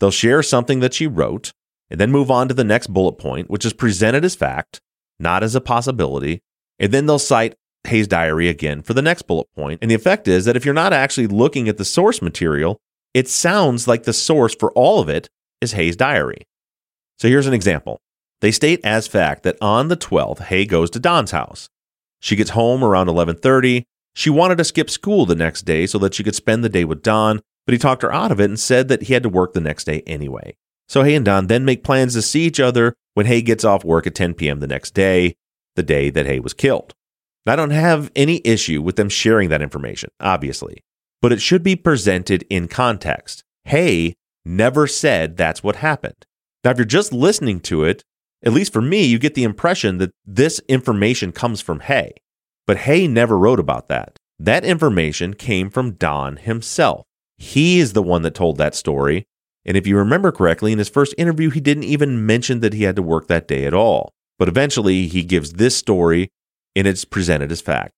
They'll 0.00 0.10
share 0.10 0.42
something 0.42 0.80
that 0.80 0.94
she 0.94 1.06
wrote, 1.06 1.52
and 1.88 2.00
then 2.00 2.10
move 2.10 2.32
on 2.32 2.48
to 2.48 2.54
the 2.54 2.64
next 2.64 2.88
bullet 2.88 3.12
point, 3.12 3.48
which 3.48 3.64
is 3.64 3.72
presented 3.72 4.24
as 4.24 4.34
fact, 4.34 4.80
not 5.20 5.44
as 5.44 5.54
a 5.54 5.60
possibility. 5.60 6.40
And 6.80 6.90
then 6.90 7.06
they'll 7.06 7.20
cite 7.20 7.54
Hae's 7.86 8.08
diary 8.08 8.48
again 8.48 8.82
for 8.82 8.92
the 8.92 9.02
next 9.02 9.28
bullet 9.28 9.46
point. 9.54 9.78
And 9.82 9.88
the 9.88 9.94
effect 9.94 10.26
is 10.26 10.46
that 10.46 10.56
if 10.56 10.64
you're 10.64 10.74
not 10.74 10.92
actually 10.92 11.28
looking 11.28 11.68
at 11.68 11.76
the 11.76 11.84
source 11.84 12.20
material, 12.20 12.80
it 13.14 13.28
sounds 13.28 13.88
like 13.88 14.04
the 14.04 14.12
source 14.12 14.54
for 14.54 14.70
all 14.72 15.00
of 15.00 15.08
it 15.08 15.28
is 15.60 15.72
Hae's 15.72 15.96
diary. 15.96 16.46
So 17.18 17.28
here's 17.28 17.46
an 17.46 17.54
example. 17.54 18.00
They 18.40 18.52
state 18.52 18.80
as 18.84 19.08
fact 19.08 19.42
that 19.42 19.58
on 19.60 19.88
the 19.88 19.96
12th, 19.96 20.44
Hae 20.44 20.64
goes 20.64 20.90
to 20.90 21.00
Don's 21.00 21.32
house. 21.32 21.68
She 22.20 22.36
gets 22.36 22.50
home 22.50 22.82
around 22.82 23.08
11:30. 23.08 23.84
She 24.14 24.30
wanted 24.30 24.58
to 24.58 24.64
skip 24.64 24.90
school 24.90 25.26
the 25.26 25.34
next 25.34 25.62
day 25.62 25.86
so 25.86 25.98
that 25.98 26.14
she 26.14 26.24
could 26.24 26.34
spend 26.34 26.64
the 26.64 26.68
day 26.68 26.84
with 26.84 27.02
Don, 27.02 27.40
but 27.66 27.72
he 27.72 27.78
talked 27.78 28.02
her 28.02 28.12
out 28.12 28.32
of 28.32 28.40
it 28.40 28.44
and 28.44 28.58
said 28.58 28.88
that 28.88 29.02
he 29.02 29.14
had 29.14 29.22
to 29.22 29.28
work 29.28 29.52
the 29.52 29.60
next 29.60 29.84
day 29.84 30.02
anyway. 30.06 30.56
So 30.88 31.02
Hae 31.02 31.14
and 31.14 31.24
Don 31.24 31.46
then 31.46 31.64
make 31.64 31.84
plans 31.84 32.14
to 32.14 32.22
see 32.22 32.42
each 32.42 32.60
other 32.60 32.94
when 33.14 33.26
Hae 33.26 33.42
gets 33.42 33.64
off 33.64 33.84
work 33.84 34.06
at 34.06 34.14
10 34.14 34.34
p.m. 34.34 34.60
the 34.60 34.66
next 34.66 34.94
day, 34.94 35.34
the 35.76 35.82
day 35.82 36.10
that 36.10 36.26
Hae 36.26 36.40
was 36.40 36.54
killed. 36.54 36.94
I 37.46 37.56
don't 37.56 37.70
have 37.70 38.12
any 38.14 38.40
issue 38.44 38.80
with 38.82 38.96
them 38.96 39.08
sharing 39.08 39.48
that 39.48 39.62
information, 39.62 40.10
obviously 40.20 40.82
but 41.22 41.32
it 41.32 41.40
should 41.40 41.62
be 41.62 41.76
presented 41.76 42.44
in 42.50 42.68
context. 42.68 43.44
Hae 43.64 44.14
never 44.44 44.86
said 44.86 45.36
that's 45.36 45.62
what 45.62 45.76
happened. 45.76 46.26
Now, 46.64 46.70
if 46.70 46.78
you're 46.78 46.84
just 46.84 47.12
listening 47.12 47.60
to 47.60 47.84
it, 47.84 48.04
at 48.42 48.52
least 48.52 48.72
for 48.72 48.82
me, 48.82 49.04
you 49.04 49.18
get 49.18 49.34
the 49.34 49.44
impression 49.44 49.98
that 49.98 50.12
this 50.24 50.60
information 50.68 51.32
comes 51.32 51.60
from 51.60 51.80
Hae. 51.80 52.12
But 52.66 52.78
Hae 52.78 53.06
never 53.06 53.36
wrote 53.36 53.60
about 53.60 53.88
that. 53.88 54.16
That 54.38 54.64
information 54.64 55.34
came 55.34 55.68
from 55.70 55.92
Don 55.92 56.36
himself. 56.36 57.04
He 57.36 57.78
is 57.78 57.92
the 57.92 58.02
one 58.02 58.22
that 58.22 58.34
told 58.34 58.56
that 58.56 58.74
story. 58.74 59.26
And 59.66 59.76
if 59.76 59.86
you 59.86 59.96
remember 59.96 60.32
correctly, 60.32 60.72
in 60.72 60.78
his 60.78 60.88
first 60.88 61.14
interview, 61.18 61.50
he 61.50 61.60
didn't 61.60 61.84
even 61.84 62.24
mention 62.24 62.60
that 62.60 62.72
he 62.72 62.84
had 62.84 62.96
to 62.96 63.02
work 63.02 63.26
that 63.28 63.48
day 63.48 63.66
at 63.66 63.74
all. 63.74 64.12
But 64.38 64.48
eventually, 64.48 65.06
he 65.06 65.22
gives 65.22 65.54
this 65.54 65.76
story 65.76 66.30
and 66.74 66.86
it's 66.86 67.04
presented 67.04 67.52
as 67.52 67.60
fact. 67.60 67.92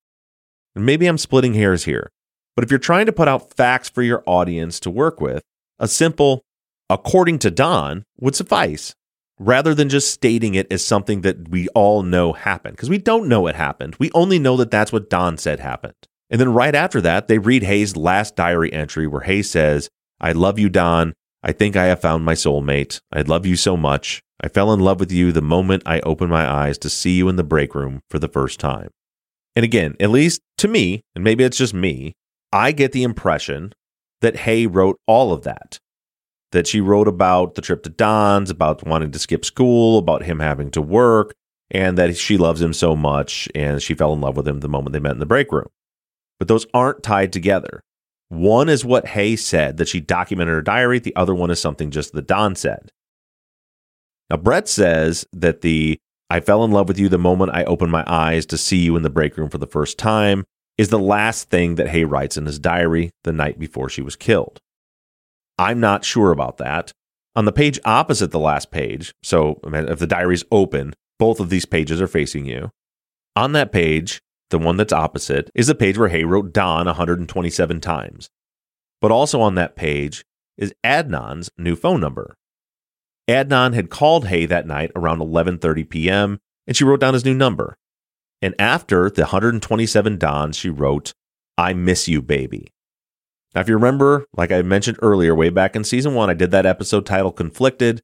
And 0.75 0.85
maybe 0.85 1.05
I'm 1.05 1.17
splitting 1.17 1.53
hairs 1.53 1.85
here, 1.85 2.09
but 2.55 2.63
if 2.63 2.71
you're 2.71 2.79
trying 2.79 3.05
to 3.05 3.13
put 3.13 3.27
out 3.27 3.53
facts 3.53 3.89
for 3.89 4.01
your 4.01 4.23
audience 4.25 4.79
to 4.81 4.89
work 4.89 5.19
with, 5.19 5.43
a 5.79 5.87
simple, 5.87 6.43
according 6.89 7.39
to 7.39 7.51
Don, 7.51 8.05
would 8.19 8.35
suffice 8.35 8.95
rather 9.39 9.73
than 9.73 9.89
just 9.89 10.11
stating 10.11 10.55
it 10.55 10.71
as 10.71 10.85
something 10.85 11.21
that 11.21 11.49
we 11.49 11.67
all 11.69 12.03
know 12.03 12.33
happened. 12.33 12.75
Because 12.75 12.89
we 12.89 12.97
don't 12.97 13.27
know 13.27 13.47
it 13.47 13.55
happened. 13.55 13.95
We 13.99 14.11
only 14.13 14.39
know 14.39 14.57
that 14.57 14.71
that's 14.71 14.91
what 14.91 15.09
Don 15.09 15.37
said 15.37 15.59
happened. 15.59 15.95
And 16.29 16.39
then 16.39 16.53
right 16.53 16.73
after 16.73 17.01
that, 17.01 17.27
they 17.27 17.37
read 17.37 17.63
Hae's 17.63 17.97
last 17.97 18.35
diary 18.35 18.71
entry 18.71 19.07
where 19.07 19.21
Hayes 19.21 19.49
says, 19.49 19.89
I 20.19 20.31
love 20.31 20.57
you, 20.59 20.69
Don. 20.69 21.13
I 21.43 21.51
think 21.51 21.75
I 21.75 21.85
have 21.85 22.01
found 22.01 22.23
my 22.23 22.33
soulmate. 22.33 23.01
I 23.11 23.21
love 23.21 23.45
you 23.45 23.55
so 23.55 23.75
much. 23.75 24.21
I 24.39 24.47
fell 24.47 24.73
in 24.73 24.79
love 24.79 24.99
with 24.99 25.11
you 25.11 25.31
the 25.31 25.41
moment 25.41 25.83
I 25.85 25.99
opened 26.01 26.31
my 26.31 26.49
eyes 26.49 26.77
to 26.79 26.89
see 26.89 27.17
you 27.17 27.27
in 27.29 27.35
the 27.35 27.43
break 27.43 27.75
room 27.75 28.01
for 28.09 28.19
the 28.19 28.27
first 28.27 28.59
time. 28.59 28.89
And 29.55 29.63
again, 29.63 29.95
at 29.99 30.09
least 30.09 30.41
to 30.59 30.67
me, 30.67 31.03
and 31.15 31.23
maybe 31.23 31.43
it's 31.43 31.57
just 31.57 31.73
me, 31.73 32.13
I 32.53 32.71
get 32.71 32.91
the 32.91 33.03
impression 33.03 33.73
that 34.21 34.37
Hae 34.37 34.67
wrote 34.67 34.99
all 35.07 35.33
of 35.33 35.43
that. 35.43 35.79
That 36.51 36.67
she 36.67 36.79
wrote 36.79 37.07
about 37.07 37.55
the 37.55 37.61
trip 37.61 37.81
to 37.83 37.89
Don's, 37.89 38.51
about 38.51 38.85
wanting 38.85 39.09
to 39.11 39.19
skip 39.19 39.43
school, 39.43 39.97
about 39.97 40.23
him 40.23 40.39
having 40.39 40.69
to 40.71 40.81
work, 40.81 41.33
and 41.71 41.97
that 41.97 42.15
she 42.15 42.37
loves 42.37 42.61
him 42.61 42.71
so 42.71 42.95
much 42.95 43.49
and 43.55 43.81
she 43.81 43.95
fell 43.95 44.13
in 44.13 44.21
love 44.21 44.37
with 44.37 44.47
him 44.47 44.59
the 44.59 44.69
moment 44.69 44.93
they 44.93 44.99
met 44.99 45.13
in 45.13 45.19
the 45.19 45.25
break 45.25 45.51
room. 45.51 45.67
But 46.37 46.47
those 46.47 46.67
aren't 46.75 47.01
tied 47.01 47.33
together. 47.33 47.81
One 48.29 48.69
is 48.69 48.85
what 48.85 49.07
Hae 49.07 49.35
said 49.35 49.77
that 49.77 49.87
she 49.87 49.99
documented 49.99 50.53
her 50.53 50.61
diary, 50.61 50.99
the 50.99 51.15
other 51.15 51.33
one 51.33 51.49
is 51.49 51.59
something 51.59 51.89
just 51.89 52.13
that 52.13 52.27
Don 52.27 52.55
said. 52.55 52.91
Now, 54.29 54.37
Brett 54.37 54.67
says 54.67 55.25
that 55.33 55.61
the 55.61 55.97
I 56.29 56.39
fell 56.39 56.63
in 56.63 56.71
love 56.71 56.87
with 56.87 56.99
you 56.99 57.09
the 57.09 57.17
moment 57.17 57.51
I 57.53 57.63
opened 57.63 57.91
my 57.91 58.03
eyes 58.07 58.45
to 58.47 58.57
see 58.57 58.77
you 58.77 58.95
in 58.95 59.03
the 59.03 59.09
break 59.09 59.37
room 59.37 59.49
for 59.49 59.57
the 59.57 59.67
first 59.67 59.97
time 59.97 60.45
is 60.77 60.89
the 60.89 60.99
last 60.99 61.49
thing 61.49 61.75
that 61.75 61.89
Hae 61.89 62.03
writes 62.03 62.37
in 62.37 62.45
his 62.45 62.59
diary 62.59 63.11
the 63.23 63.33
night 63.33 63.59
before 63.59 63.89
she 63.89 64.01
was 64.01 64.15
killed. 64.15 64.59
I'm 65.57 65.79
not 65.79 66.03
sure 66.03 66.31
about 66.31 66.57
that. 66.57 66.91
On 67.35 67.45
the 67.45 67.51
page 67.51 67.79
opposite 67.85 68.31
the 68.31 68.39
last 68.39 68.71
page, 68.71 69.13
so 69.23 69.59
if 69.63 69.99
the 69.99 70.07
diary's 70.07 70.43
open, 70.51 70.93
both 71.19 71.39
of 71.39 71.49
these 71.49 71.65
pages 71.65 72.01
are 72.01 72.07
facing 72.07 72.45
you. 72.45 72.69
On 73.35 73.53
that 73.53 73.71
page, 73.71 74.21
the 74.49 74.59
one 74.59 74.77
that's 74.77 74.93
opposite, 74.93 75.49
is 75.55 75.67
the 75.67 75.75
page 75.75 75.97
where 75.97 76.09
Hae 76.09 76.23
wrote 76.23 76.53
Don 76.53 76.85
127 76.85 77.79
times. 77.81 78.29
But 79.01 79.11
also 79.11 79.41
on 79.41 79.55
that 79.55 79.75
page 79.75 80.25
is 80.57 80.73
Adnan's 80.83 81.49
new 81.57 81.75
phone 81.75 81.99
number. 81.99 82.35
Adnan 83.27 83.73
had 83.73 83.89
called 83.89 84.27
Hae 84.27 84.45
that 84.45 84.67
night 84.67 84.91
around 84.95 85.19
11:30 85.19 85.89
p.m. 85.89 86.39
and 86.67 86.75
she 86.75 86.83
wrote 86.83 86.99
down 86.99 87.13
his 87.13 87.25
new 87.25 87.33
number. 87.33 87.77
And 88.43 88.53
after 88.59 89.09
the 89.09 89.21
127 89.21 90.17
Dons, 90.17 90.57
she 90.57 90.69
wrote, 90.69 91.13
"I 91.57 91.71
miss 91.73 92.09
you, 92.09 92.21
baby." 92.21 92.73
Now, 93.55 93.61
if 93.61 93.69
you 93.69 93.75
remember, 93.75 94.25
like 94.35 94.51
I 94.51 94.61
mentioned 94.63 94.99
earlier, 95.01 95.33
way 95.33 95.49
back 95.49 95.77
in 95.77 95.85
season 95.85 96.13
one, 96.13 96.29
I 96.29 96.33
did 96.33 96.51
that 96.51 96.65
episode 96.65 97.05
titled 97.05 97.37
Conflicted. 97.37 98.01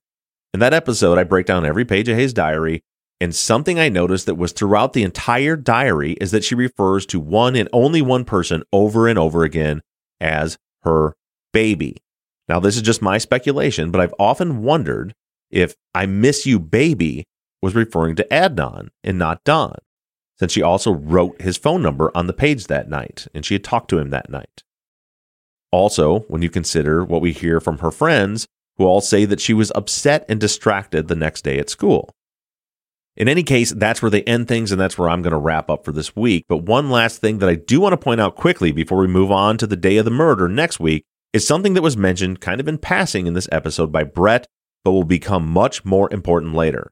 In 0.53 0.61
that 0.61 0.73
episode, 0.73 1.17
I 1.17 1.25
break 1.25 1.45
down 1.45 1.65
every 1.65 1.83
page 1.83 2.07
of 2.07 2.15
Hae's 2.15 2.31
diary. 2.31 2.83
And 3.19 3.35
something 3.35 3.77
I 3.77 3.89
noticed 3.89 4.27
that 4.27 4.35
was 4.35 4.53
throughout 4.53 4.93
the 4.93 5.03
entire 5.03 5.57
diary 5.57 6.13
is 6.21 6.31
that 6.31 6.45
she 6.45 6.55
refers 6.55 7.05
to 7.07 7.19
one 7.19 7.57
and 7.57 7.67
only 7.73 8.01
one 8.01 8.23
person 8.23 8.63
over 8.71 9.09
and 9.09 9.19
over 9.19 9.43
again 9.43 9.81
as 10.21 10.57
her 10.83 11.15
baby. 11.51 11.97
Now, 12.47 12.61
this 12.61 12.77
is 12.77 12.81
just 12.81 13.01
my 13.01 13.17
speculation, 13.17 13.91
but 13.91 13.99
I've 13.99 14.15
often 14.17 14.63
wondered 14.63 15.13
if 15.51 15.75
I 15.93 16.05
miss 16.05 16.45
you, 16.45 16.59
baby 16.59 17.25
was 17.61 17.75
referring 17.75 18.15
to 18.15 18.27
Adnan 18.31 18.87
and 19.03 19.19
not 19.19 19.43
Don, 19.43 19.75
since 20.39 20.51
she 20.51 20.61
also 20.61 20.91
wrote 20.91 21.41
his 21.41 21.57
phone 21.57 21.81
number 21.81 22.11
on 22.15 22.27
the 22.27 22.33
page 22.33 22.67
that 22.67 22.89
night 22.89 23.27
and 23.33 23.45
she 23.45 23.55
had 23.55 23.63
talked 23.63 23.89
to 23.89 23.99
him 23.99 24.09
that 24.09 24.29
night. 24.29 24.63
Also, 25.71 26.21
when 26.21 26.41
you 26.41 26.49
consider 26.49 27.03
what 27.03 27.21
we 27.21 27.31
hear 27.31 27.59
from 27.59 27.79
her 27.79 27.91
friends, 27.91 28.47
who 28.77 28.85
all 28.85 29.01
say 29.01 29.25
that 29.25 29.41
she 29.41 29.53
was 29.53 29.71
upset 29.75 30.25
and 30.29 30.39
distracted 30.39 31.07
the 31.07 31.15
next 31.15 31.43
day 31.43 31.59
at 31.59 31.69
school. 31.69 32.15
In 33.17 33.27
any 33.27 33.43
case, 33.43 33.71
that's 33.71 34.01
where 34.01 34.09
they 34.09 34.23
end 34.23 34.47
things, 34.47 34.71
and 34.71 34.79
that's 34.79 34.97
where 34.97 35.09
I'm 35.09 35.21
going 35.21 35.33
to 35.33 35.37
wrap 35.37 35.69
up 35.69 35.83
for 35.83 35.91
this 35.91 36.15
week. 36.15 36.45
But 36.47 36.63
one 36.63 36.89
last 36.89 37.19
thing 37.19 37.39
that 37.39 37.49
I 37.49 37.55
do 37.55 37.81
want 37.81 37.91
to 37.91 37.97
point 37.97 38.21
out 38.21 38.37
quickly 38.37 38.71
before 38.71 38.99
we 38.99 39.07
move 39.07 39.29
on 39.29 39.57
to 39.57 39.67
the 39.67 39.75
day 39.75 39.97
of 39.97 40.05
the 40.05 40.11
murder 40.11 40.47
next 40.47 40.79
week 40.79 41.03
is 41.33 41.45
something 41.45 41.73
that 41.73 41.81
was 41.81 41.97
mentioned 41.97 42.39
kind 42.39 42.61
of 42.61 42.67
in 42.69 42.77
passing 42.77 43.27
in 43.27 43.33
this 43.33 43.49
episode 43.51 43.91
by 43.91 44.05
Brett, 44.05 44.47
but 44.85 44.93
will 44.93 45.03
become 45.03 45.45
much 45.45 45.83
more 45.83 46.11
important 46.13 46.53
later. 46.53 46.91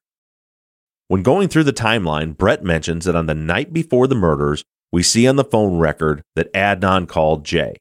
When 1.08 1.24
going 1.24 1.48
through 1.48 1.64
the 1.64 1.74
timeline, 1.74 2.36
Brett 2.36 2.64
mentions 2.64 3.06
that 3.06 3.16
on 3.16 3.28
the 3.28 3.36
night 3.36 3.72
before 3.72 4.08
the 4.08 4.16
murders, 4.16 4.64
we 4.92 5.04
see 5.04 5.28
on 5.28 5.38
the 5.38 5.44
phone 5.44 5.80
record 5.80 6.22
that 6.36 6.52
Adnan 6.54 7.08
called 7.08 7.46
Jay. 7.46 7.76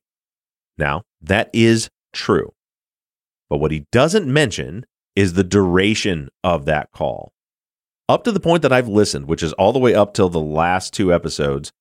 Now, 0.79 1.03
that 1.21 1.51
is 1.53 1.89
true. 2.13 2.53
But 3.51 3.59
what 3.59 3.73
he 3.73 3.85
doesn't 3.91 4.33
mention 4.33 4.85
is 5.15 5.33
the 5.33 5.45
duration 5.45 6.29
of 6.45 6.67
that 6.67 6.91
call. 6.93 7.33
Up 8.09 8.23
to 8.25 8.33
the 8.33 8.41
point 8.41 8.63
that 8.63 8.73
I've 8.73 8.89
listened, 8.89 9.27
which 9.27 9.43
is 9.43 9.53
all 9.55 9.73
the 9.73 9.79
way 9.81 9.95
up 9.95 10.15
till 10.15 10.29
the 10.29 10.41
last 10.41 10.93
two 10.93 11.13
episodes, 11.13 11.73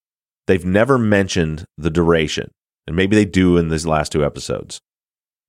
they've 0.47 0.65
never 0.65 0.97
mentioned 0.97 1.65
the 1.77 1.91
duration. 1.91 2.49
And 2.87 2.95
maybe 2.95 3.15
they 3.15 3.25
do 3.25 3.57
in 3.57 3.69
these 3.69 3.85
last 3.85 4.11
two 4.11 4.25
episodes. 4.25 4.79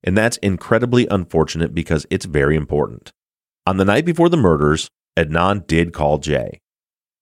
And 0.03 0.15
that's 0.15 0.37
incredibly 0.37 1.07
unfortunate 1.07 1.73
because 1.73 2.05
it's 2.09 2.25
very 2.25 2.55
important. 2.55 3.11
On 3.65 3.77
the 3.77 3.85
night 3.85 4.05
before 4.05 4.29
the 4.29 4.37
murders, 4.37 4.89
Adnan 5.17 5.65
did 5.65 5.93
call 5.93 6.19
Jay. 6.19 6.61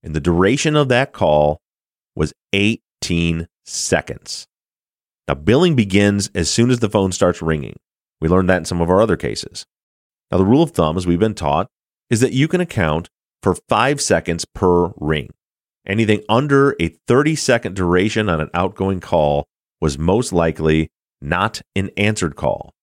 And 0.04 0.14
the 0.16 0.20
duration 0.20 0.76
of 0.76 0.90
that 0.90 1.14
call 1.14 1.62
was 2.16 2.34
18 2.54 3.48
seconds. 3.66 4.46
Now, 5.28 5.36
billing 5.36 5.76
begins 5.76 6.30
as 6.36 6.52
soon 6.52 6.70
as 6.70 6.80
the 6.80 6.90
phone 6.90 7.12
starts 7.12 7.42
ringing. 7.42 7.78
We 8.22 8.28
learned 8.28 8.50
that 8.50 8.58
in 8.58 8.66
some 8.66 8.82
of 8.82 8.90
our 8.90 9.02
other 9.02 9.18
cases. 9.18 9.66
Now, 10.32 10.38
the 10.38 10.46
rule 10.46 10.62
of 10.62 10.72
thumb, 10.72 10.98
as 10.98 11.08
we've 11.08 11.20
been 11.20 11.34
taught, 11.34 11.68
is 12.10 12.20
that 12.20 12.34
you 12.34 12.48
can 12.48 12.62
account 12.62 13.10
for 13.42 13.56
five 13.68 14.02
seconds 14.02 14.46
per 14.46 14.92
ring. 14.98 15.32
Anything 15.88 16.24
under 16.30 16.76
a 16.80 16.90
30 17.08 17.36
second 17.36 17.76
duration 17.76 18.30
on 18.30 18.42
an 18.42 18.50
outgoing 18.54 19.00
call 19.00 19.48
was 19.82 19.98
most 19.98 20.34
likely 20.34 20.90
not 21.22 21.62
an 21.76 21.90
answered 21.98 22.36
call. 22.36 22.75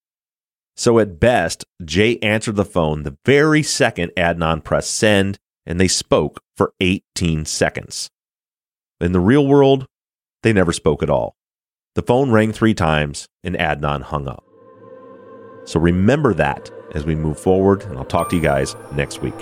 So 0.77 0.99
at 0.99 1.21
best, 1.21 1.65
Jay 1.85 2.19
answered 2.19 2.57
the 2.57 2.65
phone 2.65 3.03
the 3.03 3.17
very 3.25 3.63
second 3.63 4.13
Adnan 4.17 4.65
pressed 4.65 4.95
send, 4.95 5.39
and 5.67 5.79
they 5.79 5.89
spoke 5.89 6.41
for 6.57 6.73
18 6.81 7.45
seconds. 7.45 8.11
In 9.01 9.13
the 9.13 9.21
real 9.21 9.47
world, 9.47 9.87
they 10.43 10.53
never 10.53 10.73
spoke 10.73 11.03
at 11.03 11.11
all. 11.11 11.35
The 11.95 12.03
phone 12.03 12.31
rang 12.31 12.53
three 12.53 12.75
times 12.75 13.29
and 13.45 13.57
Adnan 13.57 14.03
hung 14.03 14.27
up. 14.27 14.45
So 15.65 15.79
remember 15.79 16.35
that 16.35 16.71
as 16.95 17.05
we 17.05 17.15
move 17.15 17.39
forward, 17.39 17.83
and 17.83 17.97
I'll 17.99 18.05
talk 18.05 18.31
to 18.31 18.37
you 18.37 18.43
guys 18.43 18.75
next 18.93 19.23
week. 19.23 19.35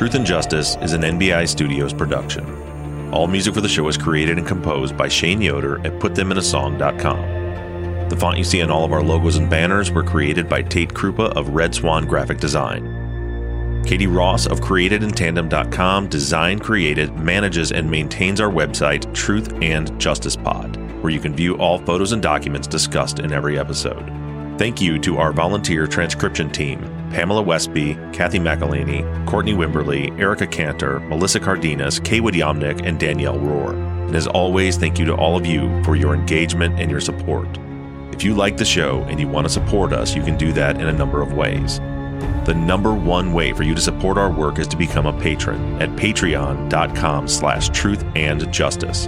Truth 0.00 0.14
and 0.14 0.24
Justice 0.24 0.78
is 0.80 0.94
an 0.94 1.02
NBI 1.02 1.46
Studios 1.46 1.92
production. 1.92 3.12
All 3.12 3.26
music 3.26 3.52
for 3.52 3.60
the 3.60 3.68
show 3.68 3.86
is 3.86 3.98
created 3.98 4.38
and 4.38 4.46
composed 4.46 4.96
by 4.96 5.08
Shane 5.08 5.42
Yoder 5.42 5.76
at 5.86 6.00
PutThemInASong.com. 6.00 8.08
The 8.08 8.16
font 8.16 8.38
you 8.38 8.44
see 8.44 8.62
on 8.62 8.70
all 8.70 8.86
of 8.86 8.94
our 8.94 9.02
logos 9.02 9.36
and 9.36 9.50
banners 9.50 9.90
were 9.90 10.02
created 10.02 10.48
by 10.48 10.62
Tate 10.62 10.94
Krupa 10.94 11.36
of 11.36 11.50
Red 11.50 11.74
Swan 11.74 12.06
Graphic 12.06 12.38
Design. 12.38 13.82
Katie 13.86 14.06
Ross 14.06 14.46
of 14.46 14.60
CreatedInTandem.com 14.60 16.08
designed, 16.08 16.62
created, 16.62 17.14
manages, 17.16 17.70
and 17.70 17.90
maintains 17.90 18.40
our 18.40 18.50
website, 18.50 19.12
Truth 19.12 19.52
and 19.60 20.00
Justice 20.00 20.34
Pod, 20.34 20.78
where 21.02 21.12
you 21.12 21.20
can 21.20 21.36
view 21.36 21.58
all 21.58 21.78
photos 21.78 22.12
and 22.12 22.22
documents 22.22 22.66
discussed 22.66 23.18
in 23.18 23.34
every 23.34 23.58
episode. 23.58 24.06
Thank 24.56 24.80
you 24.80 24.98
to 25.00 25.18
our 25.18 25.34
volunteer 25.34 25.86
transcription 25.86 26.50
team 26.50 26.99
Pamela 27.10 27.42
Westby, 27.42 27.94
Kathy 28.12 28.38
McElhaney, 28.38 29.26
Courtney 29.26 29.52
Wimberly, 29.52 30.18
Erica 30.18 30.46
Cantor, 30.46 31.00
Melissa 31.00 31.40
Cardenas, 31.40 32.00
Kaywood 32.00 32.34
Yomnick, 32.34 32.86
and 32.86 32.98
Danielle 32.98 33.38
Rohr. 33.38 33.72
And 34.06 34.16
as 34.16 34.26
always, 34.26 34.76
thank 34.76 34.98
you 34.98 35.04
to 35.06 35.14
all 35.14 35.36
of 35.36 35.46
you 35.46 35.82
for 35.84 35.96
your 35.96 36.14
engagement 36.14 36.80
and 36.80 36.90
your 36.90 37.00
support. 37.00 37.48
If 38.12 38.24
you 38.24 38.34
like 38.34 38.56
the 38.56 38.64
show 38.64 39.02
and 39.04 39.18
you 39.18 39.28
want 39.28 39.46
to 39.46 39.52
support 39.52 39.92
us, 39.92 40.14
you 40.14 40.22
can 40.22 40.36
do 40.36 40.52
that 40.52 40.80
in 40.80 40.88
a 40.88 40.92
number 40.92 41.22
of 41.22 41.32
ways. 41.34 41.78
The 42.44 42.54
number 42.54 42.92
one 42.92 43.32
way 43.32 43.52
for 43.52 43.62
you 43.62 43.74
to 43.74 43.80
support 43.80 44.18
our 44.18 44.30
work 44.30 44.58
is 44.58 44.66
to 44.68 44.76
become 44.76 45.06
a 45.06 45.20
patron 45.20 45.80
at 45.80 45.90
patreon.com 45.90 47.28
slash 47.28 47.68
truth 47.70 48.04
and 48.14 48.52
justice. 48.52 49.06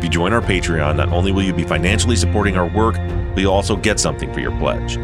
If 0.00 0.04
you 0.04 0.10
join 0.10 0.32
our 0.32 0.40
Patreon, 0.40 0.96
not 0.96 1.10
only 1.10 1.30
will 1.30 1.42
you 1.42 1.52
be 1.52 1.62
financially 1.62 2.16
supporting 2.16 2.56
our 2.56 2.66
work, 2.68 2.94
but 2.94 3.38
you'll 3.38 3.52
also 3.52 3.76
get 3.76 4.00
something 4.00 4.32
for 4.32 4.40
your 4.40 4.56
pledge. 4.58 4.96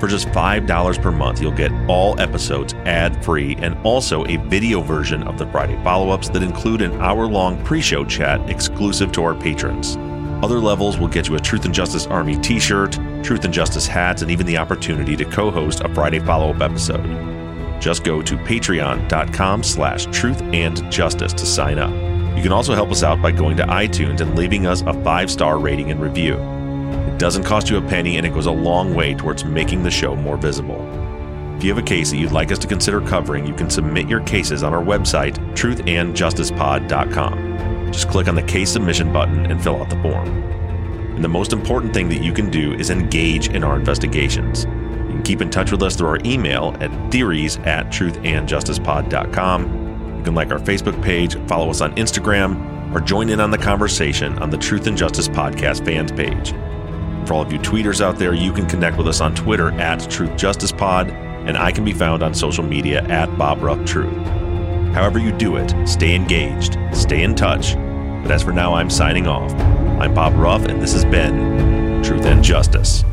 For 0.00 0.08
just 0.08 0.28
$5 0.28 1.02
per 1.02 1.10
month, 1.12 1.42
you'll 1.42 1.52
get 1.52 1.70
all 1.86 2.18
episodes 2.18 2.72
ad 2.86 3.22
free 3.22 3.54
and 3.56 3.76
also 3.84 4.24
a 4.24 4.36
video 4.48 4.80
version 4.80 5.22
of 5.24 5.36
the 5.36 5.46
Friday 5.48 5.78
follow 5.84 6.08
ups 6.08 6.30
that 6.30 6.42
include 6.42 6.80
an 6.80 6.98
hour 7.02 7.26
long 7.26 7.62
pre 7.64 7.82
show 7.82 8.02
chat 8.06 8.48
exclusive 8.48 9.12
to 9.12 9.22
our 9.22 9.34
patrons. 9.34 9.98
Other 10.42 10.58
levels 10.58 10.96
will 10.96 11.08
get 11.08 11.28
you 11.28 11.36
a 11.36 11.38
Truth 11.38 11.66
and 11.66 11.74
Justice 11.74 12.06
Army 12.06 12.38
t 12.38 12.58
shirt, 12.58 12.98
Truth 13.22 13.44
and 13.44 13.52
Justice 13.52 13.86
hats, 13.86 14.22
and 14.22 14.30
even 14.30 14.46
the 14.46 14.56
opportunity 14.56 15.16
to 15.16 15.24
co 15.26 15.50
host 15.50 15.80
a 15.80 15.94
Friday 15.94 16.18
follow 16.18 16.54
up 16.54 16.62
episode. 16.62 17.04
Just 17.78 18.02
go 18.02 18.22
to 18.22 18.36
patreon.com 18.38 19.62
slash 19.62 20.06
truth 20.06 20.40
and 20.54 20.90
justice 20.90 21.34
to 21.34 21.44
sign 21.44 21.78
up. 21.78 21.90
You 22.36 22.42
can 22.42 22.52
also 22.52 22.74
help 22.74 22.90
us 22.90 23.02
out 23.02 23.20
by 23.20 23.32
going 23.32 23.58
to 23.58 23.64
iTunes 23.64 24.22
and 24.22 24.34
leaving 24.34 24.66
us 24.66 24.80
a 24.80 24.94
five 25.04 25.30
star 25.30 25.58
rating 25.58 25.90
and 25.90 26.00
review. 26.00 26.59
It 27.20 27.28
doesn't 27.28 27.44
cost 27.44 27.68
you 27.68 27.76
a 27.76 27.82
penny 27.82 28.16
and 28.16 28.26
it 28.26 28.32
goes 28.32 28.46
a 28.46 28.50
long 28.50 28.94
way 28.94 29.12
towards 29.12 29.44
making 29.44 29.82
the 29.82 29.90
show 29.90 30.16
more 30.16 30.38
visible. 30.38 30.80
If 31.54 31.62
you 31.62 31.68
have 31.68 31.76
a 31.76 31.86
case 31.86 32.10
that 32.10 32.16
you'd 32.16 32.32
like 32.32 32.50
us 32.50 32.58
to 32.60 32.66
consider 32.66 33.02
covering, 33.02 33.46
you 33.46 33.52
can 33.52 33.68
submit 33.68 34.08
your 34.08 34.20
cases 34.20 34.62
on 34.62 34.72
our 34.72 34.82
website, 34.82 35.34
truthandjusticepod.com. 35.54 37.92
Just 37.92 38.08
click 38.08 38.26
on 38.26 38.36
the 38.36 38.42
case 38.42 38.70
submission 38.70 39.12
button 39.12 39.50
and 39.50 39.62
fill 39.62 39.82
out 39.82 39.90
the 39.90 40.00
form. 40.00 40.28
And 41.14 41.22
the 41.22 41.28
most 41.28 41.52
important 41.52 41.92
thing 41.92 42.08
that 42.08 42.22
you 42.22 42.32
can 42.32 42.48
do 42.48 42.72
is 42.72 42.88
engage 42.88 43.48
in 43.48 43.64
our 43.64 43.76
investigations. 43.76 44.64
You 44.64 45.10
can 45.10 45.22
keep 45.22 45.42
in 45.42 45.50
touch 45.50 45.70
with 45.70 45.82
us 45.82 45.96
through 45.96 46.08
our 46.08 46.20
email 46.24 46.74
at 46.80 46.90
theories 47.12 47.58
at 47.58 47.88
truthandjusticepod.com 47.88 49.90
you 50.20 50.24
can 50.24 50.34
like 50.34 50.52
our 50.52 50.58
Facebook 50.58 51.02
page, 51.02 51.34
follow 51.46 51.70
us 51.70 51.80
on 51.80 51.96
Instagram, 51.96 52.94
or 52.94 53.00
join 53.00 53.30
in 53.30 53.40
on 53.40 53.50
the 53.50 53.56
conversation 53.56 54.38
on 54.38 54.50
the 54.50 54.58
Truth 54.58 54.86
and 54.86 54.96
Justice 54.96 55.28
Podcast 55.28 55.82
fans 55.82 56.12
page. 56.12 56.52
For 57.26 57.34
all 57.34 57.42
of 57.42 57.52
you 57.52 57.58
tweeters 57.58 58.00
out 58.00 58.18
there, 58.18 58.34
you 58.34 58.52
can 58.52 58.66
connect 58.66 58.96
with 58.96 59.06
us 59.06 59.20
on 59.20 59.34
Twitter 59.34 59.70
at 59.80 60.10
Truth 60.10 60.36
Justice 60.36 60.72
Pod, 60.72 61.10
and 61.10 61.56
I 61.56 61.72
can 61.72 61.84
be 61.84 61.92
found 61.92 62.22
on 62.22 62.34
social 62.34 62.64
media 62.64 63.02
at 63.04 63.36
Bob 63.38 63.62
Ruff 63.62 63.84
Truth. 63.84 64.16
However, 64.94 65.18
you 65.18 65.30
do 65.32 65.56
it, 65.56 65.72
stay 65.86 66.14
engaged, 66.14 66.76
stay 66.92 67.22
in 67.22 67.34
touch. 67.34 67.74
But 68.22 68.30
as 68.32 68.42
for 68.42 68.52
now, 68.52 68.74
I'm 68.74 68.90
signing 68.90 69.26
off. 69.26 69.52
I'm 70.00 70.14
Bob 70.14 70.34
Ruff, 70.34 70.64
and 70.64 70.82
this 70.82 70.92
has 70.92 71.04
been 71.04 72.02
Truth 72.02 72.24
and 72.24 72.42
Justice. 72.42 73.04